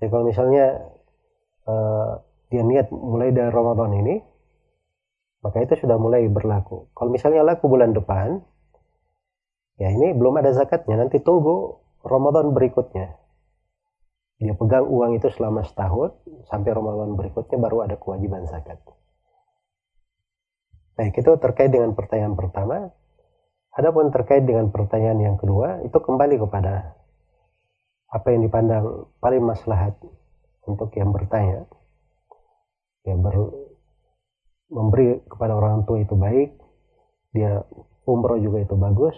Jadi 0.01 0.09
kalau 0.11 0.25
misalnya 0.27 0.85
uh, 1.69 2.21
dia 2.49 2.63
niat 2.65 2.89
mulai 2.93 3.31
dari 3.31 3.51
Ramadan 3.53 3.93
ini, 3.95 4.15
maka 5.45 5.61
itu 5.61 5.77
sudah 5.77 6.01
mulai 6.01 6.25
berlaku. 6.29 6.89
Kalau 6.97 7.11
misalnya 7.13 7.45
laku 7.45 7.69
bulan 7.69 7.93
depan, 7.93 8.41
ya 9.77 9.93
ini 9.93 10.17
belum 10.17 10.41
ada 10.41 10.57
zakatnya. 10.57 10.97
Nanti 10.97 11.21
tunggu 11.21 11.85
Ramadan 12.01 12.57
berikutnya. 12.57 13.17
Dia 14.41 14.53
pegang 14.57 14.89
uang 14.91 15.17
itu 15.17 15.31
selama 15.31 15.63
setahun, 15.63 16.17
sampai 16.51 16.75
Ramadan 16.75 17.15
berikutnya 17.15 17.57
baru 17.61 17.87
ada 17.87 17.97
kewajiban 17.97 18.45
zakat. 18.51 18.83
Baik, 20.95 21.17
itu 21.23 21.31
terkait 21.39 21.71
dengan 21.71 21.95
pertanyaan 21.95 22.35
pertama. 22.39 22.95
Adapun 23.75 24.15
terkait 24.15 24.47
dengan 24.47 24.71
pertanyaan 24.71 25.35
yang 25.35 25.37
kedua, 25.39 25.83
itu 25.83 25.99
kembali 25.99 26.39
kepada 26.39 26.95
apa 28.11 28.27
yang 28.31 28.47
dipandang 28.47 29.11
paling 29.19 29.43
maslahat 29.43 29.99
untuk 30.67 30.95
yang 30.95 31.11
bertanya. 31.11 31.67
Ya 33.03 33.19
ber, 33.19 33.35
memberi 34.71 35.21
kepada 35.27 35.59
orang 35.59 35.83
tua 35.85 36.01
itu 36.01 36.15
baik, 36.15 36.55
dia 37.35 37.67
umroh 38.07 38.39
juga 38.39 38.63
itu 38.63 38.79
bagus 38.79 39.17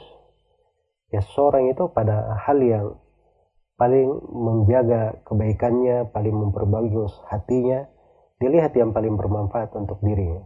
ya 1.10 1.20
seorang 1.22 1.70
itu 1.70 1.86
pada 1.92 2.34
hal 2.48 2.58
yang 2.62 2.86
paling 3.76 4.08
menjaga 4.32 5.20
kebaikannya 5.28 6.08
paling 6.10 6.32
memperbagus 6.32 7.12
hatinya 7.28 7.84
dilihat 8.40 8.72
yang 8.72 8.96
paling 8.96 9.14
bermanfaat 9.14 9.68
untuk 9.76 10.00
dirinya 10.00 10.42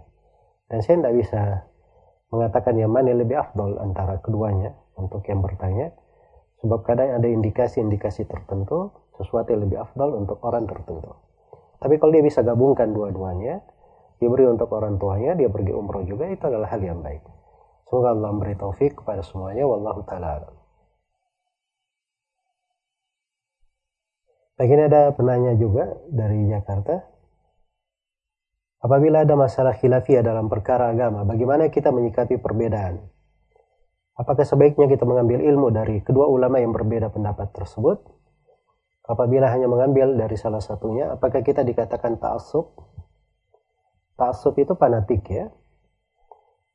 dan 0.67 0.83
saya 0.83 0.99
tidak 0.99 1.15
bisa 1.15 1.43
mengatakan 2.31 2.79
yang 2.79 2.95
mana 2.95 3.15
lebih 3.15 3.39
afdol 3.39 3.79
antara 3.83 4.23
keduanya 4.23 4.75
untuk 4.95 5.27
yang 5.27 5.43
bertanya 5.43 5.91
sebab 6.63 6.87
kadang 6.87 7.19
ada 7.19 7.27
indikasi-indikasi 7.27 8.27
tertentu 8.31 8.95
sesuatu 9.19 9.51
yang 9.51 9.67
lebih 9.67 9.83
afdol 9.83 10.15
untuk 10.15 10.39
orang 10.47 10.65
tertentu 10.65 11.15
tapi 11.83 11.99
kalau 11.99 12.13
dia 12.15 12.25
bisa 12.25 12.41
gabungkan 12.47 12.95
dua-duanya 12.95 13.61
dia 14.21 14.29
beri 14.29 14.45
untuk 14.53 14.69
orang 14.77 15.01
tuanya, 15.01 15.33
dia 15.33 15.49
pergi 15.49 15.73
umroh 15.73 16.05
juga, 16.05 16.29
itu 16.29 16.45
adalah 16.45 16.69
hal 16.69 16.85
yang 16.85 17.01
baik. 17.01 17.25
Semoga 17.89 18.13
Allah 18.13 18.31
memberi 18.37 18.53
taufik 18.53 19.01
kepada 19.01 19.25
semuanya. 19.25 19.65
Wallahu 19.65 20.05
ta'ala 20.05 20.61
ini 24.61 24.93
ada 24.93 25.09
penanya 25.17 25.57
juga 25.57 25.89
dari 26.13 26.45
Jakarta. 26.53 27.01
Apabila 28.81 29.29
ada 29.29 29.37
masalah 29.37 29.77
khilafiyah 29.77 30.25
dalam 30.25 30.49
perkara 30.49 30.89
agama, 30.89 31.21
bagaimana 31.29 31.69
kita 31.69 31.93
menyikapi 31.93 32.41
perbedaan? 32.41 33.05
Apakah 34.17 34.45
sebaiknya 34.45 34.89
kita 34.89 35.05
mengambil 35.05 35.45
ilmu 35.45 35.69
dari 35.69 36.01
kedua 36.01 36.29
ulama 36.29 36.61
yang 36.61 36.73
berbeda 36.73 37.13
pendapat 37.13 37.53
tersebut? 37.53 38.01
Apabila 39.05 39.53
hanya 39.53 39.69
mengambil 39.69 40.17
dari 40.17 40.37
salah 40.41 40.65
satunya, 40.65 41.13
apakah 41.13 41.45
kita 41.45 41.61
dikatakan 41.61 42.17
ta'asub? 42.21 42.73
Ta'asub 44.17 44.57
itu 44.57 44.73
fanatik 44.77 45.29
ya. 45.29 45.53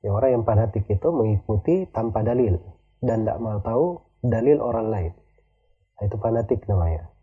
ya. 0.05 0.09
Orang 0.13 0.41
yang 0.41 0.43
fanatik 0.45 0.85
itu 0.85 1.07
mengikuti 1.09 1.89
tanpa 1.89 2.21
dalil 2.21 2.61
dan 3.01 3.25
tidak 3.25 3.37
mau 3.41 3.57
tahu 3.65 3.85
dalil 4.21 4.61
orang 4.61 4.87
lain. 4.93 5.13
Itu 6.05 6.21
fanatik 6.21 6.69
namanya. 6.69 7.14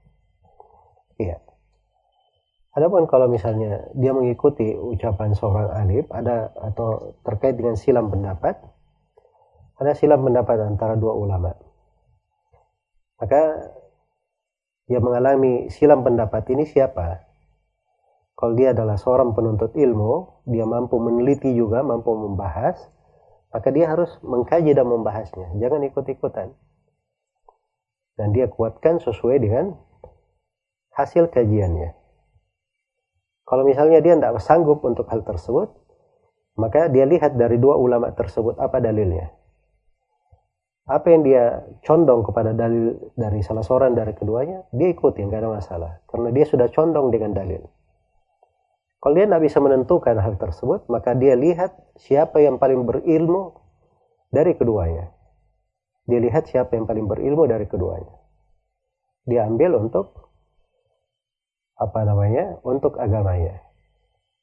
Adapun 2.72 3.04
kalau 3.04 3.28
misalnya 3.28 3.84
dia 3.92 4.16
mengikuti 4.16 4.72
ucapan 4.72 5.36
seorang 5.36 5.76
alim 5.76 6.08
ada 6.08 6.56
atau 6.56 7.12
terkait 7.20 7.52
dengan 7.52 7.76
silam 7.76 8.08
pendapat, 8.08 8.56
ada 9.76 9.92
silam 9.92 10.24
pendapat 10.24 10.56
antara 10.64 10.96
dua 10.96 11.12
ulama. 11.12 11.52
Maka 13.20 13.70
dia 14.88 14.98
mengalami 15.04 15.68
silam 15.68 16.00
pendapat 16.00 16.48
ini 16.48 16.64
siapa? 16.64 17.28
Kalau 18.32 18.56
dia 18.56 18.72
adalah 18.74 18.96
seorang 18.98 19.36
penuntut 19.36 19.76
ilmu, 19.76 20.42
dia 20.48 20.66
mampu 20.66 20.96
meneliti 20.98 21.52
juga, 21.54 21.84
mampu 21.84 22.10
membahas, 22.16 22.74
maka 23.52 23.68
dia 23.68 23.86
harus 23.86 24.16
mengkaji 24.24 24.72
dan 24.72 24.88
membahasnya. 24.88 25.54
Jangan 25.60 25.84
ikut-ikutan. 25.92 26.50
Dan 28.16 28.32
dia 28.32 28.48
kuatkan 28.48 28.98
sesuai 28.98 29.36
dengan 29.38 29.76
hasil 30.96 31.28
kajiannya. 31.30 32.01
Kalau 33.52 33.68
misalnya 33.68 34.00
dia 34.00 34.16
tidak 34.16 34.40
sanggup 34.40 34.80
untuk 34.80 35.04
hal 35.12 35.20
tersebut, 35.28 35.68
maka 36.56 36.88
dia 36.88 37.04
lihat 37.04 37.36
dari 37.36 37.60
dua 37.60 37.76
ulama 37.76 38.08
tersebut 38.16 38.56
apa 38.56 38.80
dalilnya. 38.80 39.28
Apa 40.88 41.12
yang 41.12 41.20
dia 41.20 41.60
condong 41.84 42.24
kepada 42.24 42.56
dalil 42.56 43.12
dari 43.12 43.44
salah 43.44 43.60
seorang 43.60 43.92
dari 43.92 44.16
keduanya, 44.16 44.64
dia 44.72 44.88
ikuti, 44.88 45.20
nggak 45.20 45.44
ada 45.44 45.52
masalah. 45.52 46.00
Karena 46.08 46.32
dia 46.32 46.48
sudah 46.48 46.72
condong 46.72 47.12
dengan 47.12 47.36
dalil. 47.36 47.60
Kalau 49.04 49.14
dia 49.20 49.28
tidak 49.28 49.44
bisa 49.44 49.60
menentukan 49.60 50.16
hal 50.16 50.34
tersebut, 50.40 50.88
maka 50.88 51.12
dia 51.12 51.36
lihat 51.36 51.76
siapa 52.00 52.40
yang 52.40 52.56
paling 52.56 52.88
berilmu 52.88 53.52
dari 54.32 54.56
keduanya. 54.56 55.12
Dia 56.08 56.24
lihat 56.24 56.48
siapa 56.48 56.72
yang 56.72 56.88
paling 56.88 57.04
berilmu 57.04 57.44
dari 57.44 57.68
keduanya. 57.68 58.16
Dia 59.28 59.44
ambil 59.44 59.76
untuk 59.76 60.31
apa 61.78 62.00
namanya? 62.04 62.58
Untuk 62.64 62.96
agamanya. 62.98 63.62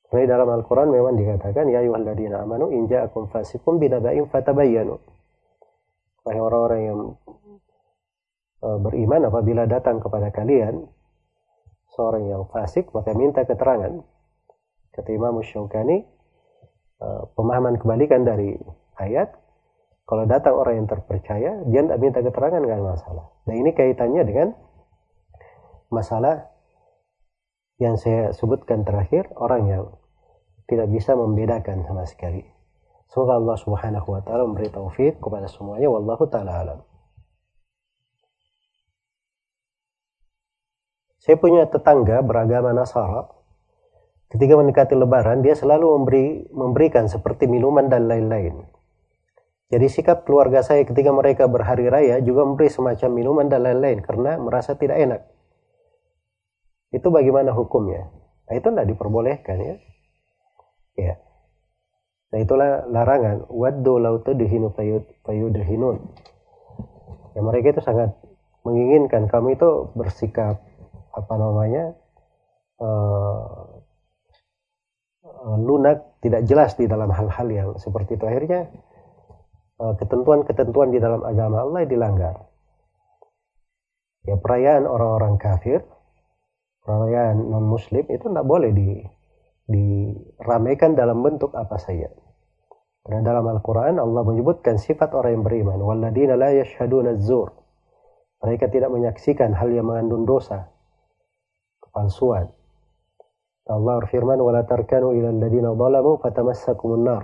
Karena 0.10 0.38
dalam 0.38 0.50
Al-Quran 0.50 0.90
memang 0.90 1.14
dikatakan, 1.18 1.70
Ya 1.70 1.86
ayuhalladzina 1.86 2.42
amanu 2.42 2.74
inja 2.74 3.06
akum 3.06 3.30
fasikum 3.30 3.78
binaba'in 3.78 4.26
fatabayyanu. 4.26 4.98
Wahai 6.26 6.40
orang-orang 6.42 6.82
yang 6.82 7.00
uh, 8.64 8.78
beriman 8.80 9.28
apabila 9.28 9.64
datang 9.66 10.04
kepada 10.04 10.32
kalian 10.32 10.88
seorang 11.96 12.32
yang 12.32 12.44
fasik 12.52 12.92
maka 12.96 13.12
minta 13.16 13.44
keterangan 13.44 14.04
kata 14.94 15.10
Imam 15.12 15.40
Syaukani 15.42 16.06
uh, 17.02 17.28
pemahaman 17.34 17.80
kebalikan 17.80 18.24
dari 18.24 18.56
ayat 19.00 19.36
kalau 20.06 20.26
datang 20.26 20.58
orang 20.58 20.84
yang 20.84 20.88
terpercaya 20.90 21.52
dia 21.68 21.82
tidak 21.86 22.00
minta 22.00 22.20
keterangan 22.22 22.62
nggak 22.62 22.84
masalah 22.84 23.26
nah 23.48 23.56
ini 23.56 23.72
kaitannya 23.74 24.24
dengan 24.24 24.48
masalah 25.90 26.46
yang 27.80 27.96
saya 27.96 28.36
sebutkan 28.36 28.84
terakhir 28.84 29.32
orang 29.40 29.64
yang 29.66 29.84
tidak 30.68 30.92
bisa 30.92 31.16
membedakan 31.16 31.88
sama 31.88 32.06
sekali 32.06 32.46
semoga 33.10 33.40
Allah 33.40 33.58
subhanahu 33.58 34.08
wa 34.14 34.22
ta'ala 34.22 34.44
memberi 34.46 34.70
taufik 34.70 35.18
kepada 35.18 35.48
semuanya 35.48 35.90
wallahu 35.90 36.28
ta'ala 36.28 36.52
alam 36.62 36.80
saya 41.18 41.36
punya 41.36 41.68
tetangga 41.68 42.22
beragama 42.22 42.76
Nasara 42.76 43.40
ketika 44.30 44.54
mendekati 44.56 44.94
lebaran 44.94 45.42
dia 45.42 45.58
selalu 45.58 45.86
memberi 46.00 46.26
memberikan 46.54 47.10
seperti 47.10 47.50
minuman 47.50 47.90
dan 47.90 48.06
lain-lain. 48.06 48.66
Jadi 49.70 49.86
sikap 49.86 50.26
keluarga 50.26 50.66
saya 50.66 50.82
ketika 50.82 51.14
mereka 51.14 51.46
berhari 51.46 51.86
raya 51.86 52.18
juga 52.26 52.42
memberi 52.46 52.74
semacam 52.74 53.10
minuman 53.14 53.46
dan 53.46 53.62
lain-lain 53.62 54.02
karena 54.02 54.38
merasa 54.42 54.74
tidak 54.74 54.98
enak. 54.98 55.22
Itu 56.90 57.14
bagaimana 57.14 57.54
hukumnya? 57.54 58.10
Nah, 58.50 58.54
itu 58.58 58.68
tidak 58.70 58.88
diperbolehkan 58.90 59.58
ya. 59.62 59.76
Ya. 60.98 61.14
Nah 62.30 62.40
itulah 62.42 62.86
larangan. 62.90 63.50
Waddu 63.50 63.98
lau 63.98 64.22
tudhinu 64.22 64.74
fayudhinun. 65.26 65.98
Ya 67.34 67.42
mereka 67.42 67.78
itu 67.78 67.82
sangat 67.82 68.14
menginginkan 68.62 69.30
kamu 69.30 69.58
itu 69.58 69.70
bersikap 69.98 70.62
apa 71.16 71.34
namanya 71.40 71.98
uh, 72.84 73.80
lunak, 75.58 76.20
tidak 76.22 76.46
jelas 76.46 76.76
di 76.76 76.86
dalam 76.86 77.10
hal-hal 77.10 77.48
yang 77.50 77.70
seperti 77.80 78.20
itu. 78.20 78.26
Akhirnya 78.28 78.68
eh, 79.80 79.94
ketentuan-ketentuan 80.04 80.92
di 80.92 81.00
dalam 81.00 81.24
agama 81.24 81.64
Allah 81.64 81.88
dilanggar. 81.88 82.36
Ya 84.28 84.36
perayaan 84.36 84.84
orang-orang 84.84 85.40
kafir, 85.40 85.88
perayaan 86.84 87.50
non-muslim 87.50 88.06
itu 88.08 88.26
tidak 88.30 88.46
boleh 88.48 88.72
di 88.72 88.90
diramaikan 89.70 90.98
dalam 90.98 91.22
bentuk 91.22 91.54
apa 91.54 91.78
saja. 91.78 92.10
Karena 93.06 93.22
dalam 93.22 93.46
Al-Quran 93.48 94.02
Allah 94.02 94.22
menyebutkan 94.26 94.82
sifat 94.82 95.14
orang 95.14 95.40
yang 95.40 95.46
beriman. 95.46 95.80
Walladina 95.80 96.34
la 96.36 96.52
yashhaduna 96.52 97.16
zur. 97.22 97.54
Mereka 98.42 98.72
tidak 98.74 98.90
menyaksikan 98.90 99.52
hal 99.54 99.70
yang 99.70 99.88
mengandung 99.88 100.24
dosa, 100.24 100.72
kepalsuan. 101.84 102.50
Allah 103.70 104.02
berfirman 104.02 104.40
wala 104.42 104.66
tarkanu 104.66 105.14
ila 105.14 105.30
alladziina 105.30 105.76
zalamu 105.78 106.18
fatamassakumun 106.18 107.04
nar. 107.06 107.24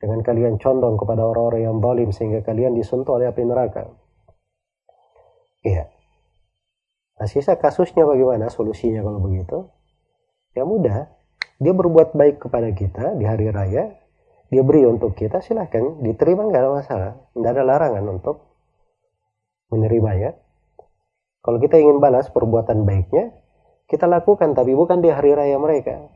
Dengan 0.00 0.20
kalian 0.20 0.56
condong 0.60 0.96
kepada 0.96 1.24
orang-orang 1.24 1.62
yang 1.64 1.76
zalim 1.80 2.08
sehingga 2.12 2.40
kalian 2.44 2.76
disentuh 2.76 3.16
oleh 3.20 3.28
api 3.28 3.42
neraka. 3.44 3.88
Iya. 5.64 5.93
Nah, 7.14 7.26
sisa 7.30 7.54
kasusnya 7.58 8.02
bagaimana 8.02 8.50
solusinya 8.50 9.02
kalau 9.02 9.20
begitu? 9.22 9.70
Ya 10.54 10.66
mudah. 10.66 11.10
Dia 11.62 11.70
berbuat 11.70 12.18
baik 12.18 12.42
kepada 12.42 12.74
kita 12.74 13.14
di 13.14 13.24
hari 13.24 13.48
raya, 13.54 13.94
dia 14.50 14.62
beri 14.66 14.82
untuk 14.90 15.14
kita, 15.14 15.38
silahkan 15.38 16.02
diterima 16.02 16.50
nggak 16.50 16.62
ada 16.66 16.72
masalah, 16.74 17.12
nggak 17.38 17.52
ada 17.54 17.62
larangan 17.62 18.04
untuk 18.10 18.42
menerimanya. 19.70 20.34
Kalau 21.46 21.62
kita 21.62 21.78
ingin 21.78 22.02
balas 22.02 22.26
perbuatan 22.34 22.82
baiknya, 22.82 23.30
kita 23.84 24.08
lakukan 24.08 24.56
tapi 24.56 24.72
bukan 24.72 25.04
di 25.04 25.12
hari 25.12 25.36
raya 25.36 25.60
mereka 25.60 26.08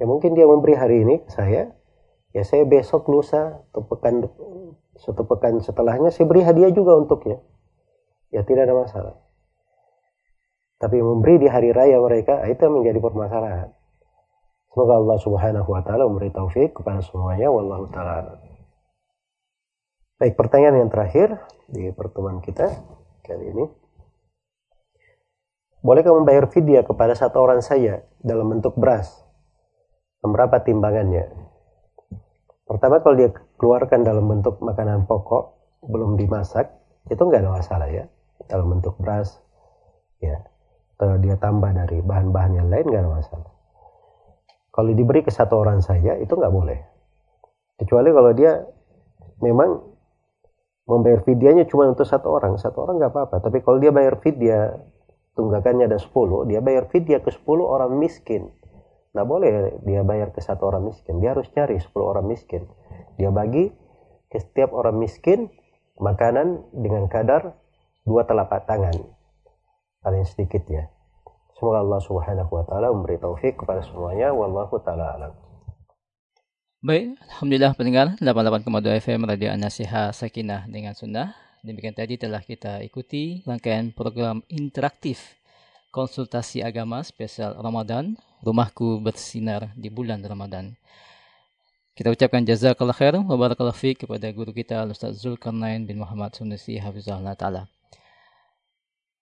ya 0.00 0.04
mungkin 0.08 0.32
dia 0.32 0.48
memberi 0.48 0.74
hari 0.78 1.04
ini 1.04 1.20
ke 1.26 1.30
saya 1.30 1.74
ya 2.32 2.42
saya 2.46 2.64
besok 2.64 3.10
lusa 3.12 3.60
atau 3.70 3.84
pekan 3.84 4.24
satu 4.96 5.28
pekan 5.28 5.60
setelahnya 5.60 6.08
saya 6.08 6.24
beri 6.24 6.46
hadiah 6.46 6.72
juga 6.72 6.96
untuknya 6.96 7.42
ya 8.30 8.46
tidak 8.46 8.70
ada 8.70 8.74
masalah 8.80 9.14
tapi 10.80 10.96
memberi 10.98 11.36
di 11.36 11.48
hari 11.52 11.70
raya 11.76 12.00
mereka 12.00 12.40
itu 12.48 12.64
menjadi 12.66 12.98
permasalahan 12.98 13.68
semoga 14.72 14.94
Allah 14.96 15.18
subhanahu 15.20 15.68
wa 15.68 15.82
ta'ala 15.84 16.08
memberi 16.08 16.32
taufik 16.32 16.72
kepada 16.72 17.04
semuanya 17.04 17.52
wallahu 17.52 17.86
ta'ala 17.92 18.40
baik 20.16 20.34
pertanyaan 20.40 20.88
yang 20.88 20.90
terakhir 20.90 21.36
di 21.68 21.92
pertemuan 21.92 22.40
kita 22.40 22.72
kali 23.22 23.52
ini 23.52 23.64
Bolehkah 25.80 26.12
membayar 26.12 26.44
fidyah 26.44 26.84
kepada 26.84 27.16
satu 27.16 27.40
orang 27.40 27.64
saja 27.64 28.04
dalam 28.20 28.52
bentuk 28.52 28.76
beras? 28.76 29.24
Berapa 30.20 30.60
timbangannya? 30.60 31.32
Pertama 32.68 33.00
kalau 33.00 33.16
dia 33.16 33.32
keluarkan 33.56 34.04
dalam 34.04 34.28
bentuk 34.28 34.60
makanan 34.60 35.08
pokok 35.08 35.56
belum 35.88 36.20
dimasak 36.20 36.68
itu 37.08 37.16
nggak 37.16 37.40
ada 37.40 37.52
masalah 37.56 37.88
ya 37.88 38.04
dalam 38.44 38.76
bentuk 38.76 39.00
beras 39.00 39.40
ya 40.20 40.44
atau 41.00 41.16
dia 41.16 41.40
tambah 41.40 41.72
dari 41.72 42.04
bahan-bahan 42.04 42.60
yang 42.60 42.68
lain 42.68 42.84
nggak 42.92 43.00
ada 43.00 43.12
masalah. 43.24 43.48
Kalau 44.68 44.92
diberi 44.92 45.24
ke 45.24 45.32
satu 45.32 45.56
orang 45.56 45.80
saja 45.80 46.20
itu 46.20 46.28
nggak 46.28 46.52
boleh. 46.52 46.76
Kecuali 47.80 48.12
kalau 48.12 48.36
dia 48.36 48.60
memang 49.40 49.80
membayar 50.84 51.24
fidyanya 51.24 51.64
cuma 51.64 51.88
untuk 51.88 52.04
satu 52.04 52.28
orang. 52.28 52.60
Satu 52.60 52.84
orang 52.84 53.00
nggak 53.00 53.16
apa-apa. 53.16 53.40
Tapi 53.40 53.64
kalau 53.64 53.80
dia 53.80 53.96
bayar 53.96 54.20
fidya 54.20 54.76
tunggakannya 55.40 55.88
ada 55.88 55.96
10 55.96 56.12
dia 56.52 56.60
bayar 56.60 56.92
fidya 56.92 57.24
ke 57.24 57.32
10 57.32 57.48
orang 57.64 57.96
miskin. 57.96 58.52
Nggak 59.16 59.24
boleh 59.26 59.80
dia 59.88 60.04
bayar 60.04 60.36
ke 60.36 60.44
satu 60.44 60.68
orang 60.68 60.84
miskin. 60.84 61.16
Dia 61.24 61.32
harus 61.32 61.48
cari 61.48 61.80
10 61.80 61.96
orang 61.96 62.28
miskin. 62.28 62.68
Dia 63.16 63.32
bagi 63.32 63.72
ke 64.28 64.36
setiap 64.36 64.76
orang 64.76 65.00
miskin 65.00 65.48
makanan 65.96 66.68
dengan 66.76 67.08
kadar 67.08 67.56
dua 68.04 68.28
telapak 68.28 68.68
tangan. 68.68 69.19
Paling 70.00 70.24
sedikit 70.24 70.64
ya. 70.64 70.88
Semoga 71.60 71.84
Allah 71.84 72.00
Subhanahu 72.00 72.48
wa 72.48 72.64
taala 72.64 72.88
memberi 72.88 73.20
taufik 73.20 73.60
kepada 73.60 73.84
semuanya 73.84 74.32
wallahu 74.32 74.80
taala 74.80 75.12
alam. 75.12 75.32
Baik, 76.80 77.20
Alhamdulillah 77.28 77.72
pendengar 77.76 78.06
88,2 78.16 79.04
FM 79.04 79.28
Radio 79.28 79.52
An-Nasiha 79.52 80.16
Sakinah 80.16 80.64
dengan 80.64 80.96
Sunnah. 80.96 81.36
Demikian 81.60 81.92
tadi 81.92 82.16
telah 82.16 82.40
kita 82.40 82.80
ikuti 82.80 83.44
rangkaian 83.44 83.92
program 83.92 84.40
interaktif 84.48 85.36
konsultasi 85.92 86.64
agama 86.64 87.04
spesial 87.04 87.58
Ramadan, 87.60 88.16
Rumahku 88.40 89.04
Bersinar 89.04 89.74
di 89.76 89.92
bulan 89.92 90.24
Ramadan. 90.24 90.72
Kita 91.92 92.08
ucapkan 92.08 92.40
jazakallah 92.40 92.96
khair 92.96 93.20
wa 93.20 93.36
barakallahu 93.36 93.92
kepada 93.92 94.32
guru 94.32 94.56
kita 94.56 94.80
Ustaz 94.88 95.20
Zulkarnain 95.20 95.84
bin 95.84 96.00
Muhammad 96.00 96.32
Sunusi 96.32 96.80
hafizahullah 96.80 97.36
taala. 97.36 97.68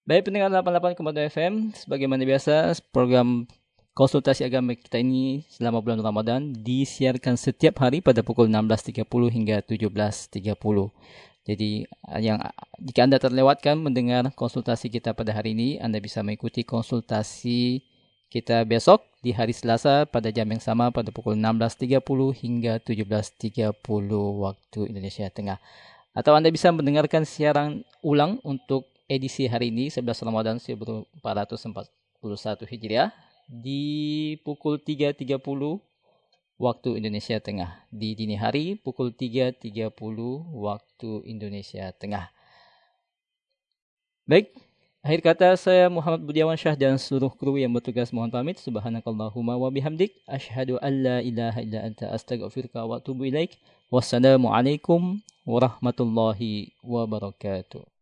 Baik 0.08 0.32
pendengar 0.32 0.48
88,2 0.48 1.04
FM, 1.28 1.68
sebagaimana 1.76 2.24
biasa 2.24 2.80
program 2.96 3.44
konsultasi 3.92 4.40
agama 4.40 4.72
kita 4.72 5.04
ini 5.04 5.44
selama 5.52 5.84
bulan 5.84 6.00
Ramadan 6.00 6.56
disiarkan 6.64 7.36
setiap 7.36 7.84
hari 7.84 8.00
pada 8.00 8.24
pukul 8.24 8.48
16.30 8.48 9.04
hingga 9.04 9.60
17.30. 9.60 10.32
Jadi 11.44 11.84
yang 12.24 12.40
jika 12.80 13.00
Anda 13.04 13.20
terlewatkan 13.20 13.76
mendengar 13.84 14.32
konsultasi 14.32 14.88
kita 14.88 15.12
pada 15.12 15.36
hari 15.36 15.52
ini, 15.52 15.76
Anda 15.76 16.00
bisa 16.00 16.24
mengikuti 16.24 16.64
konsultasi 16.64 17.84
kita 18.32 18.64
besok 18.64 19.04
di 19.20 19.36
hari 19.36 19.52
Selasa 19.52 20.08
pada 20.08 20.32
jam 20.32 20.48
yang 20.48 20.64
sama 20.64 20.88
pada 20.88 21.12
pukul 21.12 21.36
16.30 21.36 22.00
hingga 22.32 22.80
17.30 22.80 23.76
waktu 24.40 24.80
Indonesia 24.88 25.28
Tengah. 25.28 25.60
Atau 26.16 26.32
Anda 26.32 26.48
bisa 26.48 26.72
mendengarkan 26.72 27.28
siaran 27.28 27.84
ulang 28.00 28.40
untuk 28.40 28.88
edisi 29.08 29.48
hari 29.48 29.72
ini 29.72 29.88
11 29.88 30.04
Ramadan 30.20 30.60
1441 30.60 32.68
Hijriah 32.68 33.08
di 33.48 34.36
pukul 34.44 34.76
3.30 34.76 35.40
waktu 36.60 36.90
Indonesia 37.00 37.40
Tengah. 37.40 37.88
Di 37.88 38.12
dini 38.12 38.36
hari 38.36 38.76
pukul 38.76 39.16
3.30 39.16 39.96
waktu 40.52 41.10
Indonesia 41.24 41.88
Tengah. 41.96 42.28
Baik, 44.28 44.52
Akhir 44.98 45.24
kata 45.24 45.56
saya 45.56 45.88
Muhammad 45.88 46.26
Budiawan 46.26 46.58
Syah 46.58 46.76
dan 46.76 47.00
seluruh 47.00 47.32
kru 47.32 47.56
yang 47.56 47.72
bertugas 47.72 48.12
mohon 48.12 48.28
pamit. 48.28 48.60
Subhanakallahumma 48.60 49.56
wa 49.56 49.72
bihamdik. 49.72 50.12
Ashhadu 50.28 50.76
an 50.84 50.92
la 51.00 51.16
ilaha 51.24 51.64
illa 51.64 51.86
anta 51.86 52.12
astaghfiruka 52.12 52.84
wa 52.84 53.00
atubu 53.00 53.24
ilaik. 53.24 53.56
Wassalamualaikum 53.88 55.22
warahmatullahi 55.48 56.76
wabarakatuh. 56.84 57.97